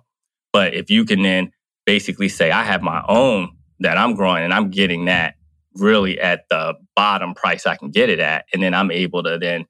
But 0.53 0.73
if 0.73 0.89
you 0.89 1.05
can 1.05 1.21
then 1.21 1.51
basically 1.85 2.29
say, 2.29 2.51
I 2.51 2.63
have 2.63 2.81
my 2.81 3.03
own 3.07 3.51
that 3.81 3.97
I'm 3.97 4.15
growing 4.15 4.43
and 4.43 4.53
I'm 4.53 4.69
getting 4.69 5.05
that 5.05 5.35
really 5.75 6.19
at 6.19 6.45
the 6.49 6.75
bottom 6.95 7.33
price 7.33 7.67
I 7.67 7.75
can 7.75 7.91
get 7.91 8.09
it 8.09 8.19
at. 8.19 8.45
And 8.53 8.63
then 8.63 8.73
I'm 8.73 8.91
able 8.91 9.23
to 9.23 9.37
then 9.37 9.65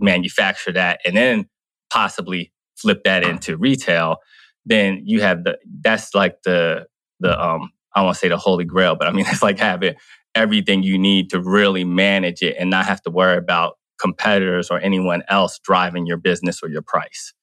manufacture 0.00 0.72
that 0.72 1.00
and 1.04 1.16
then 1.16 1.48
possibly 1.90 2.52
flip 2.76 3.04
that 3.04 3.24
into 3.24 3.56
retail, 3.56 4.18
then 4.64 5.02
you 5.04 5.20
have 5.20 5.44
the 5.44 5.58
that's 5.80 6.14
like 6.14 6.42
the 6.44 6.86
the 7.20 7.40
um 7.40 7.70
I 7.94 8.02
won't 8.02 8.16
say 8.16 8.28
the 8.28 8.36
holy 8.36 8.64
grail, 8.64 8.96
but 8.96 9.08
I 9.08 9.12
mean 9.12 9.26
it's 9.28 9.42
like 9.42 9.58
having 9.58 9.94
everything 10.38 10.82
you 10.82 10.96
need 10.98 11.30
to 11.30 11.40
really 11.40 11.84
manage 11.84 12.42
it 12.42 12.56
and 12.58 12.70
not 12.70 12.86
have 12.86 13.02
to 13.02 13.10
worry 13.10 13.36
about 13.36 13.76
competitors 14.00 14.70
or 14.70 14.78
anyone 14.78 15.22
else 15.28 15.58
driving 15.58 16.06
your 16.06 16.16
business 16.16 16.62
or 16.62 16.68
your 16.68 16.82
price. 16.82 17.34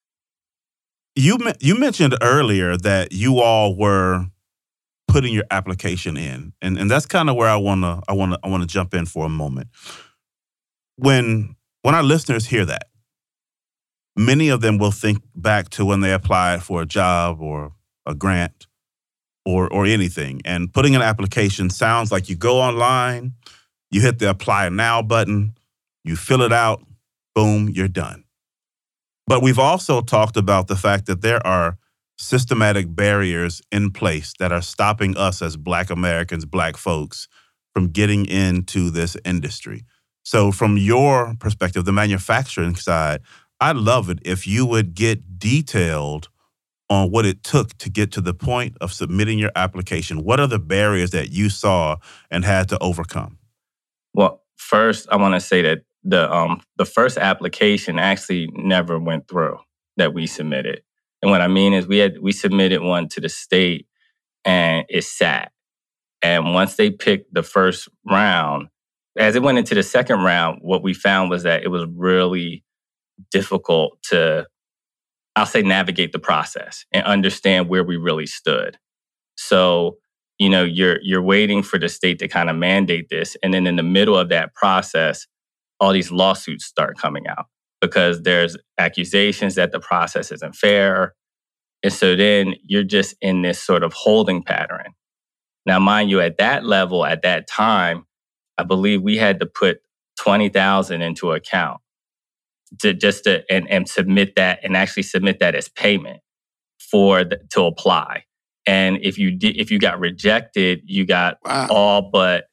You 1.15 1.37
you 1.59 1.77
mentioned 1.77 2.15
earlier 2.21 2.77
that 2.77 3.11
you 3.11 3.39
all 3.39 3.77
were 3.77 4.25
putting 5.07 5.33
your 5.33 5.45
application 5.51 6.17
in, 6.17 6.53
and 6.61 6.77
and 6.77 6.89
that's 6.89 7.05
kind 7.05 7.29
of 7.29 7.35
where 7.35 7.49
I 7.49 7.57
wanna 7.57 8.01
I 8.07 8.13
wanna 8.13 8.37
I 8.43 8.49
wanna 8.49 8.65
jump 8.65 8.93
in 8.93 9.05
for 9.05 9.25
a 9.25 9.29
moment. 9.29 9.67
When 10.97 11.55
when 11.83 11.95
our 11.95 12.03
listeners 12.03 12.47
hear 12.47 12.65
that, 12.65 12.87
many 14.15 14.49
of 14.49 14.61
them 14.61 14.77
will 14.77 14.91
think 14.91 15.21
back 15.35 15.69
to 15.71 15.85
when 15.85 15.99
they 15.99 16.13
applied 16.13 16.63
for 16.63 16.81
a 16.81 16.85
job 16.85 17.41
or 17.41 17.73
a 18.05 18.15
grant 18.15 18.64
or 19.45 19.71
or 19.71 19.85
anything, 19.85 20.41
and 20.45 20.73
putting 20.73 20.95
an 20.95 21.01
application 21.01 21.69
sounds 21.69 22.11
like 22.11 22.29
you 22.29 22.35
go 22.35 22.59
online, 22.59 23.33
you 23.91 24.01
hit 24.01 24.19
the 24.19 24.29
apply 24.29 24.69
now 24.69 25.01
button, 25.01 25.57
you 26.03 26.15
fill 26.15 26.41
it 26.41 26.51
out, 26.51 26.83
boom, 27.33 27.69
you're 27.69 27.87
done. 27.87 28.23
But 29.27 29.41
we've 29.41 29.59
also 29.59 30.01
talked 30.01 30.37
about 30.37 30.67
the 30.67 30.75
fact 30.75 31.05
that 31.07 31.21
there 31.21 31.45
are 31.45 31.77
systematic 32.17 32.93
barriers 32.95 33.61
in 33.71 33.91
place 33.91 34.33
that 34.39 34.51
are 34.51 34.61
stopping 34.61 35.17
us 35.17 35.41
as 35.41 35.57
Black 35.57 35.89
Americans, 35.89 36.45
Black 36.45 36.77
folks, 36.77 37.27
from 37.73 37.89
getting 37.89 38.25
into 38.25 38.89
this 38.89 39.17
industry. 39.25 39.83
So, 40.23 40.51
from 40.51 40.77
your 40.77 41.35
perspective, 41.39 41.85
the 41.85 41.91
manufacturing 41.91 42.75
side, 42.75 43.21
I'd 43.59 43.75
love 43.75 44.09
it 44.09 44.19
if 44.23 44.47
you 44.47 44.65
would 44.65 44.95
get 44.95 45.39
detailed 45.39 46.29
on 46.89 47.09
what 47.11 47.25
it 47.25 47.43
took 47.43 47.77
to 47.79 47.89
get 47.89 48.11
to 48.13 48.21
the 48.21 48.33
point 48.33 48.77
of 48.79 48.93
submitting 48.93 49.39
your 49.39 49.51
application. 49.55 50.23
What 50.23 50.39
are 50.39 50.47
the 50.47 50.59
barriers 50.59 51.11
that 51.11 51.31
you 51.31 51.49
saw 51.49 51.97
and 52.29 52.45
had 52.45 52.69
to 52.69 52.77
overcome? 52.79 53.39
Well, 54.13 54.43
first, 54.55 55.07
I 55.11 55.15
want 55.15 55.33
to 55.33 55.39
say 55.39 55.61
that 55.63 55.79
the 56.03 56.31
um, 56.31 56.61
the 56.77 56.85
first 56.85 57.17
application 57.17 57.97
actually 57.97 58.49
never 58.53 58.99
went 58.99 59.27
through 59.27 59.57
that 59.97 60.13
we 60.13 60.27
submitted. 60.27 60.83
And 61.21 61.31
what 61.31 61.41
I 61.41 61.47
mean 61.47 61.73
is 61.73 61.87
we 61.87 61.97
had 61.97 62.19
we 62.21 62.31
submitted 62.31 62.81
one 62.81 63.09
to 63.09 63.21
the 63.21 63.29
state 63.29 63.87
and 64.45 64.85
it 64.89 65.03
sat. 65.03 65.51
And 66.21 66.53
once 66.53 66.75
they 66.75 66.91
picked 66.91 67.33
the 67.33 67.43
first 67.43 67.89
round, 68.09 68.67
as 69.17 69.35
it 69.35 69.41
went 69.43 69.57
into 69.57 69.75
the 69.75 69.83
second 69.83 70.23
round, 70.23 70.59
what 70.61 70.83
we 70.83 70.93
found 70.93 71.29
was 71.29 71.43
that 71.43 71.63
it 71.63 71.69
was 71.69 71.85
really 71.93 72.63
difficult 73.31 73.97
to 74.09 74.45
I'll 75.35 75.45
say 75.45 75.61
navigate 75.61 76.11
the 76.11 76.19
process 76.19 76.85
and 76.91 77.05
understand 77.05 77.67
where 77.67 77.83
we 77.83 77.97
really 77.97 78.25
stood. 78.25 78.77
So, 79.35 79.97
you 80.39 80.49
know, 80.49 80.63
you're 80.63 80.99
you're 81.01 81.21
waiting 81.21 81.61
for 81.61 81.77
the 81.77 81.89
state 81.89 82.19
to 82.19 82.27
kind 82.27 82.49
of 82.49 82.55
mandate 82.55 83.09
this 83.09 83.35
and 83.43 83.53
then 83.53 83.67
in 83.67 83.75
the 83.75 83.83
middle 83.83 84.17
of 84.17 84.29
that 84.29 84.53
process, 84.53 85.27
all 85.79 85.91
these 85.91 86.11
lawsuits 86.11 86.65
start 86.65 86.97
coming 86.97 87.27
out 87.27 87.47
because 87.81 88.23
there's 88.23 88.57
accusations 88.77 89.55
that 89.55 89.71
the 89.71 89.79
process 89.79 90.31
isn't 90.31 90.55
fair. 90.55 91.13
And 91.83 91.93
so 91.93 92.15
then 92.15 92.55
you're 92.63 92.83
just 92.83 93.15
in 93.21 93.41
this 93.41 93.61
sort 93.61 93.83
of 93.83 93.93
holding 93.93 94.41
pattern. 94.41 94.93
Now, 95.65 95.79
mind 95.79 96.09
you, 96.09 96.21
at 96.21 96.37
that 96.37 96.65
level, 96.65 97.05
at 97.05 97.21
that 97.23 97.47
time, 97.47 98.05
I 98.57 98.63
believe 98.63 99.01
we 99.01 99.17
had 99.17 99.39
to 99.41 99.45
put 99.45 99.79
20,000 100.19 101.01
into 101.01 101.31
account 101.31 101.81
to 102.79 102.93
just 102.93 103.23
to 103.25 103.43
and, 103.51 103.69
and 103.69 103.87
submit 103.87 104.35
that 104.35 104.59
and 104.63 104.75
actually 104.75 105.03
submit 105.03 105.39
that 105.39 105.55
as 105.55 105.69
payment 105.69 106.21
for 106.79 107.23
the, 107.23 107.39
to 107.51 107.63
apply. 107.63 108.23
And 108.67 108.97
if 109.01 109.17
you 109.17 109.31
did, 109.31 109.57
if 109.57 109.71
you 109.71 109.79
got 109.79 109.99
rejected, 109.99 110.81
you 110.85 111.05
got 111.05 111.37
wow. 111.45 111.67
all 111.69 112.01
but 112.01 112.45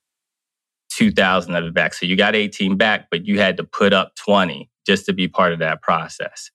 2000 0.90 1.54
of 1.54 1.64
it 1.64 1.74
back. 1.74 1.94
So 1.94 2.06
you 2.06 2.16
got 2.16 2.36
18 2.36 2.76
back, 2.76 3.08
but 3.10 3.26
you 3.26 3.38
had 3.38 3.56
to 3.56 3.64
put 3.64 3.92
up 3.92 4.14
20 4.16 4.70
just 4.86 5.06
to 5.06 5.12
be 5.12 5.28
part 5.28 5.52
of 5.52 5.58
that 5.60 5.80
process. 5.82 6.50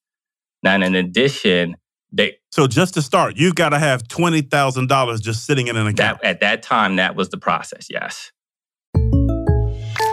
Now, 0.63 0.75
in 0.75 0.95
addition, 0.95 1.77
they 2.11 2.37
so 2.51 2.67
just 2.67 2.93
to 2.95 3.01
start, 3.01 3.37
you've 3.37 3.55
got 3.55 3.69
to 3.69 3.79
have 3.79 4.07
twenty 4.07 4.41
thousand 4.41 4.87
dollars 4.87 5.21
just 5.21 5.45
sitting 5.45 5.67
in 5.67 5.75
an 5.75 5.87
account. 5.87 6.21
That, 6.21 6.27
at 6.27 6.39
that 6.39 6.63
time, 6.63 6.95
that 6.95 7.15
was 7.15 7.29
the 7.29 7.37
process. 7.37 7.87
Yes. 7.89 8.31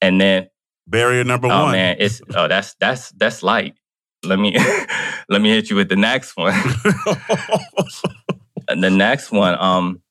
And 0.00 0.20
then 0.20 0.48
barrier 0.86 1.24
number 1.24 1.48
oh, 1.48 1.64
one. 1.64 1.72
man, 1.72 1.96
it's 1.98 2.20
oh 2.34 2.48
that's 2.48 2.74
that's 2.74 3.10
that's 3.12 3.42
light. 3.42 3.74
Let 4.24 4.38
me 4.38 4.56
let 5.28 5.42
me 5.42 5.50
hit 5.50 5.70
you 5.70 5.76
with 5.76 5.88
the 5.88 5.96
next 5.96 6.36
one. 6.36 6.52
the 8.68 8.90
next 8.90 9.30
one, 9.30 9.56
um, 9.58 10.02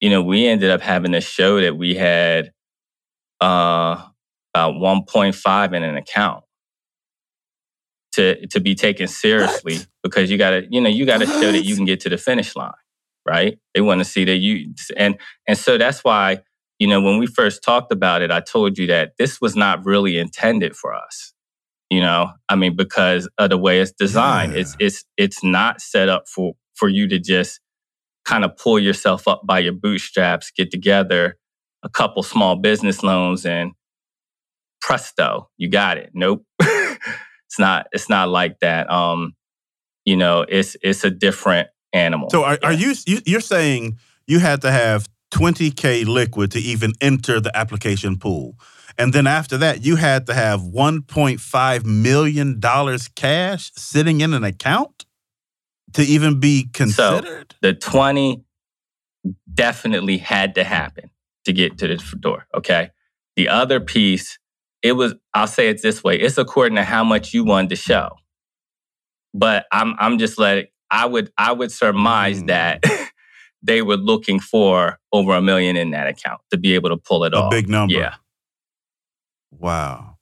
you 0.00 0.10
know, 0.10 0.22
we 0.22 0.46
ended 0.46 0.70
up 0.70 0.80
having 0.80 1.14
a 1.14 1.20
show 1.20 1.60
that 1.60 1.76
we 1.76 1.94
had 1.94 2.52
uh 3.40 4.04
about 4.52 4.74
1.5 4.74 5.74
in 5.74 5.82
an 5.82 5.96
account 5.96 6.44
to 8.12 8.46
to 8.48 8.60
be 8.60 8.74
taken 8.74 9.06
seriously 9.06 9.76
what? 9.76 9.86
because 10.02 10.30
you 10.30 10.36
gotta, 10.36 10.66
you 10.70 10.80
know, 10.80 10.88
you 10.88 11.06
gotta 11.06 11.26
what? 11.26 11.40
show 11.40 11.52
that 11.52 11.64
you 11.64 11.76
can 11.76 11.84
get 11.84 12.00
to 12.00 12.08
the 12.08 12.18
finish 12.18 12.56
line, 12.56 12.72
right? 13.26 13.58
They 13.74 13.80
want 13.80 14.00
to 14.00 14.04
see 14.04 14.24
that 14.24 14.36
you 14.36 14.74
and 14.96 15.18
and 15.46 15.56
so 15.56 15.78
that's 15.78 16.02
why, 16.02 16.42
you 16.80 16.88
know, 16.88 17.00
when 17.00 17.18
we 17.18 17.26
first 17.26 17.62
talked 17.62 17.92
about 17.92 18.22
it, 18.22 18.32
I 18.32 18.40
told 18.40 18.78
you 18.78 18.88
that 18.88 19.12
this 19.18 19.40
was 19.40 19.54
not 19.54 19.84
really 19.84 20.18
intended 20.18 20.74
for 20.74 20.92
us. 20.92 21.32
You 21.90 22.00
know, 22.00 22.32
I 22.48 22.56
mean, 22.56 22.74
because 22.74 23.28
of 23.38 23.50
the 23.50 23.58
way 23.58 23.80
it's 23.80 23.92
designed. 23.92 24.54
Yeah. 24.54 24.60
It's 24.60 24.76
it's 24.80 25.04
it's 25.16 25.44
not 25.44 25.80
set 25.80 26.08
up 26.08 26.28
for 26.28 26.54
for 26.74 26.88
you 26.88 27.06
to 27.08 27.18
just 27.18 27.60
kind 28.24 28.44
of 28.44 28.56
pull 28.56 28.78
yourself 28.78 29.28
up 29.28 29.42
by 29.44 29.58
your 29.58 29.72
bootstraps, 29.72 30.50
get 30.50 30.70
together 30.70 31.36
a 31.82 31.88
couple 31.88 32.22
small 32.22 32.56
business 32.56 33.02
loans 33.02 33.44
and 33.44 33.72
presto, 34.80 35.50
you 35.56 35.68
got 35.68 35.98
it. 35.98 36.10
Nope. 36.14 36.44
It's 37.50 37.58
not. 37.58 37.88
It's 37.90 38.08
not 38.08 38.28
like 38.28 38.60
that. 38.60 38.88
Um, 38.88 39.34
you 40.04 40.16
know, 40.16 40.46
it's 40.48 40.76
it's 40.82 41.02
a 41.02 41.10
different 41.10 41.66
animal. 41.92 42.30
So 42.30 42.44
are, 42.44 42.56
yeah. 42.62 42.68
are 42.68 42.72
you, 42.72 42.94
you 43.08 43.18
you're 43.26 43.40
saying 43.40 43.98
you 44.28 44.38
had 44.38 44.60
to 44.62 44.70
have 44.70 45.08
20k 45.30 46.06
liquid 46.06 46.50
to 46.52 46.58
even 46.58 46.92
enter 47.00 47.40
the 47.40 47.56
application 47.56 48.18
pool? 48.18 48.56
And 48.98 49.12
then 49.12 49.26
after 49.26 49.56
that, 49.58 49.84
you 49.84 49.96
had 49.96 50.26
to 50.26 50.34
have 50.34 50.60
$1.5 50.60 51.84
million 51.84 52.60
cash 53.14 53.72
sitting 53.76 54.20
in 54.20 54.34
an 54.34 54.44
account 54.44 55.06
to 55.94 56.02
even 56.02 56.40
be 56.40 56.68
considered? 56.72 57.52
So 57.52 57.56
the 57.62 57.74
20 57.74 58.44
definitely 59.52 60.18
had 60.18 60.54
to 60.56 60.64
happen 60.64 61.10
to 61.44 61.52
get 61.52 61.78
to 61.78 61.88
the 61.88 61.96
door. 62.18 62.46
Okay. 62.54 62.90
The 63.36 63.48
other 63.48 63.80
piece 63.80 64.38
it 64.82 64.92
was 64.92 65.14
I'll 65.34 65.46
say 65.46 65.68
it 65.68 65.82
this 65.82 66.02
way, 66.02 66.16
it's 66.16 66.38
according 66.38 66.76
to 66.76 66.84
how 66.84 67.04
much 67.04 67.34
you 67.34 67.44
wanted 67.44 67.70
to 67.70 67.76
show. 67.76 68.10
But 69.34 69.66
I'm 69.70 69.94
I'm 69.98 70.18
just 70.18 70.38
letting 70.38 70.66
I 70.90 71.06
would 71.06 71.30
I 71.36 71.52
would 71.52 71.70
surmise 71.70 72.42
mm. 72.42 72.46
that 72.48 72.84
they 73.62 73.82
were 73.82 73.96
looking 73.96 74.40
for 74.40 74.98
over 75.12 75.34
a 75.34 75.42
million 75.42 75.76
in 75.76 75.90
that 75.90 76.06
account 76.06 76.40
to 76.50 76.56
be 76.56 76.74
able 76.74 76.90
to 76.90 76.96
pull 76.96 77.24
it 77.24 77.34
a 77.34 77.36
off. 77.36 77.52
A 77.52 77.56
big 77.56 77.68
number. 77.68 77.94
Yeah. 77.94 78.14
Wow. 79.50 80.16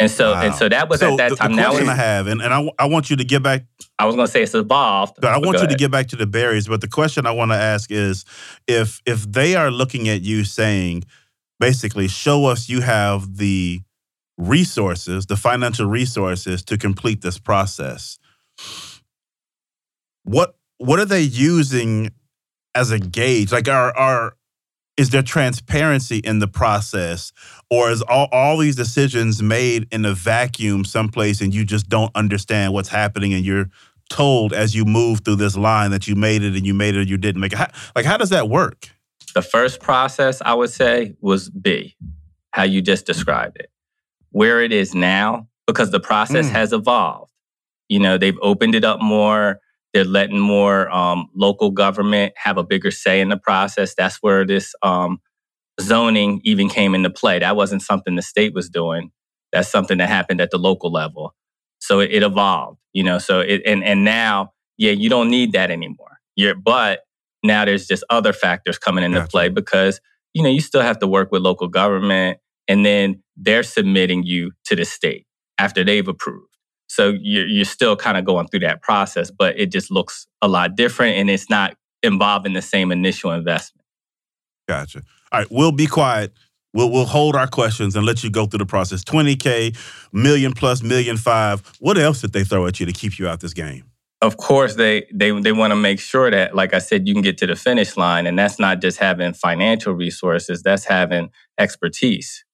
And 0.00 0.10
so 0.10 0.32
wow. 0.32 0.42
and 0.42 0.54
so 0.54 0.68
that 0.68 0.88
was 0.88 1.00
so 1.00 1.12
at 1.12 1.18
that 1.18 1.30
the, 1.30 1.36
time. 1.36 1.52
The 1.52 1.56
now 1.56 1.70
question 1.70 1.88
I 1.88 1.94
have, 1.94 2.26
and, 2.26 2.42
and 2.42 2.52
I, 2.52 2.68
I 2.80 2.86
want 2.86 3.10
you 3.10 3.16
to 3.16 3.24
get 3.24 3.42
back. 3.42 3.64
I 3.98 4.06
was 4.06 4.16
going 4.16 4.26
to 4.26 4.32
say 4.32 4.42
it's 4.42 4.54
evolved. 4.54 5.18
But 5.20 5.32
I 5.32 5.38
want 5.38 5.52
you 5.52 5.58
ahead. 5.58 5.70
to 5.70 5.76
get 5.76 5.92
back 5.92 6.08
to 6.08 6.16
the 6.16 6.26
berries. 6.26 6.66
But 6.66 6.80
the 6.80 6.88
question 6.88 7.26
I 7.26 7.30
want 7.30 7.52
to 7.52 7.56
ask 7.56 7.92
is, 7.92 8.24
if 8.66 9.00
if 9.06 9.30
they 9.30 9.54
are 9.54 9.70
looking 9.70 10.08
at 10.08 10.22
you 10.22 10.42
saying, 10.42 11.04
basically, 11.60 12.08
show 12.08 12.46
us 12.46 12.68
you 12.68 12.80
have 12.80 13.36
the 13.36 13.82
resources, 14.36 15.26
the 15.26 15.36
financial 15.36 15.86
resources 15.86 16.64
to 16.64 16.76
complete 16.76 17.20
this 17.22 17.38
process. 17.38 18.18
What 20.24 20.56
what 20.78 20.98
are 20.98 21.04
they 21.04 21.20
using 21.22 22.10
as 22.74 22.90
a 22.90 22.98
gauge? 22.98 23.52
Like 23.52 23.68
are 23.68 23.96
are 23.96 24.36
is 24.96 25.10
there 25.10 25.22
transparency 25.22 26.18
in 26.18 26.38
the 26.38 26.46
process? 26.46 27.32
Or 27.68 27.90
is 27.90 28.00
all, 28.02 28.28
all 28.30 28.58
these 28.58 28.76
decisions 28.76 29.42
made 29.42 29.88
in 29.90 30.04
a 30.04 30.14
vacuum 30.14 30.84
someplace 30.84 31.40
and 31.40 31.52
you 31.52 31.64
just 31.64 31.88
don't 31.88 32.12
understand 32.14 32.72
what's 32.72 32.88
happening 32.90 33.34
and 33.34 33.44
you're 33.44 33.70
told 34.08 34.52
as 34.52 34.74
you 34.76 34.84
move 34.84 35.20
through 35.24 35.34
this 35.36 35.56
line 35.56 35.90
that 35.90 36.06
you 36.06 36.14
made 36.14 36.42
it 36.44 36.54
and 36.54 36.64
you 36.64 36.74
made 36.74 36.94
it 36.94 37.00
or 37.00 37.02
you 37.02 37.16
didn't 37.16 37.40
make 37.40 37.52
it? 37.52 37.58
How, 37.58 37.66
like 37.96 38.04
how 38.04 38.16
does 38.16 38.30
that 38.30 38.48
work? 38.48 38.88
The 39.34 39.42
first 39.42 39.80
process 39.80 40.40
i 40.44 40.54
would 40.54 40.70
say 40.70 41.14
was 41.20 41.50
b 41.50 41.96
how 42.52 42.62
you 42.62 42.80
just 42.80 43.04
described 43.04 43.56
it. 43.56 43.70
Where 44.30 44.62
it 44.62 44.72
is 44.72 44.94
now 44.94 45.48
because 45.66 45.90
the 45.90 45.98
process 45.98 46.46
Mm. 46.48 46.52
has 46.52 46.72
evolved. 46.72 47.32
You 47.88 47.98
know 47.98 48.16
they've 48.16 48.38
opened 48.42 48.76
it 48.76 48.84
up 48.84 49.00
more 49.02 49.58
they're 49.94 50.04
letting 50.04 50.38
more 50.38 50.90
um, 50.90 51.30
local 51.34 51.70
government 51.70 52.34
have 52.36 52.58
a 52.58 52.64
bigger 52.64 52.90
say 52.90 53.22
in 53.22 53.30
the 53.30 53.38
process. 53.38 53.94
That's 53.94 54.18
where 54.18 54.44
this 54.46 54.74
um, 54.82 55.20
zoning 55.80 56.42
even 56.44 56.68
came 56.68 56.94
into 56.94 57.10
play. 57.10 57.38
That 57.38 57.56
wasn't 57.56 57.82
something 57.82 58.16
the 58.16 58.22
state 58.22 58.54
was 58.54 58.68
doing. 58.68 59.12
That's 59.52 59.70
something 59.70 59.98
that 59.98 60.10
happened 60.10 60.42
at 60.42 60.50
the 60.50 60.58
local 60.58 60.92
level. 60.92 61.34
So 61.78 62.00
it, 62.00 62.10
it 62.12 62.22
evolved 62.22 62.78
you 62.94 63.02
know 63.02 63.18
so 63.18 63.40
it 63.40 63.60
and 63.66 63.84
and 63.84 64.04
now 64.04 64.52
yeah 64.78 64.92
you 64.92 65.10
don't 65.10 65.28
need 65.28 65.52
that 65.52 65.70
anymore. 65.70 66.18
You're 66.36 66.54
but 66.54 67.00
now 67.42 67.66
there's 67.66 67.86
just 67.86 68.04
other 68.08 68.32
factors 68.32 68.78
coming 68.78 69.04
into 69.04 69.26
play 69.26 69.50
because 69.50 70.00
you 70.32 70.42
know 70.42 70.48
you 70.48 70.60
still 70.60 70.80
have 70.82 70.98
to 71.00 71.06
work 71.06 71.30
with 71.30 71.42
local 71.42 71.68
government 71.68 72.38
and 72.66 72.86
then 72.86 73.22
they're 73.36 73.62
submitting 73.62 74.22
you 74.22 74.52
to 74.64 74.74
the 74.76 74.84
state 74.86 75.26
after 75.58 75.84
they've 75.84 76.08
approved 76.08 76.53
so 76.94 77.14
you're, 77.20 77.46
you're 77.46 77.64
still 77.64 77.96
kind 77.96 78.16
of 78.16 78.24
going 78.24 78.46
through 78.48 78.60
that 78.60 78.82
process 78.82 79.30
but 79.30 79.58
it 79.58 79.72
just 79.72 79.90
looks 79.90 80.26
a 80.42 80.48
lot 80.48 80.76
different 80.76 81.16
and 81.16 81.28
it's 81.30 81.50
not 81.50 81.76
involving 82.02 82.52
the 82.52 82.62
same 82.62 82.92
initial 82.92 83.32
investment 83.32 83.84
Gotcha. 84.68 85.02
All 85.30 85.40
right, 85.40 85.50
we'll 85.50 85.72
be 85.72 85.86
quiet. 85.86 86.32
We'll 86.72 86.90
we'll 86.90 87.04
hold 87.04 87.36
our 87.36 87.46
questions 87.46 87.94
and 87.94 88.04
let 88.04 88.24
you 88.24 88.30
go 88.30 88.46
through 88.46 88.58
the 88.58 88.66
process. 88.66 89.04
Twenty 89.04 89.36
k, 89.36 89.72
million 90.12 90.52
plus, 90.52 90.82
million 90.82 91.16
five. 91.16 91.62
What 91.78 91.98
else 91.98 92.20
did 92.20 92.32
they 92.32 92.44
throw 92.44 92.66
at 92.66 92.80
you 92.80 92.86
to 92.86 92.92
keep 92.92 93.18
you 93.18 93.28
out 93.28 93.40
this 93.40 93.52
game? 93.52 93.84
of 94.22 94.38
course 94.38 94.76
they 94.76 95.06
they 95.12 95.38
they 95.40 95.52
want 95.52 95.70
to 95.70 95.76
make 95.76 96.00
sure 96.00 96.30
that 96.30 96.54
like 96.54 96.72
i 96.72 96.78
said 96.78 97.06
you 97.06 97.12
can 97.12 97.20
get 97.20 97.36
to 97.36 97.46
the 97.46 97.56
finish 97.56 97.96
line 97.96 98.26
and 98.26 98.38
that's 98.38 98.58
not 98.58 98.80
just 98.80 98.96
having 98.96 99.34
financial 99.34 99.92
resources 99.92 100.62
that's 100.62 100.84
having 100.84 101.28
expertise 101.58 102.44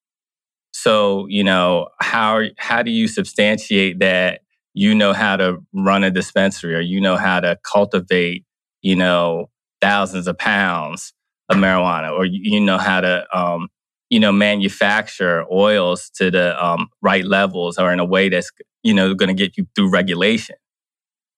so 0.83 1.27
you 1.29 1.45
know 1.45 1.89
how 2.01 2.43
how 2.57 2.83
do 2.83 2.91
you 2.91 3.07
substantiate 3.07 3.99
that 3.99 4.41
you 4.73 4.95
know 4.95 5.13
how 5.13 5.37
to 5.37 5.59
run 5.75 6.05
a 6.05 6.11
dispensary 6.11 6.75
or 6.75 6.81
you 6.81 7.01
know 7.01 7.17
how 7.17 7.41
to 7.41 7.59
cultivate 7.65 8.45
you 8.83 8.97
know 8.97 9.51
thousands 9.81 10.27
of 10.27 10.39
pounds 10.39 11.13
of 11.49 11.57
marijuana 11.57 12.11
or 12.13 12.25
you, 12.25 12.61
know 12.61 12.79
how 12.79 13.01
to 13.01 13.27
um, 13.37 13.69
you 14.09 14.21
know 14.21 14.33
manufacture 14.33 15.45
oils 15.53 16.11
to 16.15 16.31
the 16.31 16.65
um, 16.65 16.89
right 17.03 17.25
levels 17.25 17.77
or 17.77 17.93
in 17.93 17.99
a 17.99 18.05
way 18.05 18.29
that's 18.29 18.51
you 18.83 18.95
know 18.95 19.15
going 19.15 19.29
to 19.29 19.35
get 19.35 19.57
you 19.57 19.67
through 19.75 19.91
regulation? 19.91 20.57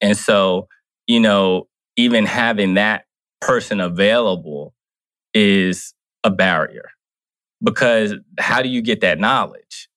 And 0.01 0.17
so, 0.17 0.69
you 1.07 1.21
know, 1.21 1.69
even 1.97 2.27
having 2.27 2.75
that 2.75 3.05
person 3.41 3.81
available 3.81 4.75
is 5.33 5.95
a 6.25 6.31
barrier 6.31 6.91
because 7.63 8.15
how 8.39 8.63
do 8.63 8.69
you 8.69 8.83
get 8.83 9.01
that 9.03 9.19
knowledge? 9.19 9.89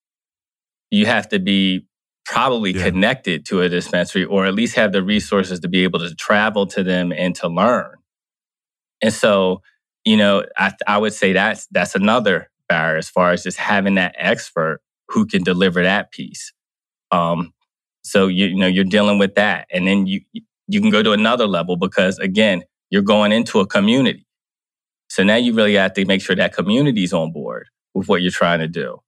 You 0.92 1.06
have 1.06 1.30
to 1.30 1.40
be 1.40 1.86
probably 2.26 2.74
connected 2.74 3.46
to 3.46 3.62
a 3.62 3.70
dispensary 3.70 4.26
or 4.26 4.46
at 4.46 4.54
least 4.56 4.76
have 4.76 4.92
the 4.92 5.04
resources 5.04 5.60
to 5.62 5.68
be 5.68 5.84
able 5.84 6.00
to 6.00 6.14
travel 6.16 6.66
to 6.68 6.84
them 6.84 7.12
and 7.12 7.36
to 7.36 7.48
learn. 7.48 7.96
And 9.02 9.14
so, 9.14 9.62
you 10.06 10.18
know, 10.18 10.46
I, 10.58 10.74
I 10.88 10.98
would 10.98 11.14
say 11.14 11.34
that's 11.34 11.68
that's 11.68 11.96
another 11.96 12.50
barrier 12.68 12.98
as 12.98 13.10
far 13.10 13.32
as 13.32 13.44
just 13.44 13.58
having 13.58 13.96
that 13.96 14.16
expert 14.18 14.82
who 15.10 15.26
can 15.26 15.44
deliver 15.44 15.84
that 15.84 16.12
piece. 16.12 16.54
Um, 17.12 17.54
so 18.04 18.28
you, 18.28 18.48
you 18.48 18.56
know 18.56 18.68
you're 18.68 18.84
dealing 18.84 19.18
with 19.20 19.36
that, 19.36 19.68
and 19.72 19.88
then 19.88 20.08
you 20.08 20.22
you 20.68 20.82
can 20.82 20.90
go 20.90 21.04
to 21.04 21.12
another 21.12 21.48
level 21.48 21.76
because 21.78 22.20
again 22.20 22.64
you're 22.90 23.02
going 23.02 23.32
into 23.32 23.60
a 23.60 23.68
community. 23.68 24.25
So 25.10 25.24
now 25.24 25.36
you 25.36 25.54
really 25.54 25.76
have 25.76 25.94
to 25.94 26.06
make 26.06 26.22
sure 26.22 26.36
that 26.36 26.54
community's 26.54 27.14
on 27.14 27.32
board 27.32 27.68
with 27.94 28.08
what 28.08 28.22
you're 28.22 28.32
trying 28.32 28.60
to 28.60 28.68
do, 28.68 29.00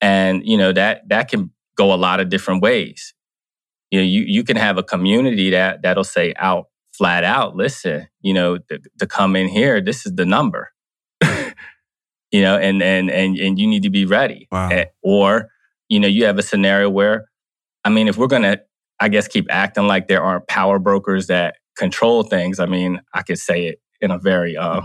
and 0.00 0.46
you 0.46 0.56
know 0.56 0.72
that 0.72 1.08
that 1.08 1.28
can 1.28 1.50
go 1.76 1.92
a 1.92 1.96
lot 1.96 2.20
of 2.20 2.28
different 2.28 2.62
ways. 2.62 3.14
You 3.90 4.00
know, 4.00 4.04
you 4.04 4.22
you 4.22 4.44
can 4.44 4.56
have 4.56 4.78
a 4.78 4.82
community 4.82 5.50
that 5.50 5.82
that'll 5.82 6.04
say 6.04 6.34
out 6.36 6.66
flat 6.92 7.24
out, 7.24 7.56
listen, 7.56 8.06
you 8.20 8.34
know, 8.34 8.58
to, 8.58 8.78
to 8.98 9.06
come 9.06 9.34
in 9.34 9.48
here, 9.48 9.80
this 9.80 10.04
is 10.06 10.14
the 10.14 10.26
number. 10.26 10.70
you 12.30 12.42
know, 12.42 12.56
and 12.56 12.82
and 12.82 13.10
and 13.10 13.36
and 13.38 13.58
you 13.58 13.66
need 13.66 13.82
to 13.82 13.90
be 13.90 14.04
ready. 14.04 14.48
Eh, 14.72 14.84
Or 15.02 15.48
you 15.88 16.00
know, 16.00 16.08
you 16.08 16.24
have 16.24 16.38
a 16.38 16.42
scenario 16.42 16.88
where 16.90 17.26
I 17.84 17.90
mean, 17.90 18.08
if 18.08 18.16
we're 18.16 18.28
going 18.28 18.42
to, 18.42 18.60
I 19.00 19.08
guess, 19.08 19.26
keep 19.26 19.46
acting 19.50 19.86
like 19.88 20.06
there 20.08 20.22
aren't 20.22 20.46
power 20.46 20.78
brokers 20.78 21.26
that 21.26 21.56
control 21.76 22.22
things, 22.22 22.60
I 22.60 22.66
mean, 22.66 23.00
I 23.12 23.22
could 23.22 23.38
say 23.38 23.66
it 23.66 23.80
in 24.00 24.10
a 24.10 24.18
very 24.18 24.56
uh, 24.56 24.82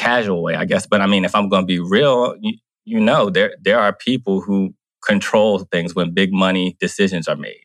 casual 0.00 0.42
way, 0.42 0.54
I 0.54 0.64
guess. 0.64 0.86
But 0.86 1.00
I 1.00 1.06
mean, 1.06 1.24
if 1.24 1.34
I'm 1.34 1.48
going 1.48 1.62
to 1.62 1.66
be 1.66 1.80
real, 1.80 2.34
you, 2.40 2.54
you 2.84 3.00
know, 3.00 3.30
there 3.30 3.54
there 3.60 3.78
are 3.78 3.92
people 3.92 4.40
who 4.40 4.74
control 5.06 5.60
things 5.72 5.94
when 5.94 6.12
big 6.14 6.32
money 6.32 6.76
decisions 6.80 7.28
are 7.28 7.36
made. 7.36 7.64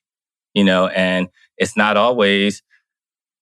You 0.53 0.63
know, 0.63 0.87
and 0.87 1.27
it's 1.57 1.75
not 1.77 1.97
always 1.97 2.61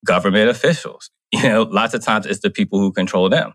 government 0.06 0.50
officials. 0.50 1.10
You 1.36 1.50
know, 1.50 1.64
lots 1.64 1.96
of 1.96 2.04
times 2.06 2.28
it's 2.28 2.42
the 2.42 2.52
people 2.52 2.78
who 2.80 2.92
control 2.92 3.28
them. 3.28 3.54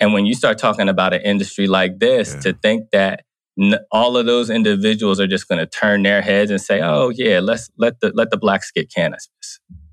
And 0.00 0.12
when 0.12 0.26
you 0.26 0.34
start 0.34 0.58
talking 0.58 0.90
about 0.90 1.14
an 1.14 1.22
industry 1.22 1.66
like 1.66 1.98
this, 1.98 2.34
to 2.42 2.52
think 2.52 2.90
that 2.92 3.24
n- 3.58 3.78
all 3.90 4.18
of 4.18 4.26
those 4.26 4.50
individuals 4.50 5.18
are 5.18 5.26
just 5.26 5.48
going 5.48 5.60
to 5.60 5.66
turn 5.66 6.02
their 6.02 6.20
heads 6.20 6.50
and 6.50 6.60
say, 6.60 6.82
"Oh 6.82 7.08
yeah, 7.08 7.40
let's 7.40 7.70
let 7.78 8.00
the 8.00 8.12
let 8.14 8.30
the 8.30 8.36
blacks 8.36 8.70
get 8.70 8.92
cannabis." 8.92 9.28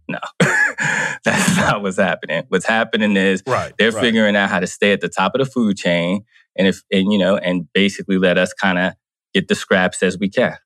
No, 0.09 0.19
that's 1.23 1.57
not 1.57 1.82
what's 1.82 1.97
happening. 1.97 2.43
What's 2.49 2.65
happening 2.65 3.15
is 3.15 3.43
Right, 3.45 3.73
they're 3.77 3.91
right. 3.91 4.01
figuring 4.01 4.36
out 4.36 4.49
how 4.49 4.59
to 4.59 4.67
stay 4.67 4.91
at 4.93 5.01
the 5.01 5.09
top 5.09 5.36
of 5.36 5.39
the 5.39 5.45
food 5.45 5.77
chain, 5.77 6.23
and 6.55 6.67
if 6.67 6.82
and 6.91 7.11
you 7.11 7.17
know, 7.17 7.38
and 7.38 7.71
basically 7.73 8.17
let 8.17 8.38
us 8.38 8.53
kind 8.53 8.77
of 8.77 8.93
get 9.34 9.47
the 9.47 9.55
scraps 9.55 10.03
as 10.03 10.17
we 10.17 10.29
can. 10.29 10.57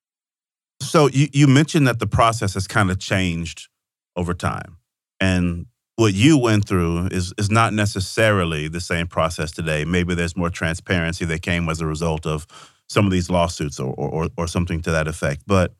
So 0.82 1.07
you, 1.07 1.28
you 1.34 1.47
mentioned 1.47 1.88
that 1.88 1.99
the 1.99 2.07
process 2.07 2.53
has 2.53 2.68
kind 2.68 2.91
of 2.91 2.99
changed 2.99 3.68
over 4.16 4.34
time. 4.34 4.78
And 5.20 5.68
what 5.95 6.13
you 6.13 6.38
went 6.38 6.68
through 6.68 7.07
is 7.07 7.34
is 7.38 7.49
not 7.49 7.74
necessarily 7.74 8.68
the 8.68 8.82
same 8.82 9.07
process 9.07 9.51
today. 9.51 9.86
Maybe 9.86 10.13
there's 10.13 10.36
more 10.36 10.49
transparency 10.49 11.26
that 11.26 11.41
came 11.41 11.70
as 11.70 11.80
a 11.82 11.86
result 11.86 12.26
of 12.26 12.45
some 12.88 13.05
of 13.05 13.11
these 13.11 13.30
lawsuits 13.30 13.80
or 13.80 13.93
or, 13.95 14.30
or 14.38 14.47
something 14.47 14.82
to 14.82 14.91
that 14.91 15.07
effect. 15.07 15.43
But 15.47 15.74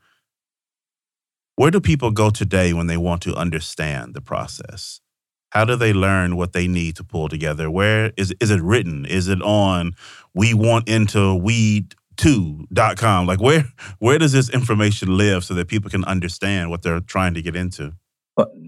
where 1.56 1.72
do 1.72 1.80
people 1.80 2.12
go 2.12 2.30
today 2.30 2.74
when 2.74 2.88
they 2.88 2.98
want 2.98 3.22
to 3.24 3.36
understand 3.36 4.14
the 4.14 4.22
process? 4.22 5.02
How 5.50 5.64
do 5.64 5.76
they 5.76 5.94
learn 5.94 6.36
what 6.36 6.54
they 6.54 6.68
need 6.68 6.98
to 6.98 7.04
pull 7.04 7.30
together? 7.30 7.72
Where 7.72 8.12
is 8.18 8.34
is 8.42 8.52
it 8.52 8.62
written? 8.62 9.06
Is 9.06 9.28
it 9.28 9.42
on 9.42 9.94
we 10.34 10.54
want 10.54 10.90
into 10.90 11.34
weed 11.36 11.96
2.com? 12.18 13.26
Like 13.26 13.40
where 13.42 13.66
where 14.00 14.20
does 14.20 14.34
this 14.34 14.50
information 14.50 15.18
live 15.18 15.46
so 15.46 15.54
that 15.54 15.68
people 15.68 15.90
can 15.90 16.04
understand 16.06 16.70
what 16.70 16.82
they're 16.82 17.00
trying 17.00 17.36
to 17.36 17.42
get 17.42 17.56
into? 17.56 17.94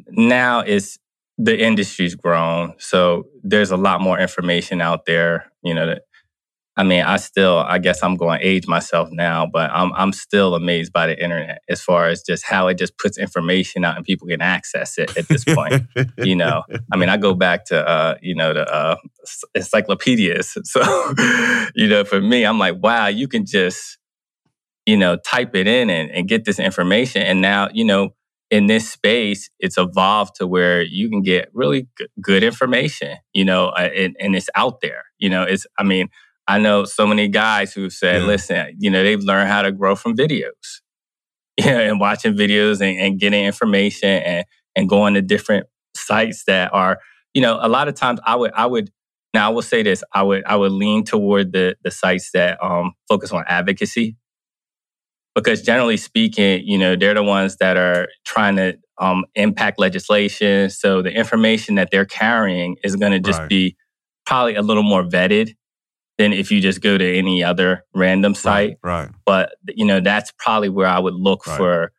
Now 0.10 0.62
it's 0.62 0.98
the 1.38 1.60
industry's 1.60 2.16
grown, 2.16 2.74
so 2.80 3.28
there's 3.44 3.70
a 3.70 3.78
lot 3.78 4.02
more 4.02 4.18
information 4.18 4.82
out 4.82 5.06
there. 5.06 5.52
You 5.64 5.74
know, 5.74 5.98
I 6.78 6.84
mean, 6.84 7.02
I 7.02 7.18
still, 7.18 7.58
I 7.58 7.80
guess 7.80 8.04
I'm 8.04 8.16
going 8.16 8.40
to 8.40 8.46
age 8.46 8.68
myself 8.68 9.10
now, 9.12 9.48
but 9.48 9.72
I'm 9.72 9.92
I'm 9.94 10.14
still 10.14 10.54
amazed 10.54 10.94
by 10.94 11.08
the 11.08 11.22
internet 11.22 11.64
as 11.68 11.82
far 11.82 12.08
as 12.08 12.22
just 12.22 12.46
how 12.46 12.68
it 12.68 12.78
just 12.78 12.98
puts 13.00 13.18
information 13.18 13.84
out 13.84 13.98
and 13.98 14.06
people 14.06 14.28
can 14.28 14.42
access 14.42 15.00
it 15.00 15.18
at 15.18 15.28
this 15.28 15.44
point. 15.44 15.84
you 16.20 16.36
know, 16.36 16.64
I 16.92 16.98
mean, 16.98 17.10
I 17.10 17.18
go 17.18 17.34
back 17.34 17.66
to 17.66 17.88
uh, 17.88 18.16
you 18.22 18.36
know 18.36 18.54
the 18.54 18.72
uh, 18.72 18.96
encyclopedias. 19.56 20.58
So, 20.68 20.82
you 21.76 21.88
know, 21.88 22.04
for 22.04 22.20
me, 22.22 22.46
I'm 22.46 22.60
like, 22.60 22.76
wow, 22.84 23.08
you 23.08 23.28
can 23.28 23.46
just 23.46 23.98
you 24.86 24.98
know 24.98 25.18
type 25.18 25.56
it 25.56 25.68
in 25.68 25.90
and, 25.90 26.12
and 26.12 26.28
get 26.28 26.46
this 26.46 26.60
information, 26.60 27.24
and 27.24 27.42
now 27.42 27.70
you 27.74 27.86
know 27.86 28.14
in 28.50 28.68
this 28.68 28.90
space, 28.90 29.50
it's 29.60 29.78
evolved 29.78 30.36
to 30.36 30.48
where 30.48 30.82
you 30.82 31.10
can 31.10 31.22
get 31.22 31.50
really 31.54 31.88
good 32.22 32.44
information, 32.44 33.18
you 33.34 33.44
know, 33.44 33.70
uh, 33.70 33.90
and, 33.94 34.16
and 34.20 34.36
it's 34.36 34.50
out 34.56 34.80
there. 34.82 35.04
You 35.18 35.30
know, 35.30 35.44
it's, 35.44 35.68
I 35.78 35.84
mean, 35.84 36.08
I 36.48 36.60
know 36.60 36.86
so 36.86 37.06
many 37.06 37.28
guys 37.28 37.74
who 37.74 37.90
said, 37.90 38.24
listen, 38.24 38.76
you 38.80 38.90
know, 38.90 39.04
they've 39.04 39.22
learned 39.22 39.50
how 39.50 39.62
to 39.64 39.72
grow 39.72 39.96
from 39.96 40.16
videos, 40.16 40.82
you 41.58 41.66
know, 41.66 41.80
and 41.80 42.00
watching 42.00 42.34
videos 42.36 42.82
and, 42.82 43.00
and 43.00 43.20
getting 43.20 43.46
information 43.46 44.10
and, 44.10 44.46
and 44.76 44.90
going 44.90 45.14
to 45.16 45.22
different 45.22 45.68
sites 45.96 46.44
that 46.46 46.74
are, 46.74 47.00
you 47.34 47.42
know, 47.42 47.60
a 47.62 47.68
lot 47.68 47.88
of 47.88 47.96
times 47.96 48.20
I 48.26 48.36
would, 48.36 48.52
I 48.54 48.66
would, 48.66 48.92
now 49.34 49.48
I 49.48 49.54
will 49.54 49.62
say 49.62 49.84
this, 49.84 50.04
I 50.14 50.24
would, 50.24 50.44
I 50.46 50.56
would 50.56 50.72
lean 50.72 51.04
toward 51.04 51.52
the, 51.52 51.76
the 51.84 51.92
sites 51.92 52.32
that 52.34 52.64
um, 52.64 52.94
focus 53.10 53.32
on 53.32 53.44
advocacy 53.48 54.16
because 55.36 55.62
generally 55.62 55.98
speaking, 55.98 56.64
you 56.66 56.78
know, 56.80 56.96
they're 56.96 57.14
the 57.14 57.24
ones 57.24 57.58
that 57.58 57.78
are 57.78 58.08
trying 58.26 58.56
to 58.56 58.78
um, 59.00 59.26
impact 59.36 59.80
legislation. 59.80 60.70
So 60.70 61.02
the 61.04 61.12
information 61.12 61.76
that 61.76 61.90
they're 61.92 62.06
carrying 62.06 62.78
is 62.84 62.96
going 62.96 63.12
to 63.12 63.20
just 63.20 63.42
Right. 63.42 63.50
be 63.50 63.76
probably 64.26 64.56
a 64.56 64.62
little 64.64 64.82
more 64.84 65.04
vetted 65.04 65.54
than 66.18 66.34
if 66.34 66.52
you 66.52 66.62
just 66.62 66.82
go 66.82 66.98
to 66.98 67.18
any 67.18 67.44
other 67.44 67.86
random 67.94 68.34
site. 68.34 68.78
Right. 68.84 69.10
But 69.26 69.54
you 69.68 69.86
know, 69.86 70.00
that's 70.00 70.32
probably 70.38 70.70
where 70.70 70.88
I 70.88 71.00
would 71.00 71.14
look 71.14 71.46
Right. 71.46 71.58
for 71.58 71.92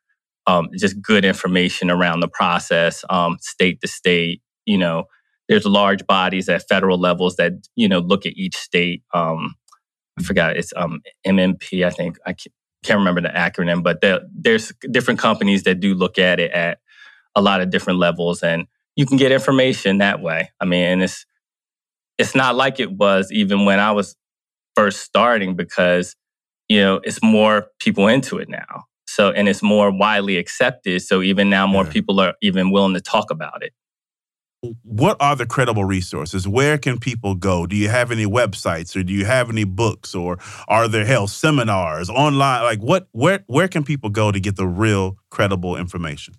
um, 0.47 0.69
just 0.77 1.01
good 1.03 1.25
information 1.25 1.91
around 1.91 2.21
the 2.21 2.29
process, 2.29 3.05
um, 3.11 3.37
state 3.41 3.81
to 3.83 3.89
state. 3.89 4.43
You 4.67 4.79
know, 4.79 5.05
there's 5.49 5.65
large 5.67 6.07
bodies 6.07 6.49
at 6.49 6.67
federal 6.69 6.99
levels 6.99 7.37
that 7.37 7.53
you 7.77 7.89
know 7.89 7.99
look 8.01 8.27
at 8.27 8.33
each 8.37 8.57
state. 8.57 9.03
Um, 9.15 9.55
I 10.19 10.23
forgot 10.23 10.57
it's 10.57 10.73
um, 10.77 11.01
MMP. 11.27 11.87
I 11.87 11.91
think 11.91 12.19
I 12.27 12.33
ca- 12.33 12.51
can't 12.83 12.99
remember 12.99 13.21
the 13.21 13.29
acronym, 13.29 13.83
but 13.83 14.01
there, 14.01 14.21
there's 14.35 14.73
different 14.91 15.21
companies 15.21 15.63
that 15.65 15.81
do 15.81 15.95
look 15.95 16.19
at 16.19 16.41
it 16.41 16.51
at 16.51 16.79
a 17.37 17.43
lot 17.43 17.61
of 17.61 17.71
different 17.71 17.99
levels, 17.99 18.43
and 18.43 18.67
you 18.97 19.07
can 19.07 19.17
get 19.17 19.31
information 19.31 19.99
that 19.99 20.21
way. 20.21 20.51
I 20.61 20.65
mean, 20.65 20.85
and 20.85 21.03
it's 21.03 21.25
it's 22.19 22.35
not 22.35 22.57
like 22.57 22.81
it 22.81 22.93
was 22.93 23.31
even 23.33 23.65
when 23.65 23.79
I 23.79 23.93
was 23.93 24.17
first 24.77 25.01
starting 25.01 25.57
because 25.57 26.15
you 26.69 26.81
know 26.81 27.01
it's 27.05 27.23
more 27.23 27.69
people 27.81 28.09
into 28.09 28.39
it 28.39 28.49
now. 28.49 28.85
So 29.07 29.31
and 29.31 29.49
it's 29.49 29.63
more 29.63 29.91
widely 29.91 30.37
accepted. 30.37 31.03
So 31.03 31.23
even 31.23 31.49
now, 31.49 31.67
more 31.67 31.85
people 31.85 32.21
are 32.21 32.35
even 32.43 32.71
willing 32.71 32.95
to 32.95 33.01
talk 33.01 33.31
about 33.31 33.63
it. 33.63 33.73
What 34.83 35.17
are 35.21 35.37
the 35.37 35.47
credible 35.47 35.85
resources? 35.85 36.47
Where 36.47 36.79
can 36.79 36.99
people 36.99 37.37
go? 37.37 37.67
Do 37.67 37.77
you 37.77 37.89
have 37.89 38.11
any 38.11 38.27
websites 38.27 38.97
or 38.97 39.03
do 39.03 39.13
you 39.13 39.25
have 39.25 39.49
any 39.51 39.65
books 39.65 40.15
or 40.15 40.39
are 40.67 40.89
there 40.89 41.05
hell 41.05 41.27
seminars 41.29 42.11
online? 42.11 42.63
Like 42.65 42.81
what 42.81 43.09
where 43.13 43.45
where 43.47 43.69
can 43.69 43.85
people 43.85 44.11
go 44.11 44.31
to 44.31 44.41
get 44.41 44.57
the 44.57 44.67
real 44.67 45.17
credible 45.31 45.77
information? 45.77 46.35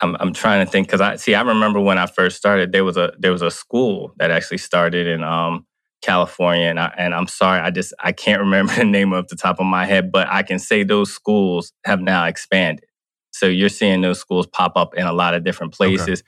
I'm 0.00 0.16
I'm 0.20 0.32
trying 0.32 0.64
to 0.64 0.70
think 0.70 0.86
because 0.86 1.00
I 1.00 1.16
see 1.16 1.34
I 1.34 1.42
remember 1.42 1.80
when 1.80 1.98
I 1.98 2.06
first 2.06 2.36
started 2.36 2.72
there 2.72 2.84
was 2.84 2.96
a 2.96 3.12
there 3.18 3.32
was 3.32 3.42
a 3.42 3.50
school 3.50 4.12
that 4.18 4.30
actually 4.30 4.58
started 4.58 5.06
in 5.06 5.24
um 5.24 5.66
California 6.02 6.66
and 6.66 6.78
I 6.78 6.94
and 6.96 7.14
I'm 7.14 7.26
sorry 7.26 7.60
I 7.60 7.70
just 7.70 7.92
I 8.00 8.12
can't 8.12 8.40
remember 8.46 8.74
the 8.74 8.84
name 8.84 9.12
off 9.12 9.28
the 9.28 9.36
top 9.36 9.58
of 9.58 9.66
my 9.66 9.84
head 9.84 10.12
but 10.12 10.28
I 10.28 10.42
can 10.42 10.58
say 10.58 10.84
those 10.84 11.12
schools 11.12 11.72
have 11.84 12.00
now 12.00 12.24
expanded. 12.26 12.84
So 13.30 13.46
you're 13.46 13.68
seeing 13.68 14.00
those 14.00 14.18
schools 14.18 14.46
pop 14.46 14.72
up 14.76 14.94
in 14.94 15.06
a 15.06 15.12
lot 15.12 15.34
of 15.34 15.44
different 15.44 15.72
places. 15.72 16.22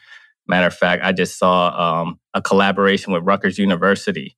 Matter 0.46 0.66
of 0.66 0.74
fact, 0.74 1.02
I 1.04 1.12
just 1.12 1.38
saw 1.38 2.02
um, 2.02 2.20
a 2.34 2.42
collaboration 2.42 3.12
with 3.12 3.24
Rutgers 3.24 3.58
University 3.58 4.36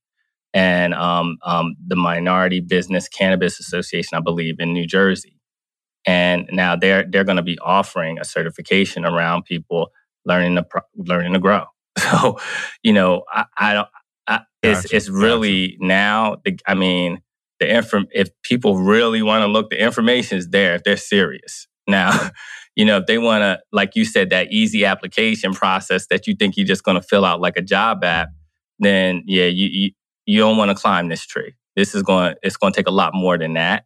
and 0.54 0.94
um, 0.94 1.38
um, 1.44 1.74
the 1.86 1.96
Minority 1.96 2.60
Business 2.60 3.08
Cannabis 3.08 3.58
Association, 3.58 4.16
I 4.16 4.20
believe, 4.20 4.56
in 4.58 4.72
New 4.72 4.86
Jersey 4.86 5.41
and 6.06 6.48
now 6.52 6.76
they're 6.76 7.04
they're 7.08 7.24
going 7.24 7.36
to 7.36 7.42
be 7.42 7.58
offering 7.60 8.18
a 8.18 8.24
certification 8.24 9.04
around 9.04 9.44
people 9.44 9.92
learning 10.24 10.56
to 10.56 10.62
pro- 10.62 10.82
learning 10.96 11.32
to 11.32 11.38
grow. 11.38 11.64
So, 11.98 12.38
you 12.82 12.94
know, 12.94 13.24
I, 13.30 13.44
I 13.58 13.74
don't. 13.74 13.88
I, 14.26 14.40
it's 14.62 14.82
Gotcha, 14.82 14.96
it's 14.96 15.08
really 15.10 15.76
now. 15.78 16.36
The, 16.42 16.58
I 16.66 16.74
mean, 16.74 17.20
the 17.60 17.76
inform. 17.76 18.06
If 18.12 18.30
people 18.42 18.78
really 18.78 19.20
want 19.20 19.42
to 19.42 19.46
look, 19.46 19.68
the 19.68 19.78
information 19.78 20.38
is 20.38 20.48
there. 20.48 20.74
If 20.74 20.84
they're 20.84 20.96
serious 20.96 21.66
now. 21.86 22.30
You 22.74 22.86
know, 22.86 22.96
if 22.96 23.06
they 23.06 23.18
want 23.18 23.42
to, 23.42 23.60
like 23.70 23.96
you 23.96 24.06
said, 24.06 24.30
that 24.30 24.50
easy 24.50 24.84
application 24.86 25.52
process 25.52 26.06
that 26.06 26.26
you 26.26 26.34
think 26.34 26.56
you're 26.56 26.66
just 26.66 26.84
going 26.84 26.94
to 26.94 27.06
fill 27.06 27.24
out 27.24 27.38
like 27.38 27.58
a 27.58 27.62
job 27.62 28.02
app, 28.02 28.30
then 28.78 29.22
yeah, 29.26 29.44
you 29.44 29.68
you, 29.68 29.90
you 30.24 30.38
don't 30.38 30.56
want 30.56 30.70
to 30.70 30.74
climb 30.74 31.08
this 31.08 31.26
tree. 31.26 31.54
This 31.76 31.94
is 31.94 32.02
going. 32.02 32.34
It's 32.42 32.56
going 32.56 32.72
to 32.72 32.76
take 32.76 32.88
a 32.88 32.92
lot 32.92 33.12
more 33.14 33.36
than 33.36 33.54
that. 33.54 33.84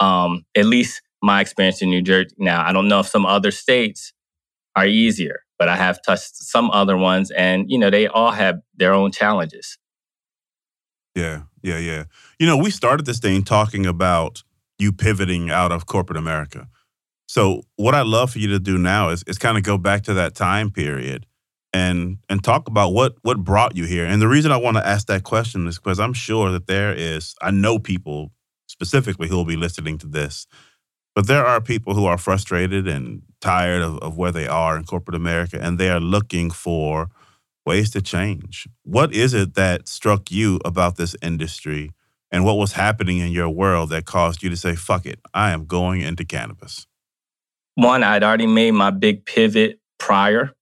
Um, 0.00 0.44
at 0.54 0.66
least 0.66 1.00
my 1.22 1.40
experience 1.40 1.82
in 1.82 1.90
New 1.90 2.02
Jersey. 2.02 2.34
Now, 2.38 2.66
I 2.66 2.72
don't 2.72 2.88
know 2.88 3.00
if 3.00 3.06
some 3.06 3.26
other 3.26 3.50
states 3.50 4.12
are 4.76 4.86
easier, 4.86 5.40
but 5.58 5.68
I 5.68 5.76
have 5.76 6.00
touched 6.04 6.36
some 6.36 6.70
other 6.70 6.96
ones, 6.96 7.30
and 7.30 7.70
you 7.70 7.78
know, 7.78 7.90
they 7.90 8.06
all 8.06 8.30
have 8.30 8.60
their 8.76 8.92
own 8.92 9.12
challenges. 9.12 9.78
Yeah, 11.14 11.42
yeah, 11.62 11.78
yeah. 11.78 12.04
You 12.38 12.46
know, 12.46 12.56
we 12.56 12.70
started 12.70 13.06
this 13.06 13.18
thing 13.18 13.42
talking 13.42 13.86
about 13.86 14.42
you 14.78 14.92
pivoting 14.92 15.50
out 15.50 15.72
of 15.72 15.86
corporate 15.86 16.16
America. 16.16 16.68
So 17.26 17.62
what 17.76 17.94
I'd 17.94 18.06
love 18.06 18.32
for 18.32 18.38
you 18.38 18.48
to 18.48 18.58
do 18.58 18.78
now 18.78 19.10
is 19.10 19.22
is 19.24 19.38
kind 19.38 19.56
of 19.56 19.62
go 19.62 19.78
back 19.78 20.02
to 20.04 20.14
that 20.14 20.34
time 20.34 20.70
period 20.70 21.26
and 21.72 22.18
and 22.28 22.42
talk 22.42 22.66
about 22.66 22.92
what 22.92 23.14
what 23.22 23.44
brought 23.44 23.76
you 23.76 23.84
here. 23.84 24.04
And 24.04 24.20
the 24.20 24.28
reason 24.28 24.50
I 24.50 24.56
want 24.56 24.76
to 24.76 24.86
ask 24.86 25.06
that 25.06 25.22
question 25.22 25.66
is 25.66 25.78
because 25.78 26.00
I'm 26.00 26.12
sure 26.12 26.50
that 26.50 26.66
there 26.66 26.92
is 26.92 27.34
I 27.40 27.50
know 27.50 27.78
people 27.78 28.32
specifically 28.66 29.28
who 29.28 29.36
will 29.36 29.44
be 29.44 29.56
listening 29.56 29.98
to 29.98 30.06
this, 30.06 30.46
but 31.14 31.26
there 31.26 31.44
are 31.44 31.60
people 31.60 31.94
who 31.94 32.06
are 32.06 32.18
frustrated 32.18 32.86
and 32.86 33.22
tired 33.40 33.82
of, 33.82 33.98
of 33.98 34.16
where 34.16 34.32
they 34.32 34.46
are 34.46 34.76
in 34.76 34.84
corporate 34.84 35.16
America 35.16 35.58
and 35.60 35.78
they 35.78 35.90
are 35.90 36.00
looking 36.00 36.50
for 36.50 37.08
ways 37.66 37.90
to 37.90 38.02
change. 38.02 38.66
What 38.84 39.12
is 39.12 39.34
it 39.34 39.54
that 39.54 39.88
struck 39.88 40.30
you 40.30 40.60
about 40.64 40.96
this 40.96 41.16
industry 41.22 41.90
and 42.30 42.44
what 42.44 42.58
was 42.58 42.72
happening 42.72 43.18
in 43.18 43.32
your 43.32 43.48
world 43.48 43.90
that 43.90 44.04
caused 44.04 44.42
you 44.42 44.50
to 44.50 44.56
say, 44.56 44.74
fuck 44.76 45.04
it, 45.06 45.18
I 45.34 45.50
am 45.50 45.66
going 45.66 46.00
into 46.00 46.24
cannabis? 46.24 46.86
One, 47.74 48.02
I'd 48.02 48.22
already 48.22 48.46
made 48.46 48.72
my 48.72 48.90
big 48.90 49.24
pivot 49.24 49.80
prior 49.98 50.52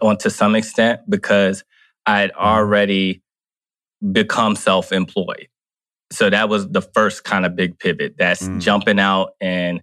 on 0.00 0.16
to 0.18 0.30
some 0.30 0.54
extent 0.54 1.00
because 1.08 1.64
I 2.06 2.20
had 2.20 2.30
mm-hmm. 2.30 2.44
already 2.44 3.22
become 4.12 4.54
self-employed. 4.54 5.48
So 6.10 6.30
that 6.30 6.48
was 6.48 6.68
the 6.68 6.82
first 6.82 7.24
kind 7.24 7.44
of 7.44 7.56
big 7.56 7.78
pivot. 7.78 8.14
That's 8.18 8.42
mm. 8.42 8.60
jumping 8.60 8.98
out 8.98 9.32
and 9.40 9.82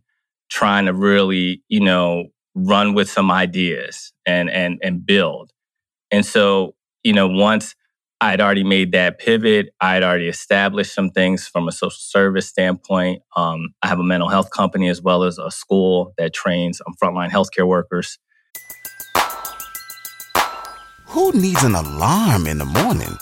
trying 0.50 0.86
to 0.86 0.94
really, 0.94 1.62
you 1.68 1.80
know, 1.80 2.26
run 2.56 2.94
with 2.94 3.10
some 3.10 3.32
ideas 3.32 4.14
and 4.26 4.50
and 4.50 4.80
and 4.82 5.06
build. 5.06 5.52
And 6.12 6.26
so, 6.26 6.76
you 7.04 7.14
know, 7.14 7.28
once 7.28 7.76
I'd 8.22 8.40
already 8.40 8.64
made 8.64 8.94
that 8.94 9.20
pivot, 9.20 9.70
I'd 9.82 10.04
already 10.04 10.28
established 10.28 10.94
some 10.94 11.10
things 11.10 11.48
from 11.48 11.68
a 11.68 11.72
social 11.72 11.98
service 12.00 12.48
standpoint. 12.48 13.22
Um, 13.36 13.74
I 13.82 13.88
have 13.88 14.00
a 14.00 14.04
mental 14.04 14.30
health 14.30 14.52
company 14.52 14.88
as 14.90 15.02
well 15.02 15.24
as 15.24 15.38
a 15.38 15.52
school 15.52 16.14
that 16.18 16.34
trains 16.34 16.82
um, 16.88 16.96
frontline 17.02 17.30
healthcare 17.30 17.68
workers. 17.68 18.18
Who 21.08 21.32
needs 21.34 21.64
an 21.64 21.76
alarm 21.76 22.48
in 22.48 22.58
the 22.58 22.66
morning 22.66 23.18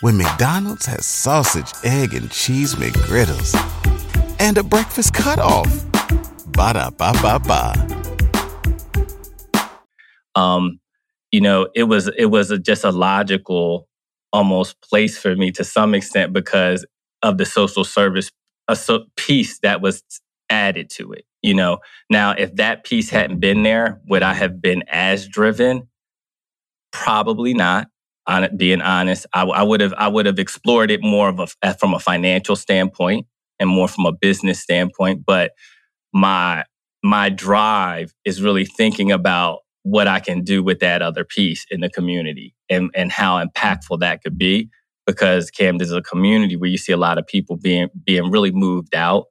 when 0.00 0.16
McDonald's 0.16 0.86
has 0.86 1.06
sausage, 1.06 1.72
egg, 1.82 2.14
and 2.14 2.30
cheese 2.30 2.74
McGriddles 2.74 3.54
and 4.38 4.58
a 4.58 4.62
breakfast 4.62 5.14
cutoff? 5.14 5.93
Ba 6.46 6.72
da 6.74 6.90
ba 6.90 7.12
ba 7.22 7.38
ba. 7.40 7.74
um, 10.34 10.80
you 11.32 11.40
know, 11.40 11.68
it 11.74 11.84
was 11.84 12.08
it 12.18 12.26
was 12.26 12.50
a, 12.50 12.58
just 12.58 12.84
a 12.84 12.90
logical 12.90 13.88
almost 14.32 14.80
place 14.82 15.18
for 15.18 15.36
me 15.36 15.50
to 15.52 15.64
some 15.64 15.94
extent 15.94 16.32
because 16.32 16.84
of 17.22 17.38
the 17.38 17.44
social 17.46 17.84
service 17.84 18.30
a 18.68 18.76
so, 18.76 19.06
piece 19.16 19.60
that 19.60 19.80
was 19.80 20.02
added 20.50 20.90
to 20.90 21.12
it. 21.12 21.24
You 21.42 21.54
know, 21.54 21.78
now 22.10 22.32
if 22.32 22.56
that 22.56 22.84
piece 22.84 23.10
hadn't 23.10 23.40
been 23.40 23.62
there, 23.62 24.00
would 24.08 24.22
I 24.22 24.34
have 24.34 24.60
been 24.62 24.84
as 24.88 25.28
driven? 25.28 25.88
Probably 26.92 27.54
not. 27.54 27.88
On 28.26 28.48
being 28.56 28.82
honest, 28.82 29.26
I, 29.34 29.44
I 29.44 29.62
would 29.62 29.80
have 29.82 29.94
I 29.98 30.08
would 30.08 30.26
have 30.26 30.38
explored 30.38 30.90
it 30.90 31.02
more 31.02 31.28
of 31.28 31.40
a 31.62 31.74
from 31.74 31.94
a 31.94 31.98
financial 31.98 32.56
standpoint 32.56 33.26
and 33.60 33.68
more 33.68 33.88
from 33.88 34.06
a 34.06 34.12
business 34.12 34.60
standpoint. 34.60 35.24
But 35.26 35.52
my 36.14 36.64
my 37.02 37.28
drive 37.28 38.14
is 38.24 38.40
really 38.40 38.64
thinking 38.64 39.12
about 39.12 39.58
what 39.82 40.08
I 40.08 40.20
can 40.20 40.42
do 40.42 40.62
with 40.62 40.80
that 40.80 41.02
other 41.02 41.24
piece 41.24 41.66
in 41.70 41.80
the 41.80 41.90
community 41.90 42.54
and, 42.70 42.90
and 42.94 43.12
how 43.12 43.44
impactful 43.44 44.00
that 44.00 44.22
could 44.22 44.38
be. 44.38 44.70
Because 45.06 45.50
Camden 45.50 45.84
is 45.84 45.92
a 45.92 46.00
community 46.00 46.56
where 46.56 46.70
you 46.70 46.78
see 46.78 46.92
a 46.92 46.96
lot 46.96 47.18
of 47.18 47.26
people 47.26 47.58
being 47.58 47.88
being 48.04 48.30
really 48.30 48.52
moved 48.52 48.94
out. 48.94 49.26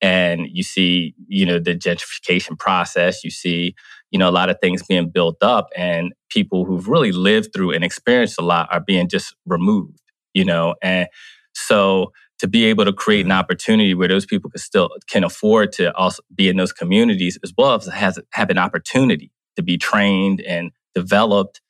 And 0.00 0.46
you 0.52 0.62
see, 0.62 1.14
you 1.26 1.44
know, 1.44 1.58
the 1.58 1.74
gentrification 1.74 2.56
process, 2.56 3.24
you 3.24 3.30
see, 3.30 3.74
you 4.12 4.18
know, 4.20 4.28
a 4.28 4.30
lot 4.30 4.48
of 4.48 4.58
things 4.60 4.84
being 4.84 5.10
built 5.10 5.38
up 5.42 5.70
and 5.76 6.12
people 6.30 6.64
who've 6.64 6.86
really 6.86 7.10
lived 7.10 7.48
through 7.52 7.72
and 7.72 7.82
experienced 7.82 8.38
a 8.38 8.44
lot 8.44 8.68
are 8.70 8.78
being 8.78 9.08
just 9.08 9.34
removed, 9.44 10.00
you 10.34 10.44
know. 10.44 10.76
And 10.82 11.08
so 11.52 12.12
to 12.38 12.48
be 12.48 12.64
able 12.64 12.84
to 12.84 12.92
create 12.92 13.26
an 13.26 13.32
opportunity 13.32 13.94
where 13.94 14.08
those 14.08 14.26
people 14.26 14.50
can 14.50 14.60
still 14.60 14.90
can 15.08 15.24
afford 15.24 15.72
to 15.72 15.94
also 15.96 16.22
be 16.34 16.48
in 16.48 16.56
those 16.56 16.72
communities 16.72 17.38
as 17.42 17.52
well 17.56 17.74
as 17.74 17.86
has 17.86 18.18
have 18.32 18.50
an 18.50 18.58
opportunity 18.58 19.30
to 19.56 19.62
be 19.62 19.76
trained 19.76 20.40
and 20.42 20.70
developed 20.94 21.60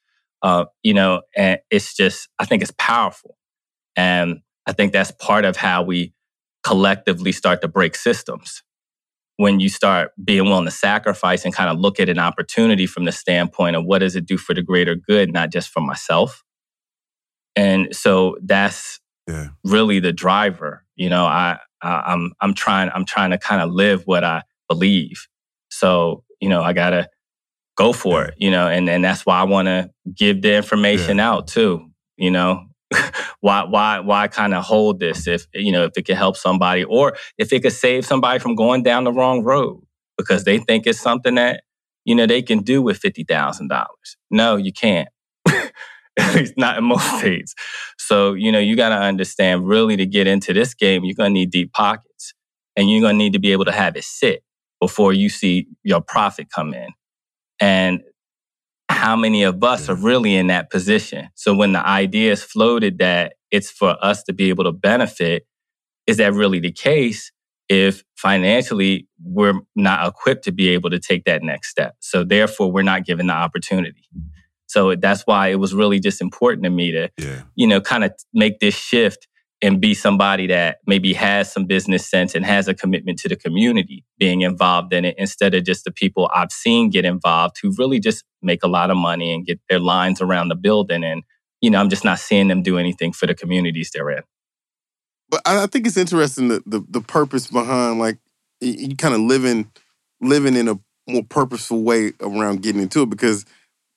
uh, 0.42 0.64
you 0.82 0.94
know 0.94 1.22
and 1.36 1.58
it's 1.70 1.94
just 1.94 2.28
i 2.38 2.44
think 2.44 2.62
it's 2.62 2.74
powerful. 2.78 3.36
And 3.96 4.40
i 4.66 4.72
think 4.72 4.92
that's 4.92 5.12
part 5.12 5.44
of 5.44 5.56
how 5.56 5.82
we 5.82 6.12
collectively 6.62 7.32
start 7.32 7.60
to 7.62 7.68
break 7.68 7.94
systems. 7.94 8.62
When 9.36 9.60
you 9.60 9.68
start 9.68 10.10
being 10.22 10.44
willing 10.44 10.64
to 10.64 10.70
sacrifice 10.70 11.44
and 11.44 11.54
kind 11.54 11.70
of 11.70 11.78
look 11.78 12.00
at 12.00 12.08
an 12.08 12.18
opportunity 12.18 12.86
from 12.86 13.04
the 13.04 13.12
standpoint 13.12 13.76
of 13.76 13.84
what 13.84 14.00
does 14.00 14.16
it 14.16 14.26
do 14.26 14.36
for 14.36 14.52
the 14.52 14.62
greater 14.62 14.96
good 14.96 15.32
not 15.32 15.50
just 15.50 15.68
for 15.70 15.80
myself. 15.80 16.42
And 17.54 17.94
so 17.94 18.36
that's 18.42 19.00
Yeah. 19.28 19.48
really 19.64 20.00
the 20.00 20.12
driver 20.12 20.84
you 20.96 21.08
know 21.10 21.24
i, 21.24 21.58
I 21.82 22.02
i'm 22.06 22.32
i'm 22.40 22.54
trying 22.54 22.90
i'm 22.94 23.04
trying 23.04 23.30
to 23.30 23.38
kind 23.38 23.62
of 23.62 23.70
live 23.70 24.02
what 24.06 24.24
i 24.24 24.42
believe 24.68 25.28
so 25.70 26.24
you 26.40 26.48
know 26.48 26.62
i 26.62 26.72
gotta 26.72 27.08
go 27.76 27.92
for 27.92 28.24
it 28.24 28.34
you 28.38 28.50
know 28.50 28.68
and 28.68 28.88
and 28.88 29.04
that's 29.04 29.26
why 29.26 29.38
i 29.38 29.44
want 29.44 29.66
to 29.66 29.90
give 30.14 30.42
the 30.42 30.54
information 30.54 31.20
out 31.20 31.46
too 31.46 31.90
you 32.16 32.30
know 32.30 32.64
why 33.40 33.64
why 33.64 34.00
why 34.00 34.28
kind 34.28 34.54
of 34.54 34.64
hold 34.64 34.98
this 34.98 35.26
if 35.26 35.46
you 35.52 35.70
know 35.70 35.84
if 35.84 35.92
it 35.96 36.06
could 36.06 36.16
help 36.16 36.36
somebody 36.36 36.84
or 36.84 37.16
if 37.36 37.52
it 37.52 37.62
could 37.62 37.72
save 37.72 38.06
somebody 38.06 38.38
from 38.38 38.54
going 38.54 38.82
down 38.82 39.04
the 39.04 39.12
wrong 39.12 39.44
road 39.44 39.82
because 40.16 40.44
they 40.44 40.58
think 40.58 40.86
it's 40.86 41.00
something 41.00 41.36
that 41.36 41.62
you 42.04 42.14
know 42.14 42.26
they 42.26 42.42
can 42.42 42.60
do 42.60 42.82
with 42.82 42.98
fifty 42.98 43.24
thousand 43.24 43.68
dollars. 43.68 44.16
No, 44.30 44.56
you 44.56 44.72
can't. 44.72 45.08
At 46.18 46.34
least 46.36 46.54
not 46.56 46.78
in 46.78 46.84
most 46.84 47.18
states. 47.18 47.54
So 47.98 48.34
you 48.34 48.52
know 48.52 48.58
you 48.58 48.76
got 48.76 48.90
to 48.90 48.96
understand 48.96 49.66
really 49.66 49.96
to 49.96 50.06
get 50.06 50.26
into 50.26 50.52
this 50.52 50.74
game, 50.74 51.04
you're 51.04 51.14
gonna 51.14 51.30
need 51.30 51.50
deep 51.50 51.72
pockets, 51.72 52.34
and 52.76 52.90
you're 52.90 53.02
gonna 53.02 53.18
need 53.18 53.32
to 53.34 53.38
be 53.38 53.52
able 53.52 53.64
to 53.66 53.72
have 53.72 53.96
it 53.96 54.04
sit 54.04 54.42
before 54.80 55.12
you 55.12 55.28
see 55.28 55.66
your 55.82 56.00
profit 56.00 56.48
come 56.54 56.74
in. 56.74 56.88
And 57.60 58.02
how 58.88 59.16
many 59.16 59.42
of 59.42 59.62
us 59.62 59.88
are 59.88 59.94
mm-hmm. 59.94 60.04
really 60.04 60.36
in 60.36 60.48
that 60.48 60.70
position? 60.70 61.28
So 61.34 61.54
when 61.54 61.72
the 61.72 61.86
idea 61.86 62.32
is 62.32 62.42
floated 62.42 62.98
that 62.98 63.34
it's 63.50 63.70
for 63.70 63.96
us 64.04 64.22
to 64.24 64.32
be 64.32 64.48
able 64.48 64.64
to 64.64 64.72
benefit, 64.72 65.46
is 66.06 66.16
that 66.18 66.32
really 66.32 66.58
the 66.58 66.72
case 66.72 67.30
if 67.68 68.02
financially 68.16 69.06
we're 69.22 69.60
not 69.76 70.08
equipped 70.08 70.44
to 70.44 70.52
be 70.52 70.70
able 70.70 70.90
to 70.90 70.98
take 70.98 71.24
that 71.24 71.42
next 71.42 71.68
step? 71.68 71.96
So 72.00 72.24
therefore, 72.24 72.72
we're 72.72 72.82
not 72.82 73.04
given 73.04 73.26
the 73.26 73.34
opportunity. 73.34 74.08
So 74.68 74.94
that's 74.94 75.22
why 75.26 75.48
it 75.48 75.56
was 75.56 75.74
really 75.74 75.98
just 75.98 76.20
important 76.20 76.64
to 76.64 76.70
me 76.70 76.92
to, 76.92 77.10
Yeah. 77.18 77.42
you 77.56 77.66
know, 77.66 77.80
kind 77.80 78.04
of 78.04 78.12
make 78.32 78.60
this 78.60 78.76
shift 78.76 79.26
and 79.60 79.80
be 79.80 79.92
somebody 79.92 80.46
that 80.46 80.78
maybe 80.86 81.12
has 81.14 81.52
some 81.52 81.64
business 81.64 82.08
sense 82.08 82.34
and 82.36 82.44
has 82.44 82.68
a 82.68 82.74
commitment 82.74 83.18
to 83.18 83.28
the 83.28 83.34
community 83.34 84.04
being 84.18 84.42
involved 84.42 84.92
in 84.92 85.04
it 85.04 85.16
instead 85.18 85.52
of 85.54 85.64
just 85.64 85.84
the 85.84 85.90
people 85.90 86.30
I've 86.32 86.52
seen 86.52 86.90
get 86.90 87.04
involved 87.04 87.56
who 87.60 87.74
really 87.76 87.98
just 87.98 88.24
make 88.40 88.62
a 88.62 88.68
lot 88.68 88.90
of 88.90 88.96
money 88.96 89.34
and 89.34 89.44
get 89.44 89.58
their 89.68 89.80
lines 89.80 90.20
around 90.20 90.48
the 90.48 90.54
building. 90.54 91.02
And, 91.02 91.24
you 91.60 91.70
know, 91.70 91.80
I'm 91.80 91.88
just 91.88 92.04
not 92.04 92.20
seeing 92.20 92.46
them 92.46 92.62
do 92.62 92.78
anything 92.78 93.12
for 93.12 93.26
the 93.26 93.34
communities 93.34 93.90
they're 93.92 94.10
in. 94.10 94.22
But 95.30 95.42
I, 95.44 95.66
think 95.66 95.86
it's 95.86 95.96
interesting 95.96 96.48
the, 96.48 96.62
the 96.64 96.82
the 96.88 97.00
purpose 97.02 97.48
behind 97.48 97.98
like 97.98 98.16
you 98.60 98.96
kind 98.96 99.14
of 99.14 99.20
living 99.20 99.70
living 100.20 100.56
in 100.56 100.68
a 100.68 100.78
more 101.06 101.22
purposeful 101.22 101.82
way 101.82 102.12
around 102.20 102.62
getting 102.62 102.80
into 102.80 103.02
it 103.02 103.10
because 103.10 103.44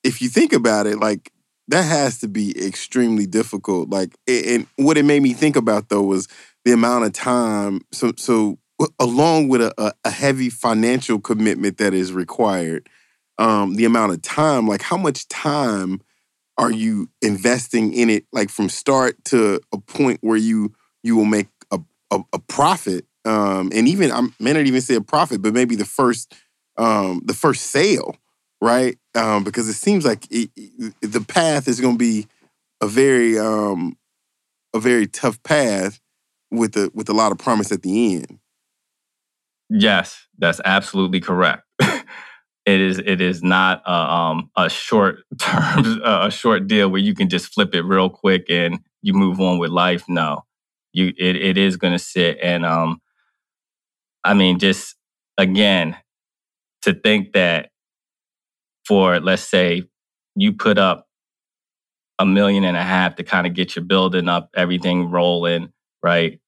if 0.03 0.21
you 0.21 0.29
think 0.29 0.53
about 0.53 0.87
it, 0.87 0.99
like 0.99 1.31
that 1.67 1.83
has 1.83 2.19
to 2.19 2.27
be 2.27 2.57
extremely 2.65 3.25
difficult. 3.25 3.89
Like, 3.89 4.13
and 4.27 4.67
what 4.75 4.97
it 4.97 5.05
made 5.05 5.21
me 5.21 5.33
think 5.33 5.55
about 5.55 5.89
though 5.89 6.01
was 6.01 6.27
the 6.65 6.71
amount 6.71 7.05
of 7.05 7.13
time. 7.13 7.81
So, 7.91 8.11
so 8.17 8.59
along 8.99 9.49
with 9.49 9.61
a, 9.61 9.93
a, 10.03 10.09
heavy 10.09 10.49
financial 10.49 11.19
commitment 11.19 11.77
that 11.77 11.93
is 11.93 12.13
required, 12.13 12.89
um, 13.37 13.75
the 13.75 13.85
amount 13.85 14.13
of 14.13 14.21
time, 14.21 14.67
like 14.67 14.81
how 14.81 14.97
much 14.97 15.27
time 15.27 16.01
are 16.57 16.71
you 16.71 17.09
investing 17.21 17.93
in 17.93 18.09
it, 18.09 18.25
like 18.31 18.49
from 18.49 18.69
start 18.69 19.23
to 19.25 19.59
a 19.71 19.77
point 19.77 20.19
where 20.21 20.37
you 20.37 20.73
you 21.03 21.15
will 21.15 21.25
make 21.25 21.47
a 21.71 21.79
a, 22.11 22.21
a 22.33 22.39
profit, 22.39 23.05
um, 23.25 23.71
and 23.73 23.87
even 23.87 24.11
I 24.11 24.21
may 24.39 24.53
not 24.53 24.65
even 24.65 24.81
say 24.81 24.95
a 24.95 25.01
profit, 25.01 25.41
but 25.41 25.53
maybe 25.53 25.75
the 25.75 25.85
first 25.85 26.35
um, 26.77 27.21
the 27.25 27.33
first 27.33 27.67
sale, 27.67 28.15
right? 28.61 28.97
Um, 29.15 29.43
because 29.43 29.67
it 29.69 29.73
seems 29.73 30.05
like 30.05 30.25
it, 30.31 30.49
it- 30.55 30.93
the 31.01 31.21
path 31.21 31.67
is 31.67 31.81
going 31.81 31.95
to 31.95 31.99
be 31.99 32.27
a 32.81 32.87
very 32.87 33.37
um, 33.39 33.97
a 34.73 34.79
very 34.79 35.07
tough 35.07 35.41
path 35.43 35.99
with 36.51 36.75
a 36.77 36.91
with 36.93 37.09
a 37.09 37.13
lot 37.13 37.31
of 37.31 37.37
promise 37.39 37.71
at 37.71 37.83
the 37.83 38.15
end. 38.17 38.39
Yes, 39.69 40.27
that's 40.37 40.59
absolutely 40.65 41.21
correct. 41.21 41.63
it 41.81 42.01
is 42.81 42.99
it 42.99 43.21
is 43.21 43.41
not 43.43 43.81
a, 43.85 43.91
um, 43.93 44.49
a 44.57 44.69
short 44.69 45.19
term 45.39 46.01
a 46.03 46.29
short 46.31 46.67
deal 46.67 46.89
where 46.89 47.01
you 47.01 47.15
can 47.15 47.29
just 47.29 47.53
flip 47.53 47.73
it 47.73 47.83
real 47.83 48.09
quick 48.09 48.45
and 48.49 48.79
you 49.01 49.13
move 49.13 49.39
on 49.39 49.59
with 49.59 49.71
life. 49.71 50.03
No, 50.09 50.43
you 50.93 51.13
it, 51.17 51.35
it 51.37 51.57
is 51.57 51.77
going 51.77 51.93
to 51.93 51.99
sit 51.99 52.37
and 52.41 52.65
um, 52.65 53.01
I 54.23 54.33
mean 54.33 54.59
just 54.59 54.95
again 55.37 55.95
to 56.83 56.93
think 56.93 57.33
that 57.33 57.71
for 58.85 59.19
let's 59.19 59.43
say 59.43 59.83
you 60.35 60.53
put 60.53 60.77
up 60.77 61.07
a 62.19 62.25
million 62.25 62.63
and 62.63 62.77
a 62.77 62.83
half 62.83 63.15
to 63.15 63.23
kind 63.23 63.47
of 63.47 63.53
get 63.53 63.75
your 63.75 63.83
building 63.83 64.29
up, 64.29 64.49
everything 64.55 65.09
rolling, 65.09 65.71
right? 66.03 66.39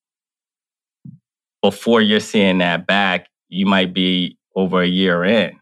Before 1.61 2.01
you're 2.01 2.19
seeing 2.19 2.59
that 2.59 2.85
back, 2.85 3.27
you 3.49 3.65
might 3.65 3.93
be 3.93 4.37
over 4.55 4.81
a 4.81 4.87
year 4.87 5.23
in. 5.23 5.59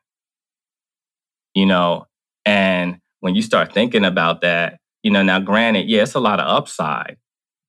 You 1.53 1.65
know, 1.65 2.07
and 2.45 2.99
when 3.21 3.35
you 3.35 3.41
start 3.41 3.73
thinking 3.73 4.05
about 4.05 4.41
that, 4.41 4.79
you 5.03 5.11
know, 5.11 5.23
now 5.23 5.39
granted, 5.39 5.89
yeah, 5.89 6.03
it's 6.03 6.15
a 6.15 6.19
lot 6.19 6.39
of 6.39 6.47
upside, 6.47 7.17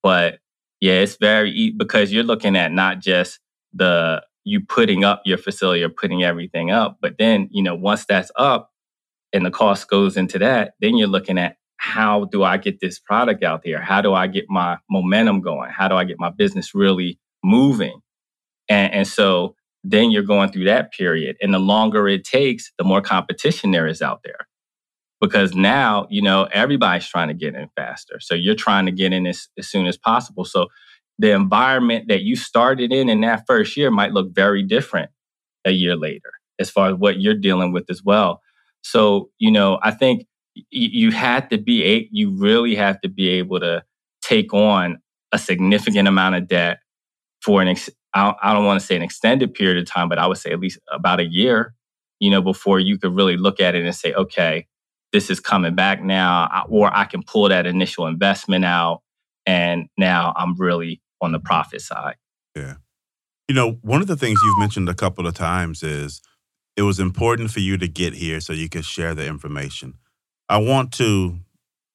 but 0.03 0.39
yeah, 0.81 0.95
it's 0.95 1.17
very 1.17 1.71
because 1.71 2.13
you're 2.13 2.25
looking 2.25 2.57
at 2.57 2.73
not 2.73 3.01
just 3.01 3.39
the 3.73 4.23
you 4.45 4.61
putting 4.61 5.05
up 5.05 5.23
your 5.25 5.39
facility 5.39 5.83
or 5.85 5.89
putting 5.89 6.25
everything 6.25 6.73
up, 6.73 6.99
but 7.01 7.17
then, 7.19 7.49
you 7.53 7.63
know, 7.63 7.77
once 7.77 8.05
that's 8.05 8.33
up 8.37 8.72
and 9.33 9.45
the 9.45 9.51
cost 9.51 9.89
goes 9.89 10.17
into 10.17 10.39
that, 10.39 10.75
then 10.81 10.97
you're 10.97 11.09
looking 11.09 11.39
at 11.39 11.57
how 11.77 12.27
do 12.27 12.45
I 12.45 12.59
get 12.59 12.81
this 12.81 12.99
product 12.99 13.43
out 13.43 13.63
there? 13.65 13.81
How 13.81 14.01
do 14.01 14.15
I 14.15 14.29
get 14.29 14.45
my 14.49 14.79
momentum 14.89 15.41
going? 15.41 15.71
How 15.71 15.89
do 15.89 15.97
I 15.97 16.05
get 16.05 16.21
my 16.21 16.31
business 16.31 16.75
really 16.75 17.19
moving? 17.43 18.01
And, 18.69 18.93
and 18.93 19.09
so 19.09 19.57
then 19.83 20.13
you're 20.13 20.23
going 20.23 20.53
through 20.53 20.65
that 20.65 20.93
period. 20.93 21.37
And 21.43 21.53
the 21.53 21.59
longer 21.59 22.07
it 22.07 22.25
takes, 22.25 22.71
the 22.79 22.85
more 22.85 23.01
competition 23.01 23.73
there 23.73 23.89
is 23.89 24.01
out 24.01 24.21
there. 24.23 24.47
Because 25.21 25.55
now, 25.55 26.07
you 26.09 26.23
know, 26.23 26.49
everybody's 26.53 27.07
trying 27.09 27.29
to 27.29 27.35
get 27.35 27.55
in 27.55 27.69
faster. 27.77 28.21
So 28.21 28.35
you're 28.35 28.55
trying 28.55 28.87
to 28.87 28.93
get 28.93 29.13
in 29.13 29.27
as, 29.27 29.49
as 29.59 29.69
soon 29.69 29.87
as 29.87 29.97
possible. 29.97 30.45
So 30.45 30.69
the 31.19 31.33
environment 31.33 32.07
that 32.09 32.23
you 32.23 32.37
started 32.37 32.93
in 32.93 33.09
in 33.09 33.21
that 33.23 33.45
first 33.47 33.77
year 33.77 33.91
might 33.91 34.13
look 34.13 34.35
very 34.35 34.63
different 34.63 35.11
a 35.65 35.71
year 35.71 35.97
later 35.97 36.33
as 36.59 36.71
far 36.71 36.91
as 36.91 36.95
what 36.95 37.21
you're 37.21 37.35
dealing 37.35 37.73
with 37.73 37.91
as 37.91 38.03
well. 38.03 38.41
So, 38.83 39.31
you 39.39 39.51
know, 39.51 39.79
I 39.83 39.91
think 39.91 40.27
you 40.71 41.11
had 41.11 41.49
to 41.51 41.59
be, 41.59 41.85
a- 41.85 42.09
you 42.11 42.37
really 42.37 42.75
have 42.75 43.01
to 43.01 43.09
be 43.09 43.29
able 43.29 43.61
to 43.61 43.83
take 44.23 44.53
on 44.53 44.99
a 45.33 45.39
significant 45.39 46.09
amount 46.09 46.35
of 46.35 46.47
debt 46.47 46.79
for 47.41 47.63
an, 47.63 47.69
ex- 47.69 47.91
I 48.15 48.53
don't, 48.53 48.65
want 48.65 48.81
to 48.81 48.87
say 48.87 48.95
an 48.97 49.03
extended 49.03 49.55
period 49.55 49.79
of 49.79 49.87
time, 49.87 50.09
but 50.09 50.19
I 50.19 50.27
would 50.27 50.37
say 50.37 50.51
at 50.51 50.61
least 50.61 50.79
about 50.93 51.21
a 51.21 51.25
year, 51.25 51.75
you 52.21 52.31
know, 52.31 52.43
before 52.43 52.79
you 52.79 52.99
could 52.99 53.17
really 53.17 53.37
look 53.37 53.61
at 53.61 53.75
it 53.75 53.85
and 53.85 53.95
say, 53.95 54.13
okay, 54.13 54.67
this 55.13 55.31
is 55.31 55.41
coming 55.41 55.75
back 55.75 56.03
now, 56.03 56.65
or 56.69 56.95
I 56.95 57.05
can 57.05 57.23
pull 57.23 57.49
that 57.49 57.67
initial 57.67 58.07
investment 58.07 58.65
out 58.65 59.03
and 59.47 59.89
now 59.99 60.33
I'm 60.37 60.57
really 60.57 61.03
on 61.21 61.33
the 61.33 61.41
profit 61.41 61.81
side. 61.81 62.17
Yeah. 62.55 62.75
You 63.49 63.55
know, 63.55 63.79
one 63.83 64.01
of 64.01 64.07
the 64.07 64.17
things 64.17 64.39
you've 64.43 64.59
mentioned 64.59 64.89
a 64.89 64.95
couple 64.95 65.27
of 65.27 65.35
times 65.35 65.83
is 65.83 66.23
it 66.77 66.83
was 66.83 66.99
important 66.99 67.51
for 67.51 67.61
you 67.61 67.77
to 67.79 67.89
get 67.89 68.15
here 68.15 68.41
so 68.41 68.53
you 68.53 68.69
could 68.69 68.85
share 68.85 69.15
the 69.15 69.27
information. 69.27 69.95
I 70.49 70.59
want 70.59 70.93
to, 70.95 71.39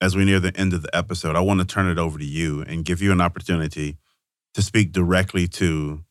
as 0.01 0.15
we 0.15 0.25
near 0.25 0.39
the 0.39 0.55
end 0.55 0.73
of 0.73 0.83
the 0.83 0.95
episode, 0.95 1.35
I 1.35 1.41
want 1.41 1.59
to 1.59 1.65
turn 1.65 1.87
it 1.87 1.97
over 1.97 2.19
to 2.19 2.25
you 2.25 2.61
and 2.61 2.85
give 2.85 3.01
you 3.01 3.11
an 3.11 3.21
opportunity 3.21 3.97
to 4.53 4.61
speak 4.61 4.91
directly 4.91 5.47
to 5.47 6.03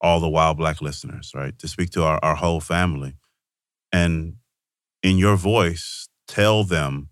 all 0.00 0.20
the 0.20 0.28
While 0.28 0.54
Black 0.54 0.80
listeners, 0.80 1.32
right? 1.34 1.56
To 1.58 1.68
speak 1.68 1.90
to 1.90 2.02
our, 2.02 2.18
our 2.22 2.34
whole 2.34 2.60
family. 2.60 3.14
And 3.92 4.36
in 5.02 5.18
your 5.18 5.36
voice, 5.36 6.08
tell 6.26 6.64
them 6.64 7.10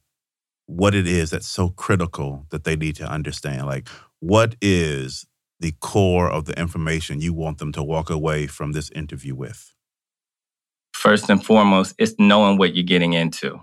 what 0.66 0.94
it 0.94 1.06
is 1.06 1.30
that's 1.30 1.48
so 1.48 1.68
critical 1.68 2.46
that 2.50 2.64
they 2.64 2.76
need 2.76 2.96
to 2.96 3.08
understand. 3.08 3.66
Like, 3.66 3.88
what 4.20 4.56
is 4.61 5.26
the 5.58 5.72
core 5.80 6.30
of 6.30 6.46
the 6.46 6.58
information 6.58 7.20
you 7.20 7.32
want 7.32 7.58
them 7.58 7.72
to 7.72 7.82
walk 7.82 8.11
away 8.11 8.46
from 8.46 8.72
this 8.72 8.90
interview 8.90 9.34
with? 9.34 9.72
First 11.01 11.30
and 11.30 11.44
foremost, 11.44 11.94
it's 11.98 12.14
knowing 12.18 12.59
what 12.59 12.74
you're 12.74 12.84
getting 12.84 13.14
into 13.14 13.59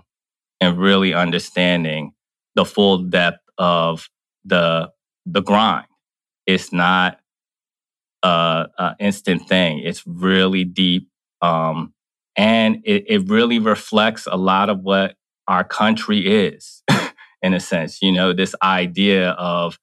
and 0.60 0.76
really 0.76 1.14
understanding 1.14 2.12
the 2.56 2.64
full 2.64 2.98
depth 2.98 3.44
of 3.56 4.08
the 4.44 4.90
the 5.24 5.40
grind. 5.40 5.86
It's 6.46 6.72
not 6.72 7.20
a, 8.22 8.96
instant 8.98 9.46
thing. 9.48 9.78
It's 9.78 10.04
really 10.06 10.64
deep, 10.64 11.08
um, 11.40 11.94
and 12.36 12.82
it, 12.84 13.04
it 13.06 13.28
really 13.28 13.58
reflects 13.58 14.26
a 14.26 14.36
lot 14.36 14.68
of 14.68 14.80
what 14.80 15.14
our 15.46 15.62
country 15.62 16.46
is, 16.46 16.82
in 17.42 17.54
a 17.54 17.60
sense. 17.60 18.02
You 18.02 18.10
know, 18.10 18.32
this 18.32 18.54
idea 18.62 19.30
of 19.30 19.78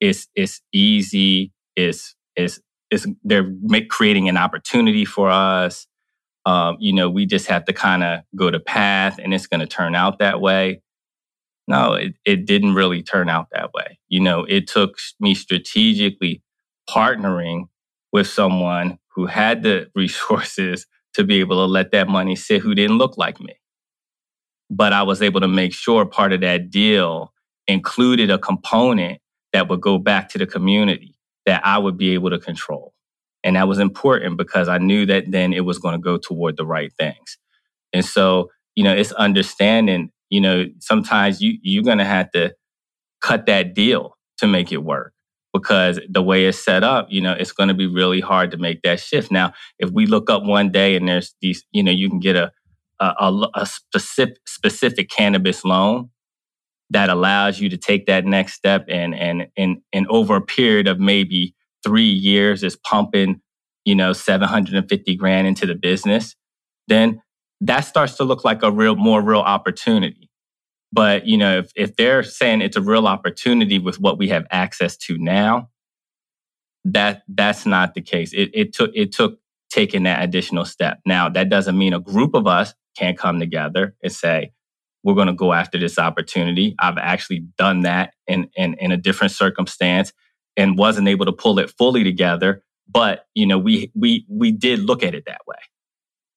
it's 0.00 0.26
it's 0.34 0.60
easy. 0.72 1.52
It's 1.76 2.16
it's 2.34 2.58
it's 2.90 3.06
they're 3.22 3.48
make, 3.62 3.90
creating 3.90 4.28
an 4.28 4.36
opportunity 4.36 5.04
for 5.04 5.30
us 5.30 5.86
um, 6.46 6.76
you 6.78 6.92
know, 6.92 7.10
we 7.10 7.26
just 7.26 7.48
have 7.48 7.64
to 7.64 7.72
kind 7.72 8.04
of 8.04 8.20
go 8.36 8.50
the 8.50 8.60
path 8.60 9.18
and 9.18 9.34
it's 9.34 9.48
going 9.48 9.60
to 9.60 9.66
turn 9.66 9.96
out 9.96 10.20
that 10.20 10.40
way. 10.40 10.80
No, 11.66 11.94
it, 11.94 12.14
it 12.24 12.46
didn't 12.46 12.74
really 12.74 13.02
turn 13.02 13.28
out 13.28 13.48
that 13.52 13.72
way. 13.74 13.98
You 14.08 14.20
know, 14.20 14.44
it 14.44 14.68
took 14.68 14.96
me 15.18 15.34
strategically 15.34 16.42
partnering 16.88 17.64
with 18.12 18.28
someone 18.28 18.98
who 19.14 19.26
had 19.26 19.64
the 19.64 19.90
resources 19.96 20.86
to 21.14 21.24
be 21.24 21.40
able 21.40 21.56
to 21.56 21.70
let 21.70 21.90
that 21.90 22.08
money 22.08 22.36
sit 22.36 22.62
who 22.62 22.74
didn't 22.76 22.98
look 22.98 23.18
like 23.18 23.40
me. 23.40 23.54
But 24.70 24.92
I 24.92 25.02
was 25.02 25.22
able 25.22 25.40
to 25.40 25.48
make 25.48 25.72
sure 25.72 26.06
part 26.06 26.32
of 26.32 26.42
that 26.42 26.70
deal 26.70 27.32
included 27.66 28.30
a 28.30 28.38
component 28.38 29.18
that 29.52 29.68
would 29.68 29.80
go 29.80 29.98
back 29.98 30.28
to 30.28 30.38
the 30.38 30.46
community 30.46 31.16
that 31.44 31.66
I 31.66 31.78
would 31.78 31.96
be 31.96 32.14
able 32.14 32.30
to 32.30 32.38
control. 32.38 32.92
And 33.46 33.54
that 33.54 33.68
was 33.68 33.78
important 33.78 34.36
because 34.36 34.68
I 34.68 34.78
knew 34.78 35.06
that 35.06 35.30
then 35.30 35.52
it 35.52 35.64
was 35.64 35.78
going 35.78 35.94
to 35.94 36.00
go 36.00 36.18
toward 36.18 36.56
the 36.56 36.66
right 36.66 36.92
things. 36.98 37.38
And 37.92 38.04
so, 38.04 38.50
you 38.74 38.82
know, 38.82 38.92
it's 38.92 39.12
understanding, 39.12 40.10
you 40.30 40.40
know, 40.40 40.66
sometimes 40.80 41.40
you 41.40 41.56
you're 41.62 41.84
going 41.84 41.98
to 41.98 42.04
have 42.04 42.30
to 42.32 42.52
cut 43.22 43.46
that 43.46 43.72
deal 43.72 44.16
to 44.38 44.48
make 44.48 44.72
it 44.72 44.82
work 44.82 45.12
because 45.54 46.00
the 46.08 46.22
way 46.22 46.46
it's 46.46 46.58
set 46.62 46.82
up, 46.82 47.06
you 47.08 47.20
know, 47.20 47.32
it's 47.32 47.52
going 47.52 47.68
to 47.68 47.74
be 47.74 47.86
really 47.86 48.20
hard 48.20 48.50
to 48.50 48.56
make 48.56 48.82
that 48.82 48.98
shift. 49.00 49.30
Now, 49.30 49.52
if 49.78 49.90
we 49.90 50.06
look 50.06 50.28
up 50.28 50.42
one 50.42 50.72
day 50.72 50.96
and 50.96 51.08
there's 51.08 51.34
these, 51.40 51.64
you 51.70 51.84
know, 51.84 51.92
you 51.92 52.10
can 52.10 52.18
get 52.20 52.36
a 52.36 52.50
a, 52.98 53.14
a, 53.20 53.48
a 53.54 53.66
specific 53.66 54.38
specific 54.48 55.08
cannabis 55.08 55.64
loan 55.64 56.10
that 56.90 57.10
allows 57.10 57.60
you 57.60 57.68
to 57.68 57.76
take 57.76 58.06
that 58.06 58.24
next 58.24 58.54
step 58.54 58.86
and 58.88 59.14
and 59.14 59.46
and 59.56 59.78
and 59.92 60.08
over 60.08 60.34
a 60.34 60.42
period 60.42 60.88
of 60.88 60.98
maybe 60.98 61.54
three 61.84 62.10
years 62.10 62.62
is 62.62 62.76
pumping, 62.76 63.40
you 63.84 63.94
know, 63.94 64.12
750 64.12 65.16
grand 65.16 65.46
into 65.46 65.66
the 65.66 65.74
business, 65.74 66.34
then 66.88 67.22
that 67.60 67.80
starts 67.80 68.14
to 68.16 68.24
look 68.24 68.44
like 68.44 68.62
a 68.62 68.70
real 68.70 68.96
more 68.96 69.22
real 69.22 69.40
opportunity. 69.40 70.30
But 70.92 71.26
you 71.26 71.36
know, 71.36 71.58
if, 71.58 71.72
if 71.74 71.96
they're 71.96 72.22
saying 72.22 72.62
it's 72.62 72.76
a 72.76 72.82
real 72.82 73.06
opportunity 73.06 73.78
with 73.78 74.00
what 74.00 74.18
we 74.18 74.28
have 74.28 74.46
access 74.50 74.96
to 74.98 75.18
now, 75.18 75.70
that 76.84 77.22
that's 77.28 77.66
not 77.66 77.94
the 77.94 78.02
case. 78.02 78.32
It, 78.32 78.50
it 78.54 78.72
took 78.72 78.90
it 78.94 79.12
took 79.12 79.38
taking 79.70 80.04
that 80.04 80.22
additional 80.22 80.64
step. 80.64 81.00
Now 81.04 81.28
that 81.28 81.48
doesn't 81.48 81.76
mean 81.76 81.92
a 81.92 82.00
group 82.00 82.34
of 82.34 82.46
us 82.46 82.74
can't 82.96 83.18
come 83.18 83.40
together 83.40 83.94
and 84.02 84.12
say, 84.12 84.52
we're 85.02 85.14
going 85.14 85.28
to 85.28 85.34
go 85.34 85.52
after 85.52 85.78
this 85.78 85.98
opportunity. 85.98 86.74
I've 86.80 86.98
actually 86.98 87.46
done 87.56 87.82
that 87.82 88.14
in, 88.26 88.50
in, 88.56 88.74
in 88.74 88.90
a 88.90 88.96
different 88.96 89.32
circumstance 89.32 90.12
and 90.56 90.78
wasn't 90.78 91.08
able 91.08 91.26
to 91.26 91.32
pull 91.32 91.58
it 91.58 91.70
fully 91.76 92.04
together. 92.04 92.62
But, 92.88 93.26
you 93.34 93.46
know, 93.46 93.58
we, 93.58 93.90
we, 93.94 94.24
we 94.28 94.52
did 94.52 94.80
look 94.80 95.02
at 95.02 95.14
it 95.14 95.24
that 95.26 95.40
way. 95.46 95.58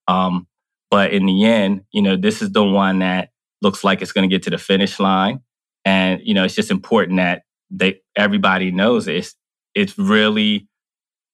Um, 0.07 0.47
but 0.89 1.13
in 1.13 1.25
the 1.25 1.45
end, 1.45 1.83
you 1.91 2.01
know, 2.01 2.15
this 2.15 2.41
is 2.41 2.51
the 2.51 2.63
one 2.63 2.99
that 2.99 3.29
looks 3.61 3.83
like 3.83 4.01
it's 4.01 4.11
going 4.11 4.27
to 4.27 4.33
get 4.33 4.43
to 4.43 4.49
the 4.49 4.57
finish 4.57 4.99
line. 4.99 5.41
And, 5.85 6.21
you 6.23 6.33
know, 6.33 6.43
it's 6.43 6.55
just 6.55 6.71
important 6.71 7.17
that 7.17 7.43
they, 7.69 8.01
everybody 8.15 8.71
knows 8.71 9.07
it's, 9.07 9.35
it's 9.75 9.97
really 9.97 10.67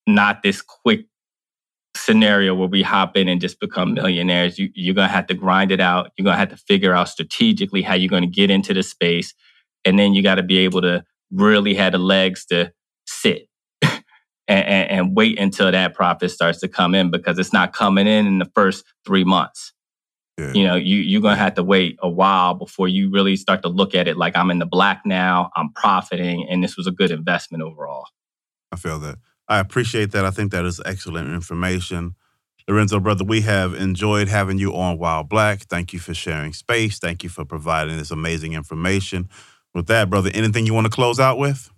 not 0.05 0.43
this 0.43 0.61
quick 0.61 1.05
scenario 1.95 2.53
where 2.53 2.67
we 2.67 2.81
hop 2.83 3.15
in 3.15 3.29
and 3.29 3.39
just 3.39 3.59
become 3.61 3.93
millionaires. 3.93 4.59
You, 4.59 4.69
you're 4.75 4.93
going 4.93 5.07
to 5.07 5.13
have 5.13 5.27
to 5.27 5.33
grind 5.33 5.71
it 5.71 5.79
out. 5.79 6.11
You're 6.17 6.25
going 6.25 6.35
to 6.35 6.39
have 6.39 6.49
to 6.49 6.57
figure 6.57 6.93
out 6.93 7.07
strategically 7.07 7.81
how 7.81 7.93
you're 7.93 8.09
going 8.09 8.23
to 8.23 8.27
get 8.27 8.51
into 8.51 8.73
the 8.73 8.83
space. 8.83 9.33
And 9.85 9.97
then 9.97 10.13
you 10.13 10.21
got 10.21 10.35
to 10.35 10.43
be 10.43 10.57
able 10.59 10.81
to 10.81 11.05
really 11.31 11.73
had 11.73 11.93
the 11.93 11.97
legs 11.97 12.45
to 12.45 12.71
sit 13.05 13.47
and, 13.81 14.03
and, 14.47 14.91
and, 14.91 15.15
wait 15.15 15.39
until 15.39 15.71
that 15.71 15.93
profit 15.93 16.31
starts 16.31 16.59
to 16.59 16.67
come 16.67 16.95
in 16.95 17.11
because 17.11 17.37
it's 17.39 17.53
not 17.53 17.73
coming 17.73 18.07
in 18.07 18.25
in 18.27 18.39
the 18.39 18.49
first 18.55 18.85
three 19.05 19.23
months. 19.23 19.73
Yeah. 20.37 20.51
You 20.53 20.63
know, 20.65 20.75
you, 20.75 20.97
you're 20.97 21.21
going 21.21 21.35
to 21.35 21.41
have 21.41 21.53
to 21.55 21.63
wait 21.63 21.97
a 22.01 22.09
while 22.09 22.55
before 22.55 22.87
you 22.87 23.09
really 23.09 23.37
start 23.37 23.61
to 23.63 23.69
look 23.69 23.95
at 23.95 24.07
it 24.07 24.17
like 24.17 24.35
I'm 24.35 24.51
in 24.51 24.59
the 24.59 24.65
black 24.65 25.01
now, 25.05 25.49
I'm 25.55 25.71
profiting, 25.71 26.47
and 26.49 26.63
this 26.63 26.75
was 26.75 26.87
a 26.87 26.91
good 26.91 27.11
investment 27.11 27.63
overall. 27.63 28.07
I 28.71 28.75
feel 28.75 28.99
that. 28.99 29.17
I 29.47 29.59
appreciate 29.59 30.11
that. 30.11 30.25
I 30.25 30.31
think 30.31 30.51
that 30.51 30.65
is 30.65 30.81
excellent 30.85 31.29
information. 31.29 32.15
Lorenzo, 32.67 32.99
brother, 32.99 33.23
we 33.23 33.41
have 33.41 33.75
enjoyed 33.75 34.27
having 34.27 34.57
you 34.57 34.75
on 34.75 34.97
While 34.97 35.23
Black. 35.23 35.61
Thank 35.61 35.93
you 35.93 35.99
for 35.99 36.15
sharing 36.15 36.51
space. 36.51 36.97
Thank 36.97 37.23
you 37.23 37.29
for 37.29 37.45
providing 37.45 37.97
this 37.97 38.09
amazing 38.09 38.53
information. 38.53 39.29
With 39.75 39.87
that, 39.87 40.09
brother, 40.09 40.31
anything 40.33 40.65
you 40.65 40.73
want 40.73 40.85
to 40.85 40.91
close 40.91 41.19
out 41.19 41.37
with? 41.37 41.69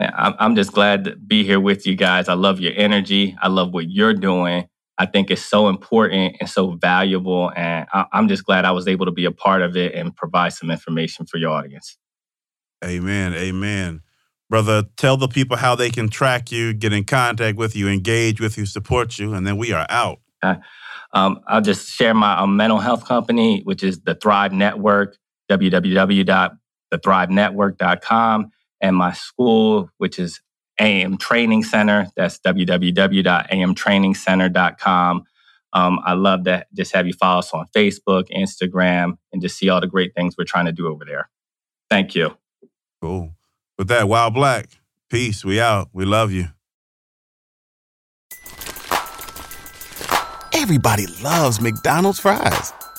I'm 0.00 0.56
just 0.56 0.72
glad 0.72 1.04
to 1.04 1.16
be 1.16 1.44
here 1.44 1.60
with 1.60 1.86
you 1.86 1.94
guys. 1.94 2.28
I 2.28 2.34
love 2.34 2.60
your 2.60 2.74
energy. 2.76 3.34
I 3.40 3.48
love 3.48 3.72
what 3.72 3.88
you're 3.88 4.12
doing. 4.12 4.68
I 4.98 5.06
think 5.06 5.30
it's 5.30 5.44
so 5.44 5.68
important 5.68 6.36
and 6.40 6.50
so 6.50 6.72
valuable. 6.72 7.52
And 7.56 7.86
I'm 8.12 8.28
just 8.28 8.44
glad 8.44 8.64
I 8.64 8.72
was 8.72 8.88
able 8.88 9.06
to 9.06 9.12
be 9.12 9.24
a 9.24 9.30
part 9.30 9.62
of 9.62 9.76
it 9.76 9.94
and 9.94 10.14
provide 10.14 10.52
some 10.52 10.70
information 10.70 11.24
for 11.24 11.38
your 11.38 11.50
audience. 11.50 11.96
Amen. 12.84 13.32
Amen. 13.32 14.02
Brother, 14.50 14.84
tell 14.96 15.16
the 15.16 15.28
people 15.28 15.56
how 15.56 15.74
they 15.74 15.90
can 15.90 16.08
track 16.08 16.52
you, 16.52 16.74
get 16.74 16.92
in 16.92 17.04
contact 17.04 17.56
with 17.56 17.74
you, 17.76 17.88
engage 17.88 18.40
with 18.40 18.58
you, 18.58 18.66
support 18.66 19.18
you, 19.18 19.34
and 19.34 19.46
then 19.46 19.56
we 19.56 19.72
are 19.72 19.86
out. 19.88 20.18
Uh, 20.42 20.56
um, 21.12 21.40
I'll 21.46 21.62
just 21.62 21.88
share 21.88 22.12
my 22.12 22.36
um, 22.38 22.56
mental 22.56 22.78
health 22.78 23.06
company, 23.06 23.62
which 23.62 23.82
is 23.82 24.00
the 24.00 24.14
Thrive 24.14 24.52
Network, 24.52 25.16
www.thethrivenetwork.com, 26.92 28.50
and 28.80 28.96
my 28.96 29.12
school, 29.12 29.90
which 29.98 30.18
is 30.18 30.40
AM 30.78 31.18
Training 31.18 31.62
Center. 31.64 32.08
That's 32.16 32.38
www.amtrainingcenter.com. 32.40 35.24
Um, 35.72 35.98
I 36.04 36.12
love 36.14 36.44
to 36.44 36.64
just 36.74 36.94
have 36.94 37.06
you 37.06 37.12
follow 37.12 37.40
us 37.40 37.52
on 37.52 37.66
Facebook, 37.74 38.24
Instagram, 38.34 39.18
and 39.32 39.42
just 39.42 39.58
see 39.58 39.68
all 39.68 39.80
the 39.80 39.86
great 39.86 40.14
things 40.14 40.36
we're 40.38 40.44
trying 40.44 40.66
to 40.66 40.72
do 40.72 40.88
over 40.88 41.04
there. 41.04 41.28
Thank 41.90 42.14
you. 42.14 42.36
Cool. 43.02 43.34
With 43.78 43.88
that, 43.88 44.08
While 44.08 44.30
Black, 44.30 44.68
peace. 45.10 45.44
We 45.44 45.60
out. 45.60 45.90
We 45.92 46.06
love 46.06 46.32
you. 46.32 46.46
Everybody 50.54 51.06
loves 51.22 51.60
McDonald's 51.60 52.18
fries. 52.18 52.72